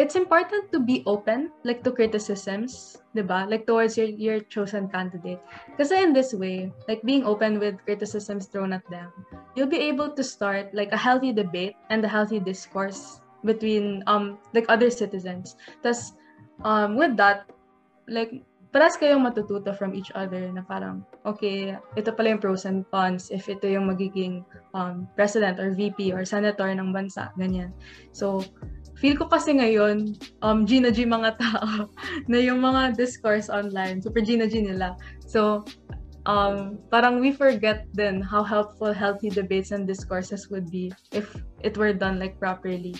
it's 0.00 0.16
important 0.16 0.72
to 0.72 0.80
be 0.80 1.04
open 1.04 1.52
like 1.68 1.84
to 1.84 1.92
criticisms 1.92 2.96
diba 3.12 3.44
like 3.52 3.68
towards 3.68 4.00
your, 4.00 4.08
your 4.08 4.40
chosen 4.48 4.88
candidate. 4.88 5.38
Because 5.68 5.92
in 5.92 6.16
this 6.16 6.32
way 6.32 6.72
like 6.88 7.04
being 7.04 7.28
open 7.28 7.60
with 7.60 7.76
criticisms 7.84 8.48
thrown 8.48 8.72
at 8.72 8.84
them 8.88 9.12
you'll 9.54 9.68
be 9.68 9.84
able 9.92 10.08
to 10.16 10.24
start 10.24 10.72
like 10.72 10.90
a 10.92 10.96
healthy 10.96 11.32
debate 11.36 11.76
and 11.92 12.00
a 12.04 12.08
healthy 12.08 12.40
discourse 12.40 13.20
between 13.44 14.02
um 14.08 14.40
like 14.56 14.64
other 14.72 14.88
citizens. 14.88 15.60
Thus 15.84 16.16
um 16.64 16.96
with 16.96 17.20
that 17.20 17.44
like 18.08 18.40
paras 18.70 18.94
kayong 18.94 19.26
matututo 19.26 19.74
from 19.74 19.94
each 19.98 20.14
other 20.14 20.46
na 20.54 20.62
parang, 20.62 21.02
okay, 21.26 21.74
ito 21.98 22.14
pala 22.14 22.34
yung 22.34 22.42
pros 22.42 22.62
and 22.62 22.86
cons 22.94 23.26
if 23.34 23.50
ito 23.50 23.66
yung 23.66 23.90
magiging 23.90 24.46
um, 24.78 25.10
president 25.18 25.58
or 25.58 25.74
VP 25.74 26.14
or 26.14 26.22
senator 26.22 26.70
ng 26.70 26.94
bansa, 26.94 27.34
ganyan. 27.34 27.74
So, 28.14 28.46
feel 29.00 29.16
ko 29.16 29.24
kasi 29.26 29.56
ngayon, 29.56 30.12
um, 30.44 30.68
Gina 30.68 30.92
G 30.92 31.08
mga 31.08 31.40
tao, 31.40 31.88
na 32.30 32.38
yung 32.38 32.60
mga 32.60 32.94
discourse 33.00 33.48
online, 33.48 34.04
super 34.04 34.20
Gina 34.20 34.44
G 34.44 34.60
nila. 34.60 34.94
So, 35.24 35.64
um, 36.28 36.76
parang 36.92 37.18
we 37.18 37.32
forget 37.32 37.88
then 37.96 38.20
how 38.20 38.44
helpful 38.44 38.92
healthy 38.92 39.32
debates 39.32 39.72
and 39.72 39.88
discourses 39.88 40.52
would 40.52 40.68
be 40.68 40.92
if 41.16 41.32
it 41.64 41.80
were 41.80 41.96
done 41.96 42.20
like 42.20 42.36
properly. 42.36 42.92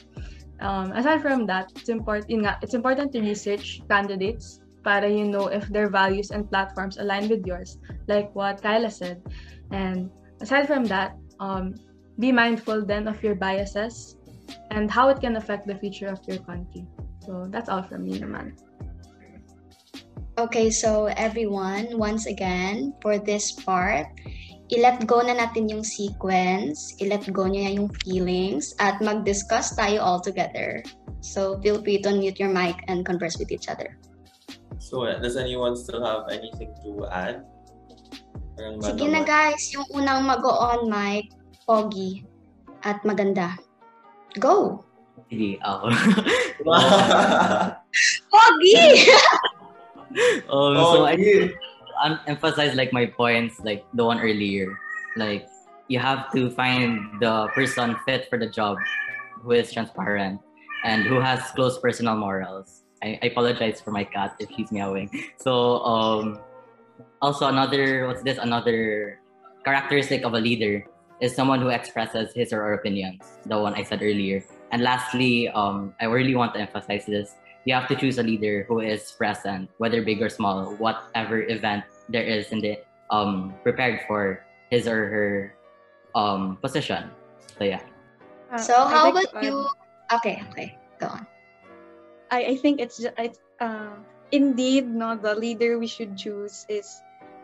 Um, 0.64 0.92
aside 0.92 1.20
from 1.20 1.44
that, 1.52 1.72
it's 1.76 1.92
important, 1.92 2.44
nga, 2.44 2.56
it's 2.64 2.74
important 2.74 3.12
to 3.12 3.20
research 3.20 3.80
candidates 3.88 4.60
para 4.80 5.04
you 5.04 5.28
know 5.28 5.52
if 5.52 5.68
their 5.68 5.92
values 5.92 6.32
and 6.32 6.48
platforms 6.48 6.96
align 6.96 7.28
with 7.28 7.44
yours, 7.44 7.76
like 8.08 8.32
what 8.32 8.64
Kyla 8.64 8.88
said. 8.88 9.20
And 9.68 10.08
aside 10.40 10.64
from 10.64 10.84
that, 10.88 11.16
um, 11.40 11.76
be 12.20 12.32
mindful 12.32 12.84
then 12.84 13.08
of 13.08 13.20
your 13.24 13.34
biases 13.34 14.19
and 14.70 14.90
how 14.90 15.08
it 15.08 15.20
can 15.20 15.36
affect 15.36 15.66
the 15.66 15.76
future 15.76 16.08
of 16.08 16.20
your 16.26 16.38
country. 16.44 16.86
So 17.26 17.46
that's 17.50 17.68
all 17.68 17.82
from 17.82 18.04
me 18.04 18.18
naman. 18.18 18.56
Okay, 20.38 20.70
so 20.70 21.12
everyone, 21.20 21.98
once 22.00 22.24
again, 22.24 22.96
for 23.04 23.20
this 23.20 23.52
part, 23.52 24.08
i-let 24.72 25.04
go 25.04 25.20
na 25.20 25.36
natin 25.36 25.68
yung 25.68 25.84
sequence, 25.84 26.96
i-let 27.02 27.28
go 27.34 27.44
niya 27.44 27.76
yung 27.76 27.92
feelings, 28.06 28.72
at 28.80 28.96
mag-discuss 29.04 29.76
tayo 29.76 30.00
all 30.00 30.20
together. 30.22 30.80
So 31.20 31.60
feel 31.60 31.84
free 31.84 32.00
to 32.00 32.08
unmute 32.08 32.40
your 32.40 32.48
mic 32.48 32.80
and 32.88 33.04
converse 33.04 33.36
with 33.36 33.52
each 33.52 33.68
other. 33.68 34.00
So 34.80 35.04
does 35.04 35.36
anyone 35.36 35.76
still 35.76 36.00
have 36.00 36.24
anything 36.32 36.72
to 36.88 37.04
add? 37.12 37.44
Sige 38.80 39.08
na 39.12 39.20
guys, 39.24 39.72
yung 39.76 39.88
unang 39.92 40.24
mag-on 40.24 40.88
mic, 40.88 41.28
Pogi, 41.68 42.24
at 42.84 43.00
maganda. 43.04 43.60
Go! 44.38 44.84
Sige, 45.30 45.58
ako. 45.62 45.86
Pogi! 48.30 48.86
um, 50.50 50.74
so 50.94 51.06
I 51.06 51.16
emphasize 52.26 52.74
like 52.74 52.92
my 52.92 53.06
points, 53.06 53.60
like 53.62 53.84
the 53.94 54.04
one 54.04 54.20
earlier. 54.20 54.78
Like 55.16 55.46
you 55.88 55.98
have 55.98 56.30
to 56.32 56.50
find 56.50 57.18
the 57.20 57.48
person 57.54 57.96
fit 58.06 58.30
for 58.30 58.38
the 58.38 58.46
job 58.46 58.78
who 59.42 59.52
is 59.52 59.72
transparent 59.72 60.40
and 60.84 61.04
who 61.04 61.18
has 61.20 61.50
close 61.52 61.78
personal 61.78 62.16
morals. 62.16 62.84
I, 63.02 63.18
I 63.22 63.26
apologize 63.26 63.80
for 63.80 63.90
my 63.90 64.04
cat 64.04 64.36
if 64.38 64.50
she's 64.54 64.70
meowing. 64.70 65.10
So 65.38 65.80
um, 65.84 66.38
also 67.22 67.48
another 67.48 68.06
what's 68.06 68.22
this? 68.22 68.38
Another 68.38 69.18
characteristic 69.64 70.24
of 70.24 70.34
a 70.34 70.40
leader 70.40 70.86
is 71.20 71.34
someone 71.34 71.60
who 71.60 71.68
expresses 71.68 72.32
his 72.34 72.52
or 72.52 72.62
her 72.64 72.74
opinions. 72.74 73.22
The 73.46 73.58
one 73.58 73.74
I 73.74 73.82
said 73.84 74.02
earlier. 74.02 74.42
And 74.72 74.82
lastly, 74.82 75.48
um, 75.48 75.94
I 76.00 76.06
really 76.06 76.34
want 76.34 76.54
to 76.54 76.60
emphasize 76.60 77.04
this. 77.06 77.34
You 77.64 77.74
have 77.74 77.88
to 77.88 77.96
choose 77.96 78.18
a 78.18 78.22
leader 78.24 78.64
who 78.68 78.80
is 78.80 79.12
present, 79.18 79.68
whether 79.78 80.00
big 80.02 80.22
or 80.22 80.28
small, 80.30 80.74
whatever 80.80 81.42
event 81.42 81.84
there 82.08 82.24
is 82.24 82.50
in 82.52 82.60
the 82.60 82.78
um 83.10 83.54
prepared 83.62 84.00
for 84.06 84.40
his 84.70 84.86
or 84.86 85.10
her 85.10 85.28
um 86.14 86.56
position. 86.62 87.10
So 87.58 87.64
yeah. 87.64 87.82
Uh, 88.50 88.58
So 88.58 88.72
how 88.86 89.12
like 89.12 89.28
about 89.28 89.44
you? 89.44 89.66
add- 90.10 90.18
Okay, 90.18 90.42
okay, 90.50 90.74
go 90.98 91.06
on. 91.06 91.22
I, 92.30 92.54
I 92.54 92.56
think 92.56 92.80
it's 92.80 92.98
ju- 92.98 93.14
it's 93.18 93.38
uh, 93.60 93.94
indeed 94.32 94.86
no 94.90 95.14
the 95.14 95.34
leader 95.34 95.78
we 95.78 95.86
should 95.86 96.16
choose 96.16 96.66
is 96.68 96.86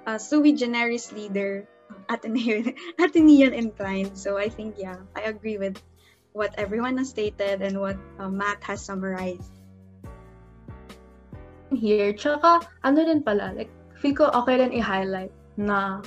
a 0.07 0.19
sui 0.19 0.55
generis 0.55 1.13
leader 1.13 1.67
Ateneo 2.09 2.63
Atenean 3.03 3.53
inclined. 3.53 4.17
So 4.19 4.39
I 4.39 4.49
think 4.49 4.77
yeah, 4.79 5.03
I 5.15 5.29
agree 5.31 5.59
with 5.59 5.81
what 6.33 6.55
everyone 6.59 6.99
has 6.99 7.11
stated 7.11 7.63
and 7.63 7.81
what 7.81 7.97
uh, 8.19 8.29
Matt 8.29 8.63
has 8.65 8.85
summarized. 8.85 9.57
here. 11.75 12.15
Tsaka, 12.15 12.63
ano 12.87 12.99
din 13.03 13.23
pala, 13.23 13.51
like, 13.57 13.73
feel 13.99 14.15
ko 14.15 14.31
okay 14.31 14.61
rin 14.61 14.71
i-highlight 14.71 15.33
na 15.59 16.05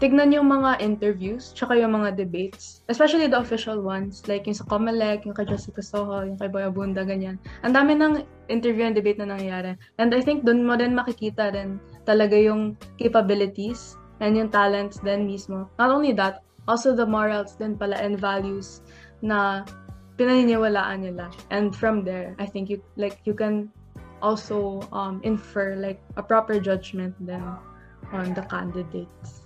tignan 0.00 0.32
yung 0.32 0.48
mga 0.48 0.80
interviews, 0.80 1.52
tsaka 1.52 1.76
yung 1.76 1.92
mga 1.92 2.16
debates. 2.16 2.82
Especially 2.88 3.28
the 3.28 3.38
official 3.38 3.82
ones, 3.84 4.24
like 4.26 4.48
yung 4.48 4.56
sa 4.56 4.64
Comelec, 4.66 5.28
yung 5.28 5.36
kay 5.36 5.46
Jessica 5.46 5.84
Soho, 5.84 6.24
yung 6.24 6.38
kay 6.40 6.48
Boy 6.48 6.64
Abunda, 6.64 7.04
ganyan. 7.04 7.36
Ang 7.62 7.76
dami 7.76 7.94
ng 7.98 8.24
interview 8.48 8.88
and 8.88 8.96
debate 8.96 9.20
na 9.20 9.28
nangyayari. 9.28 9.76
And 10.00 10.10
I 10.10 10.20
think 10.24 10.42
dun 10.42 10.64
mo 10.64 10.74
din 10.74 10.96
makikita 10.96 11.52
rin 11.54 11.78
talaga 12.08 12.34
yung 12.34 12.74
capabilities 12.98 13.94
and 14.22 14.38
yung 14.38 14.48
talents 14.48 15.02
din 15.02 15.26
mismo. 15.26 15.66
Not 15.82 15.90
only 15.90 16.14
that, 16.14 16.46
also 16.70 16.94
the 16.94 17.04
morals 17.04 17.58
din 17.58 17.74
pala 17.74 17.98
and 17.98 18.14
values 18.14 18.80
na 19.18 19.66
pinaniniwalaan 20.14 21.02
nila. 21.02 21.26
And 21.50 21.74
from 21.74 22.06
there, 22.06 22.38
I 22.38 22.46
think 22.46 22.70
you 22.70 22.78
like 22.94 23.18
you 23.26 23.34
can 23.34 23.74
also 24.22 24.86
um, 24.94 25.18
infer 25.26 25.74
like 25.74 25.98
a 26.14 26.22
proper 26.22 26.62
judgment 26.62 27.18
then 27.18 27.42
on 28.14 28.30
the 28.38 28.46
candidates. 28.46 29.42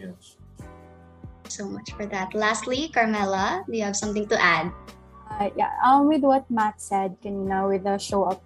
Yes. 0.00 0.40
So 1.52 1.68
much 1.68 1.92
for 1.92 2.08
that. 2.08 2.32
Lastly, 2.32 2.88
Carmela, 2.88 3.66
do 3.68 3.76
you 3.76 3.84
have 3.84 3.98
something 3.98 4.24
to 4.32 4.38
add? 4.40 4.72
Uh, 5.28 5.50
yeah, 5.58 5.76
um, 5.84 6.08
with 6.08 6.22
what 6.22 6.48
Matt 6.48 6.80
said 6.80 7.20
kanina 7.20 7.68
with 7.68 7.84
the 7.84 7.98
show 7.98 8.24
up 8.24 8.40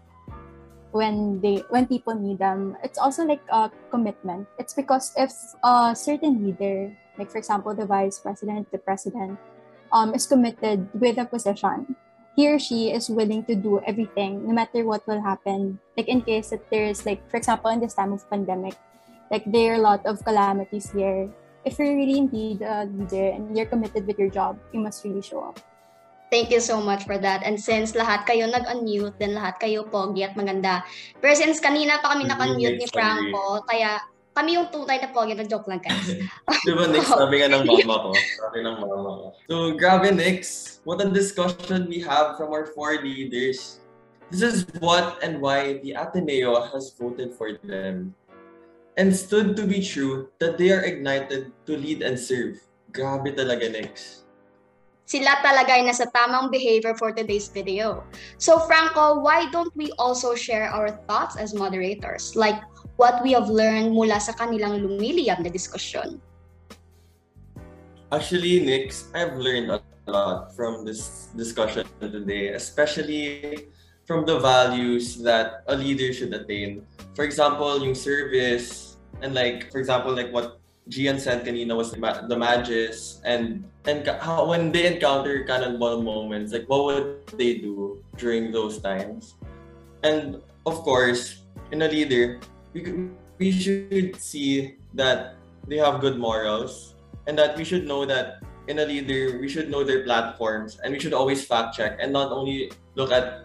when 0.95 1.43
they 1.43 1.59
when 1.75 1.91
people 1.91 2.15
need 2.15 2.39
them, 2.39 2.79
it's 2.87 3.03
also 3.03 3.27
like 3.27 3.43
a 3.51 3.67
commitment. 3.91 4.47
It's 4.63 4.73
because 4.73 5.11
if 5.19 5.35
a 5.67 5.91
certain 5.91 6.39
leader, 6.39 6.95
like 7.19 7.35
for 7.35 7.43
example 7.43 7.75
the 7.75 7.85
vice 7.85 8.23
president, 8.23 8.71
the 8.71 8.79
president, 8.79 9.35
um, 9.91 10.15
is 10.15 10.25
committed 10.25 10.87
with 10.95 11.19
a 11.19 11.27
position, 11.27 11.99
he 12.39 12.47
or 12.47 12.63
she 12.63 12.95
is 12.95 13.11
willing 13.11 13.43
to 13.51 13.59
do 13.59 13.83
everything 13.83 14.47
no 14.47 14.55
matter 14.55 14.87
what 14.87 15.03
will 15.11 15.21
happen. 15.21 15.83
Like 15.99 16.07
in 16.07 16.23
case 16.23 16.55
that 16.55 16.71
there's 16.71 17.03
like 17.03 17.27
for 17.27 17.43
example 17.43 17.75
in 17.75 17.83
this 17.83 17.99
time 17.99 18.15
of 18.15 18.23
pandemic, 18.31 18.79
like 19.35 19.43
there 19.51 19.75
are 19.75 19.83
a 19.83 19.83
lot 19.83 20.07
of 20.07 20.23
calamities 20.23 20.95
here. 20.95 21.27
If 21.67 21.75
you're 21.83 21.97
really 21.97 22.23
indeed 22.23 22.63
a 22.63 22.87
leader 22.87 23.35
and 23.35 23.51
you're 23.51 23.67
committed 23.67 24.07
with 24.07 24.15
your 24.15 24.31
job, 24.31 24.63
you 24.71 24.79
must 24.79 25.03
really 25.03 25.23
show 25.27 25.43
up. 25.51 25.59
Thank 26.35 26.51
you 26.51 26.59
so 26.59 26.83
much 26.83 27.07
for 27.07 27.15
that. 27.15 27.47
And 27.47 27.55
since 27.55 27.95
lahat 27.95 28.27
kayo 28.27 28.51
nag-unmute, 28.51 29.23
then 29.23 29.39
lahat 29.39 29.63
kayo 29.63 29.87
pogi 29.87 30.27
at 30.27 30.35
maganda. 30.35 30.83
Pero 31.23 31.31
since 31.39 31.63
kanina 31.63 32.03
pa 32.03 32.11
kami 32.11 32.27
naka-unmute 32.27 32.75
ni 32.75 32.91
Franco, 32.91 33.63
kaya 33.71 34.03
kami 34.35 34.59
yung 34.59 34.67
tunay 34.67 34.99
na 34.99 35.15
pogi 35.15 35.39
na 35.39 35.47
joke 35.47 35.71
lang 35.71 35.79
guys. 35.79 36.11
Di 36.67 36.75
ba, 36.75 36.91
Nix? 36.91 37.07
Sabi 37.07 37.39
nga 37.39 37.55
ng 37.55 37.63
mama 37.71 38.11
ko. 38.11 38.11
Sabi 38.19 38.67
ng 38.67 38.77
mama 38.83 39.11
ko. 39.15 39.27
So, 39.47 39.55
grabe, 39.79 40.11
Nix. 40.11 40.83
What 40.83 40.99
a 40.99 41.07
discussion 41.07 41.87
we 41.87 42.03
have 42.03 42.35
from 42.35 42.51
our 42.51 42.67
four 42.75 42.99
leaders. 42.99 43.79
This 44.35 44.43
is 44.43 44.67
what 44.83 45.23
and 45.23 45.39
why 45.39 45.79
the 45.87 45.95
Ateneo 45.95 46.67
has 46.75 46.99
voted 46.99 47.31
for 47.31 47.55
them. 47.63 48.11
And 48.99 49.15
stood 49.15 49.55
to 49.55 49.71
be 49.71 49.79
true 49.79 50.35
that 50.43 50.59
they 50.59 50.75
are 50.75 50.83
ignited 50.83 51.55
to 51.71 51.79
lead 51.79 52.03
and 52.03 52.19
serve. 52.19 52.59
Grabe 52.91 53.31
talaga, 53.39 53.71
Nix. 53.71 54.24
Sila 55.05 55.37
talaga 55.45 55.77
ay 55.77 55.85
nasa 55.85 56.09
tamang 56.09 56.49
behavior 56.49 56.97
for 56.97 57.13
today's 57.13 57.53
video. 57.53 58.01
So 58.41 58.57
Franco, 58.65 59.21
why 59.21 59.53
don't 59.53 59.69
we 59.77 59.93
also 60.01 60.33
share 60.33 60.73
our 60.73 60.97
thoughts 61.05 61.37
as 61.37 61.53
moderators? 61.53 62.33
Like 62.33 62.57
what 62.97 63.21
we 63.21 63.37
have 63.37 63.53
learned 63.53 63.93
mula 63.93 64.17
sa 64.17 64.33
kanilang 64.33 64.81
lumiliyab 64.81 65.45
na 65.45 65.53
diskusyon. 65.53 66.25
Actually, 68.09 68.65
Nix, 68.65 69.13
I've 69.13 69.37
learned 69.37 69.77
a 69.77 69.83
lot 70.09 70.57
from 70.57 70.89
this 70.89 71.29
discussion 71.37 71.85
today, 72.01 72.57
especially 72.57 73.69
from 74.09 74.25
the 74.25 74.39
values 74.39 75.21
that 75.21 75.65
a 75.69 75.77
leader 75.77 76.13
should 76.13 76.33
attain. 76.33 76.87
For 77.13 77.25
example, 77.25 77.83
yung 77.83 77.97
service, 77.97 78.97
and 79.21 79.35
like, 79.35 79.73
for 79.73 79.81
example, 79.81 80.17
like 80.17 80.33
what 80.33 80.61
Gian 80.89 81.19
said 81.19 81.45
kanina 81.45 81.77
was 81.77 81.93
the, 81.93 81.99
ma- 81.99 82.25
the 82.25 82.37
magis, 82.37 83.21
and 83.25 83.65
and 83.87 84.07
how 84.21 84.49
when 84.49 84.73
they 84.73 84.87
encounter 84.89 85.45
cannonball 85.45 86.01
moments, 86.01 86.53
like 86.53 86.69
what 86.69 86.85
would 86.85 87.27
they 87.37 87.61
do 87.61 88.03
during 88.17 88.51
those 88.51 88.81
times? 88.81 89.35
And 90.03 90.41
of 90.65 90.81
course, 90.81 91.45
in 91.71 91.83
a 91.83 91.89
leader, 91.89 92.41
we, 92.73 93.09
we 93.39 93.53
should 93.53 94.17
see 94.17 94.77
that 94.95 95.37
they 95.69 95.77
have 95.77 96.01
good 96.01 96.19
morals 96.19 96.95
and 97.27 97.39
that 97.39 97.57
we 97.57 97.65
should 97.65 97.87
know 97.87 98.05
that 98.05 98.41
in 98.69 98.79
a 98.79 98.87
leader 98.87 99.39
we 99.39 99.49
should 99.49 99.71
know 99.71 99.85
their 99.85 100.05
platforms 100.05 100.81
and 100.83 100.93
we 100.93 100.99
should 100.99 101.13
always 101.13 101.45
fact 101.45 101.77
check 101.77 101.99
and 102.01 102.13
not 102.13 102.33
only 102.33 102.73
look 102.95 103.13
at 103.13 103.45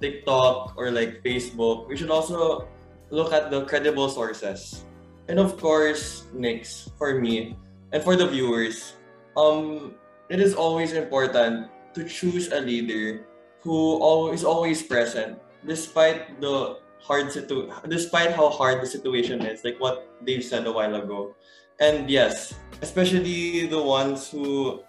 TikTok 0.00 0.74
or 0.76 0.90
like 0.90 1.22
Facebook 1.22 1.86
we 1.86 1.96
should 1.96 2.10
also 2.10 2.66
look 3.10 3.32
at 3.32 3.50
the 3.50 3.64
credible 3.66 4.08
sources 4.08 4.84
and 5.28 5.38
of 5.38 5.58
course 5.58 6.26
Nix 6.34 6.90
for 6.98 7.14
me 7.14 7.54
and 7.92 8.02
for 8.02 8.16
the 8.16 8.26
viewers 8.26 8.95
um 9.36 9.94
it 10.28 10.40
is 10.40 10.54
always 10.54 10.92
important 10.92 11.68
to 11.94 12.04
choose 12.04 12.50
a 12.52 12.60
leader 12.60 13.24
who 13.60 14.00
always 14.00 14.44
always 14.44 14.82
present 14.82 15.38
despite 15.66 16.40
the 16.40 16.80
hard 17.00 17.30
situ 17.30 17.70
despite 17.88 18.32
how 18.32 18.48
hard 18.48 18.82
the 18.82 18.86
situation 18.88 19.44
is 19.44 19.62
like 19.62 19.78
what 19.78 20.08
Dave 20.24 20.42
said 20.42 20.66
a 20.66 20.72
while 20.72 20.94
ago. 20.96 21.36
And 21.78 22.08
yes 22.08 22.56
especially 22.82 23.66
the 23.66 23.80
ones 23.80 24.28
who 24.30 24.80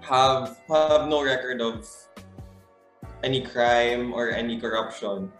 have 0.00 0.58
have 0.70 1.08
no 1.08 1.22
record 1.22 1.60
of 1.60 1.86
any 3.22 3.42
crime 3.42 4.14
or 4.14 4.30
any 4.30 4.58
corruption. 4.58 5.32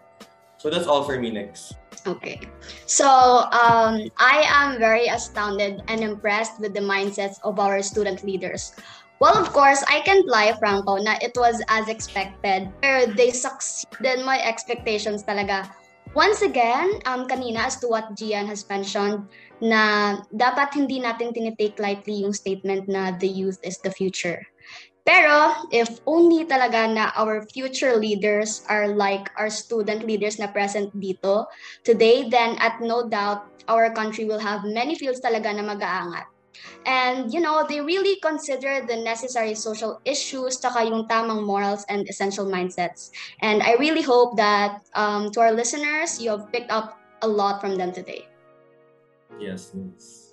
So 0.57 0.69
that's 0.69 0.87
all 0.87 1.03
for 1.03 1.19
me 1.19 1.31
next 1.31 1.75
Okay. 2.07 2.39
So 2.85 3.07
um, 3.51 4.07
I 4.15 4.47
am 4.47 4.79
very 4.79 5.07
astounded 5.07 5.83
and 5.87 6.01
impressed 6.01 6.59
with 6.59 6.73
the 6.73 6.79
mindsets 6.79 7.35
of 7.43 7.59
our 7.59 7.83
student 7.83 8.23
leaders. 8.23 8.71
Well, 9.19 9.35
of 9.35 9.51
course, 9.51 9.83
I 9.89 10.01
can't 10.01 10.27
lie, 10.27 10.55
Franco, 10.59 10.95
na 10.97 11.17
it 11.21 11.33
was 11.35 11.59
as 11.67 11.89
expected. 11.89 12.69
Pero 12.81 13.11
they 13.11 13.31
succeeded 13.31 14.23
my 14.23 14.39
expectations 14.39 15.25
talaga. 15.25 15.67
Once 16.15 16.41
again, 16.41 17.01
um, 17.05 17.27
kanina 17.27 17.67
as 17.67 17.81
to 17.81 17.89
what 17.89 18.15
Gian 18.15 18.47
has 18.47 18.63
mentioned, 18.69 19.27
na 19.59 20.17
dapat 20.31 20.71
hindi 20.73 21.01
natin 21.01 21.33
tinitake 21.33 21.81
lightly 21.81 22.23
yung 22.23 22.31
statement 22.31 22.87
na 22.87 23.11
the 23.17 23.27
youth 23.27 23.59
is 23.65 23.81
the 23.81 23.91
future. 23.91 24.45
Pero 25.07 25.55
if 25.71 26.03
only 26.03 26.43
talaga 26.43 26.83
na 26.91 27.15
our 27.15 27.47
future 27.55 27.95
leaders 27.95 28.67
are 28.67 28.91
like 28.91 29.31
our 29.39 29.47
student 29.47 30.03
leaders 30.03 30.35
na 30.35 30.51
present 30.51 30.91
dito 30.99 31.47
today, 31.87 32.27
then 32.27 32.59
at 32.59 32.83
no 32.83 33.07
doubt 33.07 33.47
our 33.71 33.87
country 33.95 34.27
will 34.27 34.43
have 34.43 34.67
many 34.67 34.99
fields 34.99 35.23
talaga 35.23 35.55
na 35.55 35.63
mag-aangat. 35.63 36.27
And 36.83 37.31
you 37.31 37.39
know, 37.39 37.63
they 37.63 37.79
really 37.79 38.19
consider 38.19 38.83
the 38.83 38.99
necessary 38.99 39.55
social 39.55 40.03
issues 40.03 40.59
taka 40.59 40.83
yung 40.83 41.07
tamang 41.07 41.47
morals 41.47 41.87
and 41.87 42.03
essential 42.11 42.43
mindsets. 42.43 43.15
And 43.39 43.63
I 43.63 43.79
really 43.79 44.03
hope 44.03 44.35
that 44.35 44.83
um, 44.91 45.31
to 45.31 45.39
our 45.39 45.53
listeners, 45.55 46.19
you 46.19 46.35
have 46.35 46.51
picked 46.51 46.73
up 46.73 46.99
a 47.23 47.27
lot 47.27 47.63
from 47.63 47.79
them 47.79 47.95
today. 47.95 48.27
yes 49.39 49.71
Nix. 49.73 50.26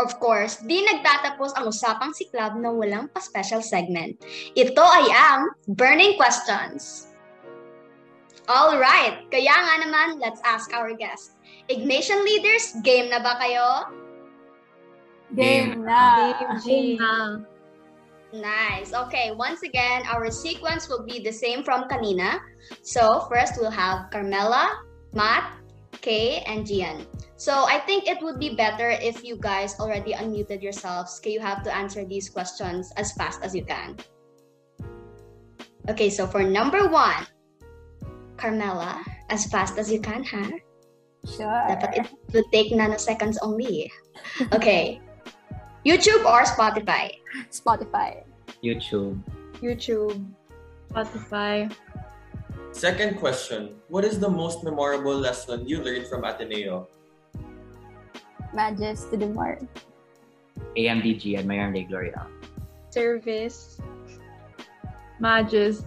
Of 0.00 0.16
course, 0.16 0.64
di 0.64 0.80
nagtatapos 0.80 1.52
ang 1.52 1.68
usapang 1.68 2.16
si 2.16 2.24
Club 2.32 2.56
na 2.56 2.72
walang 2.72 3.12
pa-special 3.12 3.60
segment. 3.60 4.16
Ito 4.56 4.80
ay 4.80 5.06
ang 5.12 5.40
Burning 5.68 6.16
Questions. 6.16 7.12
All 8.48 8.80
right, 8.80 9.22
kaya 9.30 9.52
nga 9.52 9.74
naman, 9.84 10.18
let's 10.18 10.40
ask 10.42 10.72
our 10.74 10.96
guest. 10.96 11.38
Ignatian 11.70 12.24
leaders, 12.24 12.74
game 12.82 13.12
na 13.12 13.22
ba 13.22 13.38
kayo? 13.38 13.92
Game. 15.36 15.84
na! 15.84 16.34
Game 16.64 16.98
na. 16.98 17.40
Nice. 18.32 18.96
Okay, 18.96 19.30
once 19.36 19.60
again, 19.62 20.08
our 20.08 20.32
sequence 20.32 20.88
will 20.88 21.04
be 21.04 21.20
the 21.20 21.32
same 21.32 21.62
from 21.62 21.84
kanina. 21.84 22.40
So 22.80 23.28
first 23.28 23.60
we'll 23.60 23.72
have 23.72 24.08
Carmela, 24.08 24.72
Matt, 25.12 25.52
Kay, 26.00 26.40
and 26.48 26.64
Gian. 26.64 27.04
So 27.42 27.66
I 27.66 27.82
think 27.82 28.06
it 28.06 28.22
would 28.22 28.38
be 28.38 28.54
better 28.54 28.94
if 29.02 29.26
you 29.26 29.34
guys 29.34 29.74
already 29.82 30.14
unmuted 30.14 30.62
yourselves. 30.62 31.18
Okay, 31.18 31.34
you 31.34 31.42
have 31.42 31.66
to 31.66 31.74
answer 31.74 32.06
these 32.06 32.30
questions 32.30 32.94
as 32.94 33.10
fast 33.18 33.42
as 33.42 33.50
you 33.50 33.66
can. 33.66 33.98
Okay, 35.90 36.06
so 36.06 36.22
for 36.30 36.46
number 36.46 36.86
one, 36.86 37.26
Carmela, 38.38 39.02
as 39.26 39.50
fast 39.50 39.74
as 39.74 39.90
you 39.90 39.98
can, 39.98 40.22
ha? 40.22 40.54
Sure. 41.26 41.66
Dapat 41.66 41.90
it 41.98 42.06
will 42.30 42.46
take 42.54 42.70
nanoseconds 42.70 43.42
only. 43.42 43.90
Okay. 44.54 45.02
YouTube 45.82 46.22
or 46.22 46.46
Spotify? 46.46 47.10
Spotify. 47.50 48.22
YouTube. 48.62 49.18
YouTube. 49.58 50.14
Spotify. 50.94 51.74
Second 52.70 53.18
question 53.18 53.74
What 53.90 54.06
is 54.06 54.22
the 54.22 54.30
most 54.30 54.62
memorable 54.62 55.18
lesson 55.18 55.66
you 55.66 55.82
learned 55.82 56.06
from 56.06 56.22
Ateneo? 56.22 56.86
Magis 58.52 59.08
to 59.10 59.16
the 59.16 59.26
more. 59.28 59.58
AMDG 60.76 61.38
and 61.40 61.48
Mayon 61.48 61.72
de 61.72 61.84
Gloria. 61.84 62.26
Service. 62.90 63.80
Magis. 65.20 65.82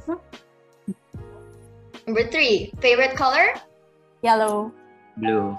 Number 2.08 2.26
three, 2.30 2.74
favorite 2.82 3.18
color? 3.18 3.54
Yellow. 4.22 4.72
Blue. 5.18 5.58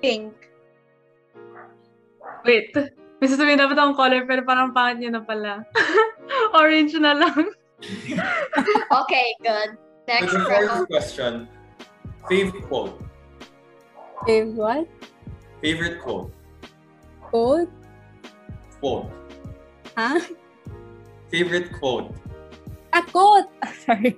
Pink. 0.00 0.32
Wait. 2.44 2.72
May 3.20 3.28
sasabihin 3.28 3.60
dapat 3.60 3.76
akong 3.76 3.96
color 4.00 4.24
pero 4.24 4.40
parang 4.48 4.72
pangit 4.72 5.04
niya 5.04 5.20
na 5.20 5.22
pala. 5.24 5.60
Orange 6.56 6.96
na 6.96 7.12
lang. 7.12 7.44
Okay, 8.92 9.32
good. 9.40 9.72
Next, 10.04 10.36
the 10.36 10.44
Franco. 10.44 10.84
question 10.84 11.48
Favorite 12.28 12.68
quote. 12.68 12.92
Favorite 14.26 14.52
what? 14.52 14.84
Favorite 15.60 16.00
quote. 16.00 16.32
Quote? 17.20 17.70
Quote. 18.80 19.10
Huh? 19.96 20.20
Favorite 21.30 21.72
quote. 21.76 22.14
A 22.92 23.02
quote! 23.02 23.46
Sorry. 23.86 24.16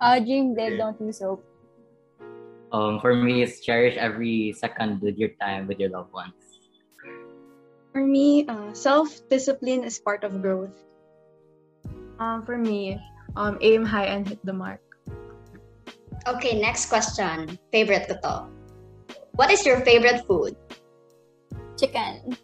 Uh, 0.00 0.20
dream 0.20 0.54
big, 0.54 0.76
Okay. 0.76 0.76
don't 0.76 1.00
lose 1.00 1.20
hope. 1.20 1.44
Um, 2.70 3.00
for 3.00 3.14
me, 3.16 3.42
it's 3.42 3.60
cherish 3.64 3.96
every 3.96 4.52
second 4.52 5.00
with 5.00 5.16
your 5.16 5.32
time 5.40 5.66
with 5.66 5.80
your 5.80 5.88
loved 5.88 6.12
ones. 6.12 6.36
For 7.92 8.04
me, 8.04 8.44
uh, 8.46 8.72
self-discipline 8.76 9.82
is 9.82 9.98
part 9.98 10.22
of 10.22 10.42
growth. 10.42 10.76
Um, 12.20 12.44
for 12.44 12.58
me, 12.58 13.00
um, 13.36 13.56
aim 13.62 13.84
high 13.84 14.12
and 14.12 14.28
hit 14.28 14.38
the 14.44 14.52
mark. 14.52 14.84
Okay, 16.28 16.60
next 16.60 16.92
question. 16.92 17.58
Favorite 17.72 18.04
ko 18.06 18.20
to. 18.20 18.57
What 19.38 19.54
is 19.54 19.62
your 19.62 19.78
favorite 19.86 20.26
food? 20.26 20.58
Chicken. 21.78 22.34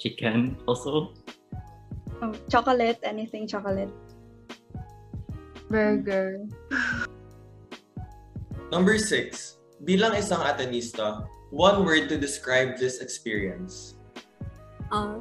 Chicken 0.00 0.56
also. 0.64 1.12
Oh, 2.24 2.32
chocolate, 2.48 2.96
anything 3.04 3.44
chocolate. 3.44 3.92
Burger. 5.68 6.48
Number 8.72 8.96
six. 8.96 9.60
Bilang 9.84 10.16
isang 10.16 10.48
Atenista, 10.48 11.28
one 11.52 11.84
word 11.84 12.08
to 12.08 12.16
describe 12.16 12.80
this 12.80 13.04
experience. 13.04 14.00
Um, 14.88 15.20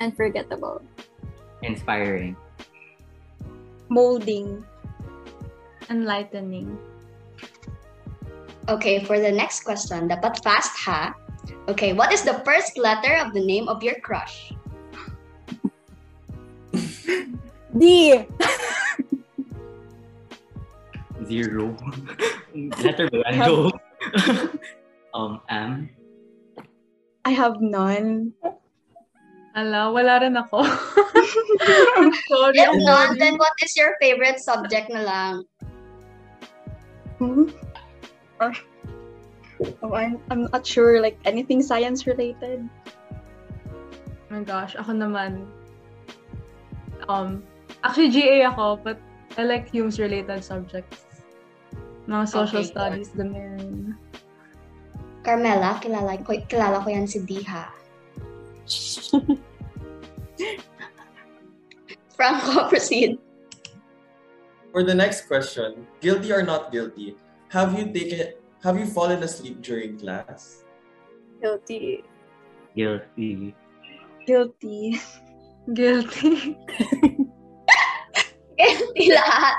unforgettable. 0.00 0.80
Inspiring. 1.60 2.40
Molding. 3.92 4.64
Enlightening. 5.92 6.80
Okay, 8.68 9.02
for 9.02 9.18
the 9.18 9.32
next 9.32 9.66
question, 9.66 10.06
dapat 10.06 10.38
fast 10.42 10.70
ha. 10.86 11.14
Okay, 11.66 11.92
what 11.92 12.14
is 12.14 12.22
the 12.22 12.38
first 12.46 12.78
letter 12.78 13.18
of 13.18 13.34
the 13.34 13.42
name 13.42 13.66
of 13.66 13.82
your 13.82 13.98
crush? 14.02 14.54
D! 17.78 18.22
Zero. 21.26 21.74
Letter 22.84 23.08
B. 23.10 23.22
Go. 23.40 23.72
um, 25.14 25.40
M. 25.48 25.88
I 27.24 27.30
have 27.30 27.60
none. 27.62 28.34
Ala, 29.56 29.92
wala 29.92 30.20
rin 30.20 30.36
ako. 30.36 30.64
Sorry. 32.28 32.56
If 32.56 32.68
ang 32.68 32.84
not, 32.84 33.08
then 33.18 33.36
what 33.36 33.52
is 33.62 33.76
your 33.76 33.96
favorite 34.00 34.40
subject 34.40 34.90
na 34.90 35.02
lang? 35.02 35.34
Hmm? 37.20 37.48
Or, 38.42 39.68
oh, 39.82 39.94
I'm, 39.94 40.18
I'm 40.30 40.50
not 40.50 40.66
sure, 40.66 41.00
like 41.00 41.18
anything 41.24 41.62
science 41.62 42.06
related. 42.06 42.66
Oh 43.70 44.30
my 44.30 44.42
gosh, 44.42 44.74
ako 44.74 44.92
naman. 44.96 45.46
Um, 47.06 47.42
actually 47.84 48.10
GA 48.10 48.50
ako, 48.50 48.80
but 48.82 48.98
I 49.38 49.44
like 49.44 49.70
HUMSS-related 49.70 50.42
subjects. 50.42 51.06
Mga 52.08 52.28
social 52.28 52.60
Okay, 52.60 52.66
good. 52.66 52.74
studies, 52.74 53.10
ganun. 53.14 53.94
Carmela, 55.22 55.78
kilala 55.78 56.18
ko, 56.26 56.34
kilala 56.50 56.82
ko 56.82 56.90
yan 56.90 57.06
si 57.06 57.22
Diha. 57.22 57.70
Franco, 62.16 62.68
proceed. 62.68 63.18
For 64.72 64.82
the 64.82 64.94
next 64.94 65.26
question, 65.30 65.86
guilty 66.00 66.32
or 66.32 66.42
not 66.42 66.72
guilty, 66.72 67.14
have 67.52 67.76
you 67.76 67.92
taken 67.92 68.32
have 68.64 68.80
you 68.80 68.88
fallen 68.88 69.22
asleep 69.22 69.60
during 69.60 70.00
class? 70.00 70.64
Guilty. 71.42 72.00
Guilty. 72.74 73.54
Guilty. 74.24 74.96
Guilty. 75.74 76.56
Guilty 78.56 79.06
lahat. 79.12 79.56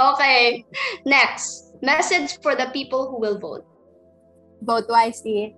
Okay, 0.00 0.64
next. 1.04 1.76
Message 1.82 2.38
for 2.40 2.54
the 2.54 2.70
people 2.72 3.10
who 3.10 3.20
will 3.20 3.36
vote. 3.36 3.66
Vote 4.62 4.86
wisely. 4.88 5.52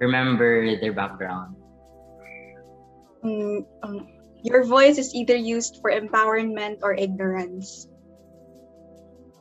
Remember 0.00 0.78
their 0.78 0.94
background. 0.94 1.56
Mm, 3.26 3.66
um, 3.82 4.06
your 4.46 4.62
voice 4.62 4.96
is 4.96 5.12
either 5.12 5.34
used 5.34 5.82
for 5.82 5.90
empowerment 5.90 6.78
or 6.86 6.94
ignorance. 6.94 7.90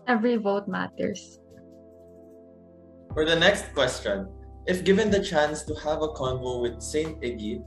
Every 0.07 0.37
vote 0.37 0.67
matters. 0.67 1.39
For 3.13 3.25
the 3.25 3.35
next 3.35 3.73
question, 3.73 4.29
if 4.67 4.83
given 4.83 5.09
the 5.09 5.23
chance 5.23 5.63
to 5.63 5.73
have 5.81 6.01
a 6.01 6.09
convo 6.13 6.61
with 6.61 6.81
Saint 6.81 7.21
Iggy, 7.21 7.63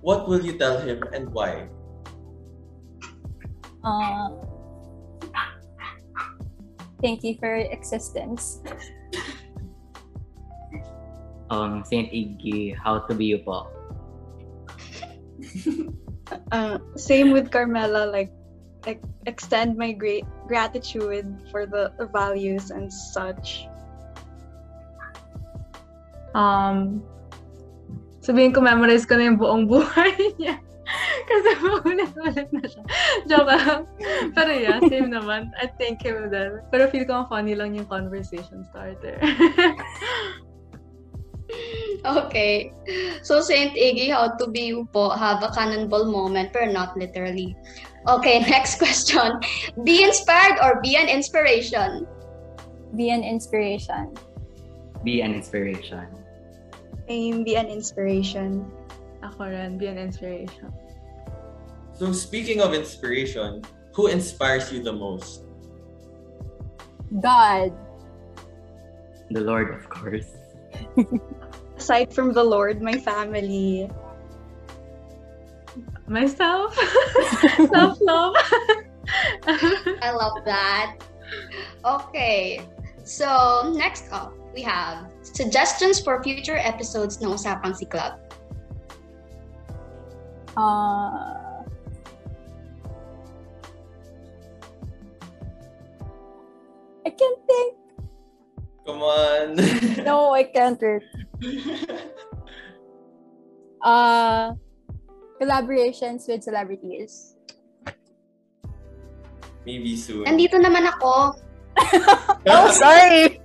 what 0.00 0.28
will 0.28 0.44
you 0.44 0.58
tell 0.58 0.78
him 0.78 1.02
and 1.12 1.30
why? 1.30 1.68
Uh, 3.82 4.28
thank 7.02 7.24
you 7.24 7.34
for 7.40 7.56
your 7.56 7.70
existence. 7.72 8.62
Um, 11.50 11.82
Saint 11.84 12.12
Iggy, 12.12 12.76
how 12.78 13.00
to 13.10 13.14
be 13.14 13.26
you 13.26 13.38
po. 13.42 13.66
Uh, 16.52 16.78
same 16.94 17.30
with 17.30 17.50
Carmela, 17.50 18.06
like, 18.06 18.30
extend 19.26 19.76
my 19.76 19.92
great 19.92 20.24
gratitude 20.46 21.26
for 21.50 21.66
the 21.66 21.92
values 22.12 22.70
and 22.70 22.92
such. 22.92 23.66
Um, 26.34 27.02
sabihin 28.22 28.54
ko, 28.54 28.60
memorize 28.62 29.04
ko 29.04 29.18
na 29.18 29.28
yung 29.28 29.38
buong 29.38 29.66
buhay 29.66 30.14
niya. 30.40 30.58
Kasi 31.30 31.50
paulit-ulit 31.62 32.50
na 32.50 32.64
siya. 32.66 32.82
Joke 33.30 33.46
lang. 33.46 33.86
Pero 34.34 34.50
yeah, 34.50 34.82
same 34.90 35.14
naman. 35.14 35.54
I 35.54 35.70
thank 35.78 36.02
him 36.02 36.30
then. 36.30 36.66
Pero 36.74 36.90
feel 36.90 37.06
ko 37.06 37.30
funny 37.30 37.54
lang 37.54 37.78
yung 37.78 37.86
conversation 37.86 38.66
starter. 38.70 39.18
Okay. 42.00 42.72
So, 43.22 43.40
Saint 43.40 43.76
Iggy, 43.76 44.08
how 44.08 44.32
to 44.40 44.46
be 44.48 44.72
po 44.92 45.10
have 45.10 45.42
a 45.44 45.52
cannonball 45.52 46.08
moment, 46.08 46.52
pero 46.52 46.72
not 46.72 46.96
literally. 46.96 47.56
Okay, 48.08 48.40
next 48.48 48.78
question. 48.78 49.40
Be 49.84 50.04
inspired 50.04 50.58
or 50.62 50.80
be 50.80 50.96
an 50.96 51.08
inspiration? 51.08 52.06
Be 52.96 53.10
an 53.10 53.22
inspiration. 53.22 54.16
Be 55.04 55.20
an 55.22 55.34
inspiration. 55.34 56.06
Aim 57.08 57.44
be 57.44 57.56
an 57.56 57.66
inspiration. 57.66 58.70
Ako 59.22 59.50
rin, 59.50 59.76
be 59.76 59.86
an 59.86 59.98
inspiration. 59.98 60.72
So 61.92 62.12
speaking 62.12 62.62
of 62.62 62.72
inspiration, 62.72 63.60
who 63.92 64.06
inspires 64.06 64.72
you 64.72 64.82
the 64.82 64.92
most? 64.92 65.44
God. 67.20 67.74
The 69.30 69.40
Lord, 69.40 69.74
of 69.74 69.88
course. 69.90 70.30
Aside 71.76 72.14
from 72.14 72.32
the 72.32 72.44
Lord, 72.44 72.80
my 72.80 72.94
family. 72.94 73.90
Myself. 76.10 76.74
Self-love. 77.72 78.34
I 79.46 80.10
love 80.10 80.44
that. 80.44 80.96
Okay. 81.84 82.66
So, 83.04 83.72
next 83.76 84.10
up, 84.10 84.34
we 84.52 84.60
have 84.62 85.06
suggestions 85.22 86.00
for 86.02 86.20
future 86.20 86.58
episodes 86.58 87.22
ng 87.22 87.30
Usapang 87.30 87.78
Siklab. 87.78 88.18
Uh, 90.58 91.62
I 97.06 97.10
can't 97.14 97.40
think. 97.46 97.74
Come 98.82 99.02
on. 99.06 99.48
No, 100.02 100.34
I 100.34 100.42
can't. 100.42 100.82
Rick. 100.82 101.06
Uh, 103.80 104.52
collaborations 105.40 106.28
with 106.28 106.44
celebrities. 106.44 107.34
Maybe 109.64 109.96
soon. 109.96 110.28
Nandito 110.28 110.60
naman 110.60 110.84
ako. 110.84 111.34
Oh, 112.50 112.68
sorry. 112.72 113.40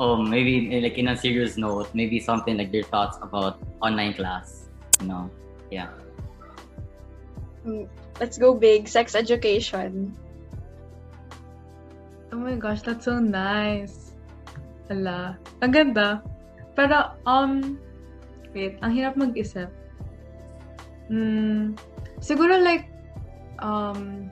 Oh, 0.00 0.18
maybe 0.22 0.70
like 0.82 0.98
in 0.98 1.10
a 1.10 1.16
serious 1.16 1.54
note, 1.58 1.90
maybe 1.94 2.18
something 2.18 2.56
like 2.58 2.72
their 2.72 2.86
thoughts 2.86 3.18
about 3.22 3.62
online 3.82 4.14
class. 4.14 4.66
You 4.98 5.06
know, 5.06 5.24
yeah. 5.70 5.90
Let's 8.18 8.38
go 8.38 8.54
big. 8.54 8.88
Sex 8.88 9.14
education. 9.14 10.14
Oh 12.32 12.40
my 12.40 12.54
gosh, 12.58 12.82
that's 12.82 13.06
so 13.06 13.18
nice. 13.18 14.14
Ala, 14.90 15.38
ang 15.62 15.70
ganda. 15.70 16.22
Pero, 16.74 17.14
um, 17.26 17.78
wait, 18.54 18.78
ang 18.80 18.94
hirap 18.94 19.18
mag-isip. 19.18 19.68
Hmm, 21.10 21.76
siguro 22.22 22.56
like, 22.56 22.88
um, 23.60 24.30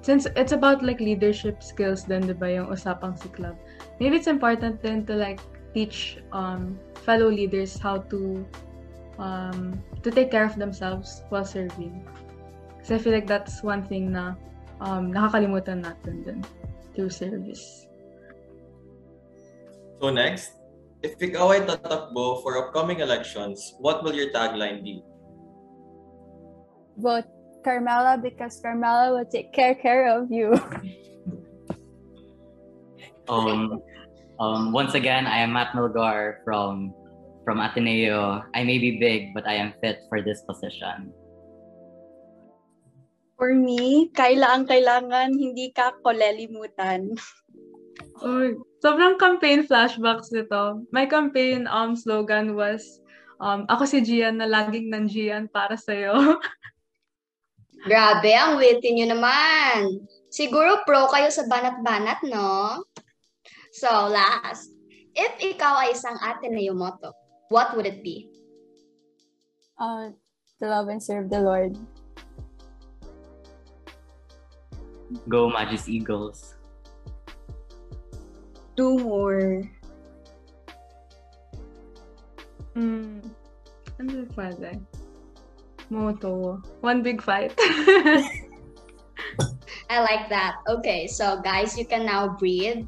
since 0.00 0.24
it's 0.38 0.54
about 0.54 0.80
like 0.86 1.02
leadership 1.02 1.60
skills 1.60 2.06
din, 2.06 2.30
di 2.30 2.32
ba, 2.32 2.46
yung 2.46 2.70
usapang 2.70 3.18
si 3.18 3.28
club. 3.34 3.58
Maybe 3.98 4.16
it's 4.16 4.30
important 4.30 4.80
then 4.80 5.04
to 5.10 5.18
like 5.18 5.42
teach 5.74 6.22
um, 6.32 6.78
fellow 7.04 7.28
leaders 7.28 7.76
how 7.76 8.00
to 8.08 8.46
um, 9.18 9.76
to 10.02 10.08
take 10.10 10.30
care 10.30 10.46
of 10.46 10.56
themselves 10.56 11.26
while 11.28 11.44
serving. 11.44 12.06
Kasi 12.80 12.96
I 12.96 12.98
feel 13.02 13.12
like 13.12 13.26
that's 13.26 13.60
one 13.60 13.84
thing 13.84 14.12
na 14.14 14.38
um, 14.80 15.12
nakakalimutan 15.12 15.84
natin 15.84 16.24
din 16.24 16.38
through 16.94 17.10
service. 17.12 17.84
So 20.00 20.12
next, 20.12 20.55
if 21.06 21.14
ikaw 21.22 21.54
ay 21.54 21.62
tatakbo 21.62 22.42
for 22.42 22.58
upcoming 22.58 22.98
elections, 22.98 23.78
what 23.78 24.02
will 24.02 24.10
your 24.10 24.34
tagline 24.34 24.82
be? 24.82 24.98
Vote 26.98 27.30
Carmela 27.62 28.18
because 28.18 28.58
Carmela 28.58 29.14
will 29.14 29.28
take 29.30 29.54
care 29.54 29.78
care 29.78 30.10
of 30.10 30.26
you. 30.34 30.50
Um, 33.26 33.82
um, 34.38 34.70
once 34.70 34.94
again, 34.94 35.26
I 35.26 35.42
am 35.42 35.50
Matt 35.50 35.74
Milgar 35.74 36.46
from 36.46 36.94
from 37.42 37.58
Ateneo. 37.58 38.38
I 38.54 38.62
may 38.62 38.78
be 38.78 39.02
big, 39.02 39.34
but 39.34 39.42
I 39.50 39.58
am 39.58 39.74
fit 39.82 39.98
for 40.06 40.22
this 40.22 40.46
position. 40.46 41.10
For 43.34 43.50
me, 43.50 44.14
Kayla 44.14 44.54
ang 44.54 44.70
kailangan, 44.70 45.34
hindi 45.34 45.74
ka 45.74 45.98
kolelimutan. 46.06 47.18
Oy, 48.24 48.56
sobrang 48.80 49.20
campaign 49.20 49.68
flashbacks 49.68 50.32
nito. 50.32 50.80
My 50.88 51.04
campaign 51.04 51.68
um 51.68 51.92
slogan 51.92 52.56
was 52.56 52.80
um 53.36 53.68
ako 53.68 53.84
si 53.84 54.00
Gian 54.00 54.40
na 54.40 54.48
laging 54.48 54.88
nandiyan 54.88 55.52
para 55.52 55.76
sa'yo. 55.76 56.16
Grabe, 57.86 58.32
ang 58.32 58.56
witty 58.56 58.96
nyo 58.96 59.14
naman. 59.14 60.00
Siguro 60.32 60.82
pro 60.88 61.06
kayo 61.12 61.30
sa 61.30 61.46
banat-banat, 61.46 62.24
no? 62.26 62.82
So, 63.76 64.10
last. 64.10 64.72
If 65.14 65.38
ikaw 65.38 65.86
ay 65.86 65.94
isang 65.94 66.18
Ateneo 66.18 66.74
motto, 66.74 67.14
what 67.52 67.76
would 67.76 67.86
it 67.86 68.02
be? 68.02 68.26
Uh, 69.78 70.16
to 70.58 70.64
love 70.66 70.88
and 70.88 70.98
serve 70.98 71.28
the 71.28 71.38
Lord. 71.38 71.76
Go 75.30 75.46
Magis 75.52 75.86
Eagles. 75.86 76.55
Do 78.76 79.00
more. 79.00 79.64
Hmm. 82.76 83.24
Ano 83.96 84.28
pwede? 84.36 84.76
Moto. 85.88 86.60
One 86.84 87.00
big 87.00 87.24
fight. 87.24 87.56
I 89.88 90.04
like 90.04 90.28
that. 90.28 90.60
Okay, 90.68 91.06
so 91.06 91.40
guys, 91.40 91.78
you 91.78 91.86
can 91.88 92.04
now 92.04 92.36
breathe. 92.36 92.84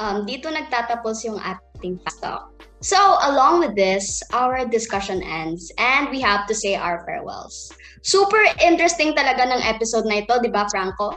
Um, 0.00 0.24
dito 0.24 0.48
nagtatapos 0.48 1.24
yung 1.28 1.36
ating 1.40 2.00
fast 2.00 2.22
talk. 2.24 2.56
So, 2.84 2.96
along 3.24 3.60
with 3.60 3.74
this, 3.74 4.22
our 4.36 4.64
discussion 4.68 5.24
ends 5.24 5.72
and 5.80 6.12
we 6.12 6.20
have 6.20 6.46
to 6.46 6.54
say 6.54 6.76
our 6.76 7.02
farewells. 7.08 7.72
Super 8.04 8.44
interesting 8.60 9.16
talaga 9.16 9.48
ng 9.48 9.64
episode 9.64 10.04
na 10.04 10.20
ito, 10.20 10.36
di 10.44 10.52
ba, 10.52 10.68
Franco? 10.68 11.16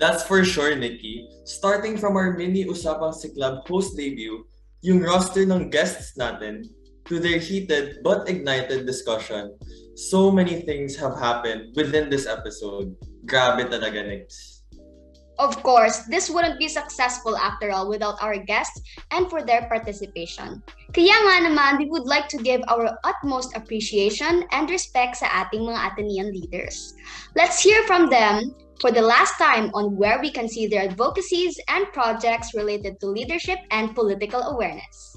That's 0.00 0.24
for 0.24 0.40
sure, 0.48 0.72
Nikki. 0.72 1.28
Starting 1.44 2.00
from 2.00 2.16
our 2.16 2.32
mini 2.32 2.64
Usapang 2.64 3.12
Siklab 3.12 3.68
host 3.68 4.00
debut, 4.00 4.48
yung 4.80 5.04
roster 5.04 5.44
ng 5.44 5.68
guests 5.68 6.16
natin, 6.16 6.64
to 7.04 7.20
their 7.20 7.36
heated 7.36 8.00
but 8.00 8.24
ignited 8.24 8.88
discussion, 8.88 9.52
so 9.92 10.32
many 10.32 10.64
things 10.64 10.96
have 10.96 11.20
happened 11.20 11.76
within 11.76 12.08
this 12.08 12.24
episode. 12.24 12.96
Grabe 13.28 13.68
talaga, 13.68 14.00
Nix. 14.00 14.56
Of 15.36 15.60
course, 15.60 16.04
this 16.08 16.28
wouldn't 16.32 16.60
be 16.60 16.68
successful 16.68 17.36
after 17.36 17.72
all 17.72 17.88
without 17.88 18.20
our 18.24 18.36
guests 18.40 18.80
and 19.12 19.28
for 19.28 19.44
their 19.44 19.68
participation. 19.68 20.64
Kaya 20.96 21.16
nga 21.16 21.36
naman, 21.48 21.80
we 21.80 21.88
would 21.92 22.04
like 22.04 22.28
to 22.32 22.40
give 22.40 22.64
our 22.72 22.96
utmost 23.04 23.52
appreciation 23.56 24.44
and 24.52 24.68
respect 24.72 25.20
sa 25.20 25.28
ating 25.44 25.64
mga 25.64 25.80
Atenean 25.92 26.28
leaders. 26.32 26.92
Let's 27.36 27.60
hear 27.60 27.80
from 27.84 28.08
them 28.08 28.52
for 28.80 28.90
the 28.90 29.02
last 29.02 29.36
time 29.38 29.70
on 29.74 29.96
where 29.96 30.20
we 30.20 30.30
can 30.30 30.48
see 30.48 30.66
their 30.66 30.88
advocacies 30.88 31.58
and 31.68 31.86
projects 31.92 32.54
related 32.54 32.98
to 33.00 33.06
leadership 33.06 33.58
and 33.70 33.94
political 33.94 34.40
awareness. 34.40 35.16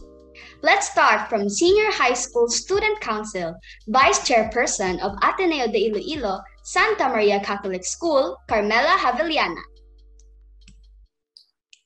Let's 0.62 0.90
start 0.90 1.30
from 1.30 1.50
Senior 1.50 1.92
High 1.92 2.14
School 2.14 2.48
Student 2.48 3.00
Council, 3.02 3.56
Vice 3.88 4.20
Chairperson 4.28 5.00
of 5.02 5.16
Ateneo 5.22 5.68
de 5.68 5.92
Iloilo, 5.92 6.40
Santa 6.64 7.10
Maria 7.10 7.40
Catholic 7.40 7.86
School, 7.86 8.38
Carmela 8.48 8.96
Javellana. 9.00 9.60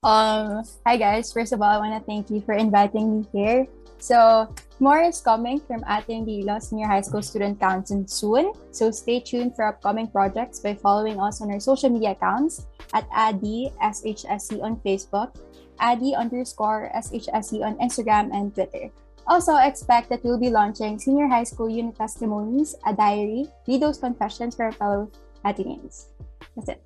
Um, 0.03 0.63
hi 0.86 0.95
guys. 0.97 1.34
First 1.34 1.53
of 1.53 1.61
all, 1.61 1.69
I 1.69 1.78
want 1.78 1.99
to 1.99 2.05
thank 2.05 2.30
you 2.30 2.41
for 2.41 2.53
inviting 2.53 3.19
me 3.19 3.25
here. 3.34 3.67
So, 3.97 4.53
more 4.80 5.01
is 5.01 5.21
coming 5.21 5.59
from 5.59 5.84
Ateneo 5.89 6.25
de 6.25 6.41
Iloilo 6.41 6.59
Senior 6.59 6.88
High 6.88 7.01
School 7.01 7.21
Student 7.21 7.59
Council 7.59 8.05
soon. 8.07 8.53
So, 8.71 8.91
stay 8.91 9.19
tuned 9.19 9.55
for 9.55 9.65
upcoming 9.65 10.07
projects 10.07 10.59
by 10.59 10.75
following 10.75 11.19
us 11.19 11.41
on 11.41 11.49
our 11.51 11.59
social 11.59 11.89
media 11.89 12.11
accounts 12.11 12.67
at 12.93 13.07
ADI 13.11 13.73
SHSC 13.82 14.61
on 14.61 14.78
Facebook, 14.86 15.34
ADI 15.80 16.13
underscore 16.15 16.91
SHSC 16.93 17.65
on 17.65 17.78
Instagram 17.82 18.30
and 18.34 18.53
Twitter. 18.53 18.89
Also, 19.28 19.57
expect 19.57 20.09
that 20.09 20.23
we'll 20.23 20.39
be 20.39 20.49
launching 20.49 20.97
Senior 20.97 21.28
High 21.28 21.43
School 21.43 21.69
Unit 21.69 21.97
Testimonies, 21.97 22.75
a 22.86 22.93
diary, 22.93 23.45
read 23.67 23.82
those 23.82 23.97
confessions 23.97 24.55
for 24.55 24.65
our 24.65 24.71
fellow 24.71 25.11
Ateneans. 25.43 26.15
That's 26.55 26.69
it. 26.69 26.84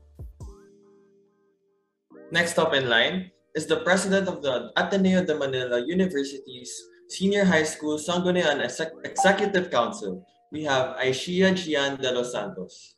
Next 2.31 2.57
up 2.57 2.73
in 2.73 2.87
line 2.89 3.29
is 3.53 3.67
the 3.67 3.83
president 3.83 4.27
of 4.27 4.41
the 4.41 4.71
Ateneo 4.79 5.23
de 5.23 5.35
Manila 5.35 5.83
University's 5.85 6.71
Senior 7.11 7.43
High 7.43 7.67
School 7.67 7.99
Sangguniang 7.99 8.63
Exec- 8.63 8.95
Executive 9.03 9.67
Council. 9.67 10.23
We 10.51 10.63
have 10.63 10.95
Ayshea 10.95 11.51
Jian 11.51 11.99
de 11.99 12.11
los 12.11 12.31
Santos. 12.31 12.95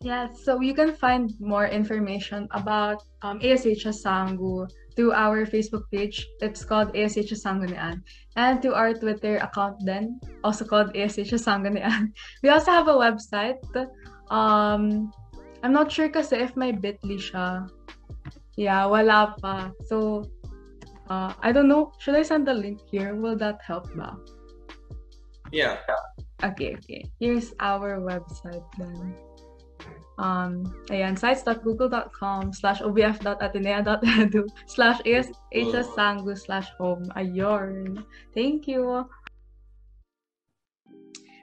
Yeah, 0.00 0.32
so 0.32 0.62
you 0.62 0.72
can 0.72 0.96
find 0.96 1.28
more 1.40 1.66
information 1.66 2.48
about 2.52 3.02
um, 3.20 3.38
ASHS 3.40 4.00
Sanggu 4.00 4.64
through 4.96 5.12
our 5.12 5.44
Facebook 5.44 5.84
page. 5.92 6.24
It's 6.40 6.64
called 6.64 6.94
ASHS 6.94 7.44
Sanggunian. 7.44 8.00
And 8.36 8.62
to 8.62 8.72
our 8.72 8.94
Twitter 8.94 9.36
account 9.36 9.76
then, 9.84 10.18
also 10.42 10.64
called 10.64 10.94
ASHS 10.94 11.44
Sanggunian. 11.44 12.16
We 12.42 12.48
also 12.48 12.70
have 12.70 12.88
a 12.88 12.96
website. 12.96 13.60
Um, 14.30 15.12
I'm 15.62 15.74
not 15.74 15.92
sure 15.92 16.08
kasi 16.08 16.40
if 16.40 16.56
may 16.56 16.72
bit.ly 16.72 17.20
siya. 17.20 17.68
Yeah, 18.56 18.86
wala 18.86 19.36
pa. 19.36 19.76
So, 19.84 20.24
uh, 21.10 21.34
I 21.42 21.52
don't 21.52 21.68
know. 21.68 21.92
Should 21.98 22.14
I 22.14 22.22
send 22.22 22.46
the 22.46 22.54
link 22.54 22.80
here? 22.88 23.14
Will 23.14 23.36
that 23.36 23.58
help 23.66 23.90
ba? 23.98 24.16
Yeah. 25.52 25.82
Okay, 26.42 26.78
okay. 26.78 27.04
Here's 27.18 27.52
our 27.60 27.98
website 27.98 28.64
then. 28.78 29.18
Um, 30.20 30.68
ayan, 30.92 31.18
sites.google.com 31.18 32.52
slash 32.52 32.80
obf.ateneo.edu 32.80 34.44
slash 34.66 35.00
ashsangu 35.04 36.38
slash 36.38 36.68
home. 36.78 37.08
Ayun. 37.16 38.04
Thank 38.32 38.68
you. 38.68 39.08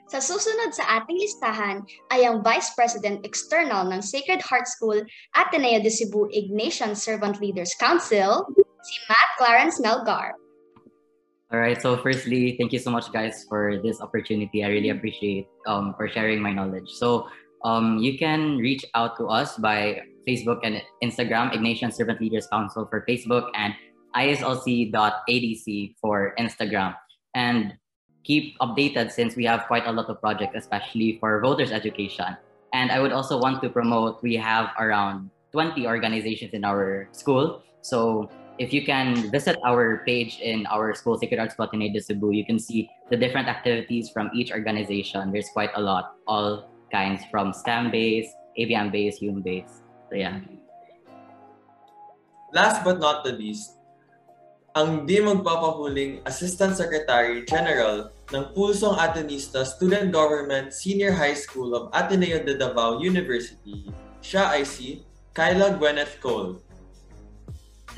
Sa 0.08 0.24
susunod 0.24 0.72
sa 0.72 1.04
ating 1.04 1.20
listahan 1.20 1.84
ay 2.16 2.24
ang 2.24 2.40
Vice 2.40 2.72
President 2.80 3.28
External 3.28 3.92
ng 3.92 4.00
Sacred 4.00 4.40
Heart 4.40 4.72
School 4.72 5.04
Ateneo 5.36 5.84
de 5.84 5.92
Cebu 5.92 6.32
Ignatian 6.32 6.96
Servant 6.96 7.44
Leaders 7.44 7.76
Council, 7.76 8.48
si 8.88 8.96
Matt 9.12 9.30
Clarence 9.38 9.84
Melgar. 9.84 10.40
All 11.52 11.60
right. 11.60 11.80
So, 11.80 11.96
firstly, 11.96 12.56
thank 12.60 12.72
you 12.72 12.80
so 12.80 12.92
much, 12.92 13.12
guys, 13.12 13.46
for 13.48 13.80
this 13.84 14.00
opportunity. 14.00 14.64
I 14.64 14.72
really 14.72 14.90
appreciate 14.90 15.48
um, 15.68 15.96
for 15.96 16.08
sharing 16.08 16.42
my 16.42 16.52
knowledge. 16.52 16.92
So, 16.96 17.28
um, 17.64 18.00
you 18.00 18.18
can 18.18 18.58
reach 18.58 18.84
out 18.96 19.16
to 19.18 19.28
us 19.28 19.56
by 19.56 20.04
Facebook 20.28 20.60
and 20.64 20.84
Instagram, 21.04 21.56
Ignatian 21.56 21.94
Servant 21.94 22.20
Leaders 22.20 22.48
Council 22.48 22.88
for 22.90 23.04
Facebook, 23.08 23.48
and 23.56 23.74
islc.adc 24.16 25.68
for 26.02 26.36
Instagram. 26.40 26.96
And 27.36 27.76
keep 28.24 28.60
updated 28.60 29.12
since 29.12 29.36
we 29.36 29.46
have 29.46 29.68
quite 29.68 29.88
a 29.88 29.92
lot 29.92 30.10
of 30.10 30.20
projects, 30.20 30.56
especially 30.56 31.18
for 31.20 31.40
voters 31.40 31.72
education. 31.72 32.36
And 32.74 32.92
I 32.92 33.00
would 33.00 33.14
also 33.14 33.40
want 33.40 33.64
to 33.64 33.70
promote, 33.70 34.22
we 34.22 34.36
have 34.36 34.76
around 34.78 35.32
20 35.54 35.88
organizations 35.88 36.52
in 36.52 36.66
our 36.66 37.08
school. 37.14 37.64
So 37.82 38.30
if 38.60 38.74
you 38.74 38.86
can 38.86 39.30
visit 39.30 39.58
our 39.66 40.02
page 40.06 40.40
in 40.42 40.66
our 40.68 40.94
school, 40.94 41.18
Sacred 41.18 41.40
Arts 41.40 41.56
Platinade 41.56 41.94
de 41.94 42.02
Cebu, 42.02 42.32
you 42.32 42.46
can 42.46 42.58
see 42.60 42.90
the 43.10 43.18
different 43.18 43.48
activities 43.48 44.10
from 44.10 44.30
each 44.34 44.52
organization. 44.52 45.32
There's 45.32 45.50
quite 45.50 45.72
a 45.76 45.82
lot, 45.82 46.18
all 46.28 46.70
kinds 46.92 47.22
from 47.30 47.54
STEM-based, 47.54 48.34
ABM-based, 48.58 49.20
human-based. 49.20 49.86
So 50.10 50.16
yeah. 50.16 50.42
Last 52.54 52.84
but 52.84 53.00
not 53.00 53.24
the 53.24 53.34
least, 53.34 53.78
ang 54.74 55.06
di 55.06 55.22
magpapahuling 55.22 56.22
Assistant 56.26 56.78
Secretary 56.78 57.46
General 57.46 58.10
ng 58.34 58.44
Pulsong 58.54 58.98
Atenista 58.98 59.66
Student 59.66 60.14
Government 60.14 60.74
Senior 60.74 61.14
High 61.14 61.38
School 61.38 61.74
of 61.74 61.90
Ateneo 61.94 62.42
de 62.42 62.58
Davao 62.58 63.02
University. 63.02 63.90
Siya 64.22 64.54
ay 64.54 64.66
si 64.66 65.06
Kyla 65.34 65.78
Gwyneth 65.78 66.18
Cole. 66.22 66.67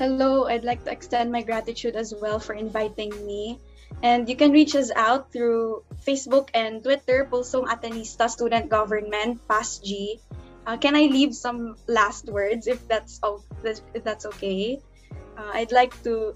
Hello, 0.00 0.48
I'd 0.48 0.64
like 0.64 0.80
to 0.88 0.90
extend 0.90 1.28
my 1.28 1.44
gratitude 1.44 1.92
as 1.92 2.16
well 2.16 2.40
for 2.40 2.56
inviting 2.56 3.12
me. 3.28 3.60
And 4.00 4.24
you 4.24 4.34
can 4.34 4.48
reach 4.48 4.72
us 4.72 4.88
out 4.96 5.28
through 5.28 5.84
Facebook 6.08 6.48
and 6.56 6.80
Twitter, 6.80 7.28
Pulsong 7.28 7.68
Atenista 7.68 8.32
Student 8.32 8.72
Government, 8.72 9.44
PASG. 9.44 10.16
Uh, 10.64 10.80
can 10.80 10.96
I 10.96 11.12
leave 11.12 11.36
some 11.36 11.76
last 11.84 12.32
words 12.32 12.64
if 12.64 12.80
that's, 12.88 13.20
if 13.92 14.00
that's 14.00 14.24
okay? 14.24 14.80
Uh, 15.36 15.52
I'd 15.52 15.70
like 15.70 15.92
to 16.08 16.32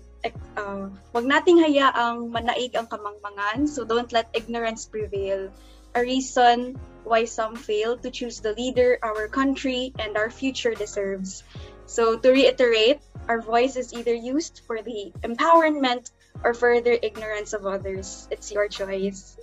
uh, 0.60 0.92
wag 1.16 1.24
nating 1.24 1.64
hayaang 1.64 2.36
manaig 2.36 2.76
ang 2.76 2.92
kamangmangan, 2.92 3.64
so 3.64 3.88
don't 3.88 4.12
let 4.12 4.28
ignorance 4.36 4.84
prevail. 4.84 5.48
A 5.96 6.04
reason 6.04 6.76
why 7.04 7.24
some 7.24 7.56
fail 7.56 7.96
to 7.96 8.10
choose 8.12 8.40
the 8.40 8.52
leader 8.52 8.98
our 9.00 9.28
country 9.28 9.92
and 9.96 10.16
our 10.20 10.28
future 10.28 10.76
deserves. 10.76 11.44
So 11.86 12.18
to 12.18 12.28
reiterate, 12.30 13.00
our 13.28 13.40
voice 13.40 13.76
is 13.76 13.92
either 13.92 14.14
used 14.14 14.62
for 14.66 14.82
the 14.82 15.12
empowerment 15.22 16.10
or 16.42 16.54
further 16.54 16.98
ignorance 17.02 17.52
of 17.52 17.66
others. 17.66 18.28
It's 18.30 18.52
your 18.52 18.68
choice. 18.68 19.36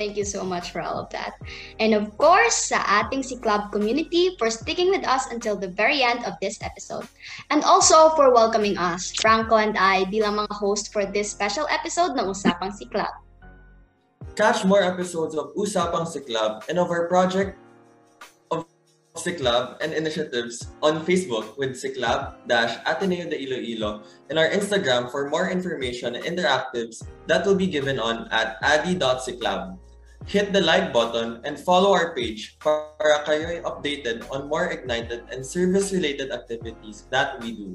Thank 0.00 0.16
you 0.16 0.24
so 0.24 0.40
much 0.40 0.72
for 0.72 0.80
all 0.80 0.96
of 0.96 1.12
that. 1.12 1.36
And 1.76 1.92
of 1.92 2.16
course, 2.16 2.72
sa 2.72 2.80
ating 2.88 3.20
Siklab 3.20 3.68
community 3.68 4.32
for 4.40 4.48
sticking 4.48 4.88
with 4.88 5.04
us 5.04 5.28
until 5.28 5.60
the 5.60 5.68
very 5.68 6.00
end 6.00 6.24
of 6.24 6.40
this 6.40 6.56
episode. 6.64 7.04
And 7.52 7.60
also 7.68 8.16
for 8.16 8.32
welcoming 8.32 8.80
us, 8.80 9.12
Franco 9.12 9.60
and 9.60 9.76
I, 9.76 10.08
bilang 10.08 10.40
mga 10.40 10.56
host 10.56 10.88
for 10.88 11.04
this 11.04 11.28
special 11.28 11.68
episode 11.68 12.16
ng 12.16 12.24
Usapang 12.24 12.72
Siklab. 12.72 13.12
Catch 14.40 14.64
more 14.64 14.80
episodes 14.80 15.36
of 15.36 15.52
Usapang 15.52 16.08
Siklab 16.08 16.64
and 16.72 16.80
of 16.80 16.88
our 16.88 17.04
project 17.04 17.59
of 17.59 17.59
Siklab 19.20 19.76
and 19.84 19.92
initiatives 19.92 20.72
on 20.82 21.04
Facebook 21.04 21.56
with 21.56 21.76
Siklab-Ateneo 21.76 23.28
de 23.28 23.36
Iloilo 23.36 24.02
and 24.28 24.38
our 24.38 24.48
Instagram 24.48 25.10
for 25.10 25.28
more 25.28 25.50
information 25.50 26.16
and 26.16 26.24
interactives 26.24 27.04
that 27.28 27.44
will 27.44 27.56
be 27.56 27.68
given 27.68 28.00
on 28.00 28.28
at 28.32 28.56
adi.siklab. 28.64 29.76
hit 30.26 30.52
the 30.52 30.60
like 30.60 30.92
button 30.92 31.40
and 31.44 31.58
follow 31.58 31.92
our 31.92 32.12
page 32.14 32.58
para 32.60 33.24
kayo 33.24 33.62
updated 33.64 34.24
on 34.28 34.48
more 34.48 34.68
ignited 34.68 35.24
and 35.32 35.44
service-related 35.44 36.30
activities 36.32 37.08
that 37.08 37.40
we 37.40 37.56
do. 37.56 37.68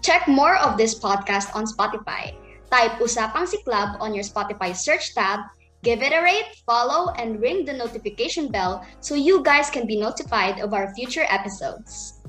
Check 0.00 0.28
more 0.28 0.56
of 0.60 0.76
this 0.76 0.96
podcast 0.96 1.52
on 1.56 1.64
Spotify. 1.64 2.36
Type 2.72 2.96
Usapang 3.00 3.48
Siklab 3.48 4.00
on 4.00 4.12
your 4.12 4.24
Spotify 4.24 4.74
search 4.74 5.14
tab, 5.14 5.40
give 5.84 6.00
it 6.00 6.16
a 6.16 6.24
rate, 6.24 6.56
follow, 6.64 7.12
and 7.20 7.38
ring 7.38 7.68
the 7.68 7.76
notification 7.76 8.48
bell 8.48 8.80
so 9.04 9.12
you 9.12 9.44
guys 9.44 9.68
can 9.68 9.84
be 9.84 10.00
notified 10.00 10.58
of 10.64 10.72
our 10.72 10.88
future 10.96 11.28
episodes. 11.28 12.24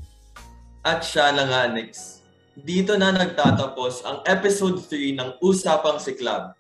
At 0.83 1.01
siya 1.01 1.31
na 1.31 1.47
nga, 1.47 1.61
Nix. 1.71 2.21
Dito 2.53 2.99
na 2.99 3.15
nagtatapos 3.15 4.03
ang 4.03 4.21
episode 4.27 4.83
3 4.83 5.17
ng 5.17 5.29
Usapang 5.39 5.97
Si 5.97 6.13
Club. 6.13 6.51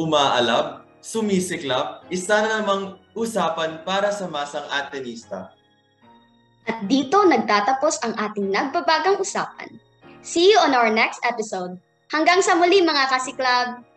Umaalab, 0.00 0.88
sumisiklap, 1.04 2.08
isa 2.08 2.40
na 2.40 2.60
namang 2.60 2.96
usapan 3.12 3.84
para 3.84 4.08
sa 4.10 4.26
masang 4.26 4.64
Atenista. 4.72 5.52
At 6.68 6.88
dito 6.88 7.24
nagtatapos 7.24 8.04
ang 8.04 8.16
ating 8.16 8.52
nagbabagang 8.52 9.20
usapan. 9.20 9.80
See 10.20 10.52
you 10.52 10.58
on 10.60 10.76
our 10.76 10.92
next 10.92 11.20
episode. 11.24 11.80
Hanggang 12.12 12.44
sa 12.44 12.58
muli 12.58 12.84
mga 12.84 13.08
kasiklab! 13.08 13.89